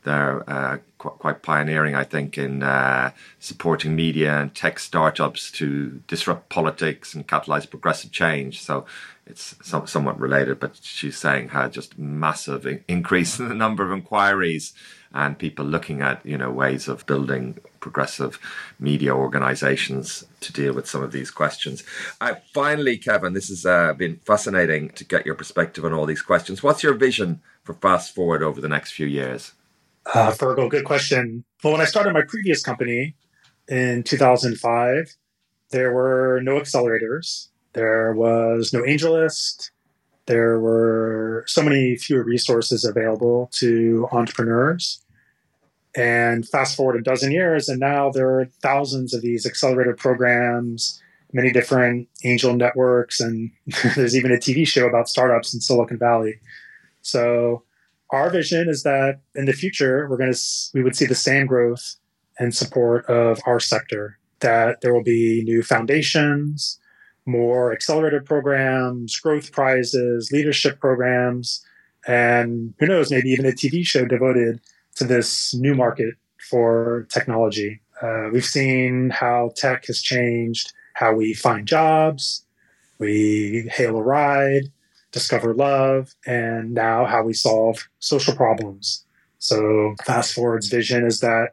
they're 0.04 0.48
uh, 0.48 0.78
qu- 0.96 1.10
quite 1.10 1.42
pioneering, 1.42 1.96
I 1.96 2.04
think, 2.04 2.38
in 2.38 2.62
uh, 2.62 3.10
supporting 3.40 3.96
media 3.96 4.38
and 4.38 4.54
tech 4.54 4.78
startups 4.78 5.50
to 5.52 6.00
disrupt 6.06 6.48
politics 6.48 7.12
and 7.12 7.26
catalyze 7.26 7.68
progressive 7.68 8.12
change. 8.12 8.62
So 8.62 8.86
it's 9.26 9.56
some, 9.60 9.88
somewhat 9.88 10.20
related, 10.20 10.60
but 10.60 10.78
she's 10.80 11.18
saying 11.18 11.48
how 11.48 11.66
just 11.66 11.98
massive 11.98 12.64
increase 12.86 13.40
in 13.40 13.48
the 13.48 13.56
number 13.56 13.84
of 13.84 13.90
inquiries 13.90 14.72
and 15.12 15.36
people 15.36 15.64
looking 15.64 16.00
at 16.00 16.24
you 16.24 16.38
know 16.38 16.50
ways 16.50 16.86
of 16.86 17.04
building 17.06 17.58
progressive 17.82 18.38
media 18.80 19.14
organizations 19.14 20.24
to 20.40 20.52
deal 20.52 20.72
with 20.72 20.88
some 20.88 21.02
of 21.02 21.12
these 21.12 21.30
questions. 21.30 21.84
Uh, 22.22 22.36
finally, 22.54 22.96
Kevin, 22.96 23.34
this 23.34 23.48
has 23.48 23.66
uh, 23.66 23.92
been 23.92 24.16
fascinating 24.24 24.88
to 24.90 25.04
get 25.04 25.26
your 25.26 25.34
perspective 25.34 25.84
on 25.84 25.92
all 25.92 26.06
these 26.06 26.22
questions. 26.22 26.62
What's 26.62 26.82
your 26.82 26.94
vision 26.94 27.42
for 27.64 27.74
Fast 27.74 28.14
Forward 28.14 28.42
over 28.42 28.60
the 28.60 28.68
next 28.68 28.92
few 28.92 29.06
years? 29.06 29.52
Uh, 30.06 30.30
Fergal, 30.32 30.70
good 30.70 30.84
question. 30.84 31.44
Well, 31.62 31.74
when 31.74 31.82
I 31.82 31.84
started 31.84 32.14
my 32.14 32.22
previous 32.26 32.62
company 32.62 33.14
in 33.68 34.02
2005, 34.02 35.16
there 35.70 35.92
were 35.92 36.40
no 36.42 36.58
accelerators. 36.58 37.48
There 37.72 38.12
was 38.14 38.72
no 38.72 38.82
AngelList. 38.82 39.70
There 40.26 40.60
were 40.60 41.44
so 41.46 41.62
many 41.62 41.96
fewer 41.96 42.22
resources 42.22 42.84
available 42.84 43.48
to 43.54 44.08
entrepreneurs. 44.12 45.02
And 45.94 46.48
fast 46.48 46.76
forward 46.76 46.96
a 46.96 47.02
dozen 47.02 47.32
years, 47.32 47.68
and 47.68 47.78
now 47.78 48.10
there 48.10 48.40
are 48.40 48.46
thousands 48.62 49.12
of 49.12 49.20
these 49.20 49.44
accelerator 49.44 49.94
programs, 49.94 51.02
many 51.34 51.52
different 51.52 52.08
angel 52.24 52.54
networks, 52.54 53.20
and 53.20 53.50
there's 53.94 54.16
even 54.16 54.32
a 54.32 54.36
TV 54.36 54.66
show 54.66 54.86
about 54.86 55.08
startups 55.08 55.52
in 55.52 55.60
Silicon 55.60 55.98
Valley. 55.98 56.40
So 57.02 57.64
our 58.12 58.30
vision 58.30 58.68
is 58.68 58.82
that 58.82 59.20
in 59.34 59.46
the 59.46 59.52
future 59.52 60.06
we're 60.08 60.18
going 60.18 60.32
to 60.32 60.40
we 60.74 60.82
would 60.82 60.94
see 60.94 61.06
the 61.06 61.14
same 61.14 61.46
growth 61.46 61.96
and 62.38 62.54
support 62.54 63.06
of 63.06 63.40
our 63.46 63.58
sector 63.58 64.18
that 64.40 64.80
there 64.82 64.94
will 64.94 65.02
be 65.02 65.42
new 65.44 65.62
foundations 65.62 66.78
more 67.24 67.72
accelerated 67.72 68.24
programs 68.24 69.18
growth 69.18 69.50
prizes 69.52 70.30
leadership 70.32 70.78
programs 70.78 71.64
and 72.06 72.74
who 72.78 72.86
knows 72.86 73.10
maybe 73.10 73.30
even 73.30 73.46
a 73.46 73.50
tv 73.50 73.84
show 73.84 74.04
devoted 74.04 74.60
to 74.96 75.04
this 75.04 75.54
new 75.54 75.74
market 75.74 76.14
for 76.50 77.06
technology 77.10 77.80
uh, 78.02 78.28
we've 78.32 78.44
seen 78.44 79.10
how 79.10 79.52
tech 79.56 79.86
has 79.86 80.00
changed 80.00 80.72
how 80.94 81.12
we 81.12 81.34
find 81.34 81.66
jobs 81.66 82.44
we 82.98 83.68
hail 83.72 83.96
a 83.96 84.02
ride 84.02 84.70
discover 85.12 85.54
love, 85.54 86.14
and 86.26 86.72
now 86.72 87.04
how 87.04 87.22
we 87.22 87.34
solve 87.34 87.88
social 88.00 88.34
problems. 88.34 89.04
So, 89.38 89.94
Fast 90.04 90.34
Forward's 90.34 90.68
vision 90.68 91.04
is 91.04 91.20
that 91.20 91.50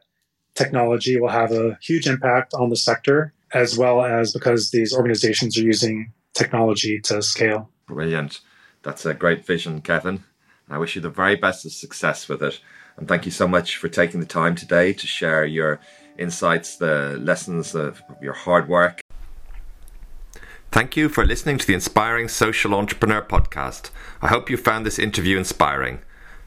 technology 0.56 1.20
will 1.20 1.30
have 1.30 1.52
a 1.52 1.78
huge 1.82 2.08
impact 2.08 2.54
on 2.54 2.70
the 2.70 2.76
sector, 2.76 3.34
as 3.54 3.78
well 3.78 4.04
as 4.04 4.34
because 4.34 4.72
these 4.72 4.94
organizations 4.94 5.58
are 5.58 5.64
using 5.64 6.12
technology 6.34 7.00
to 7.02 7.22
scale. 7.22 7.70
Brilliant. 7.88 8.40
That's 8.84 9.06
a 9.06 9.14
great 9.14 9.46
vision, 9.46 9.82
Kevin. 9.82 10.24
I 10.70 10.78
wish 10.78 10.96
you 10.96 11.02
the 11.02 11.10
very 11.10 11.36
best 11.36 11.66
of 11.66 11.72
success 11.72 12.30
with 12.30 12.42
it. 12.42 12.60
And 13.00 13.08
thank 13.08 13.26
you 13.26 13.32
so 13.32 13.48
much 13.48 13.78
for 13.78 13.90
taking 13.90 14.20
the 14.20 14.28
time 14.28 14.54
today 14.54 14.94
to 14.94 15.08
share 15.08 15.46
your 15.46 15.80
insights, 16.18 16.76
the 16.76 17.18
lessons 17.20 17.74
of 17.74 18.04
your 18.22 18.34
hard 18.34 18.70
work 18.70 19.02
Thank 20.72 20.96
you 20.96 21.10
for 21.10 21.26
listening 21.26 21.58
to 21.58 21.66
the 21.66 21.74
Inspiring 21.74 22.28
Social 22.28 22.76
Entrepreneur 22.76 23.24
podcast. 23.24 23.90
I 24.22 24.28
hope 24.28 24.52
you 24.52 24.58
found 24.58 24.86
this 24.86 25.00
interview 25.00 25.36
inspiring. 25.36 26.02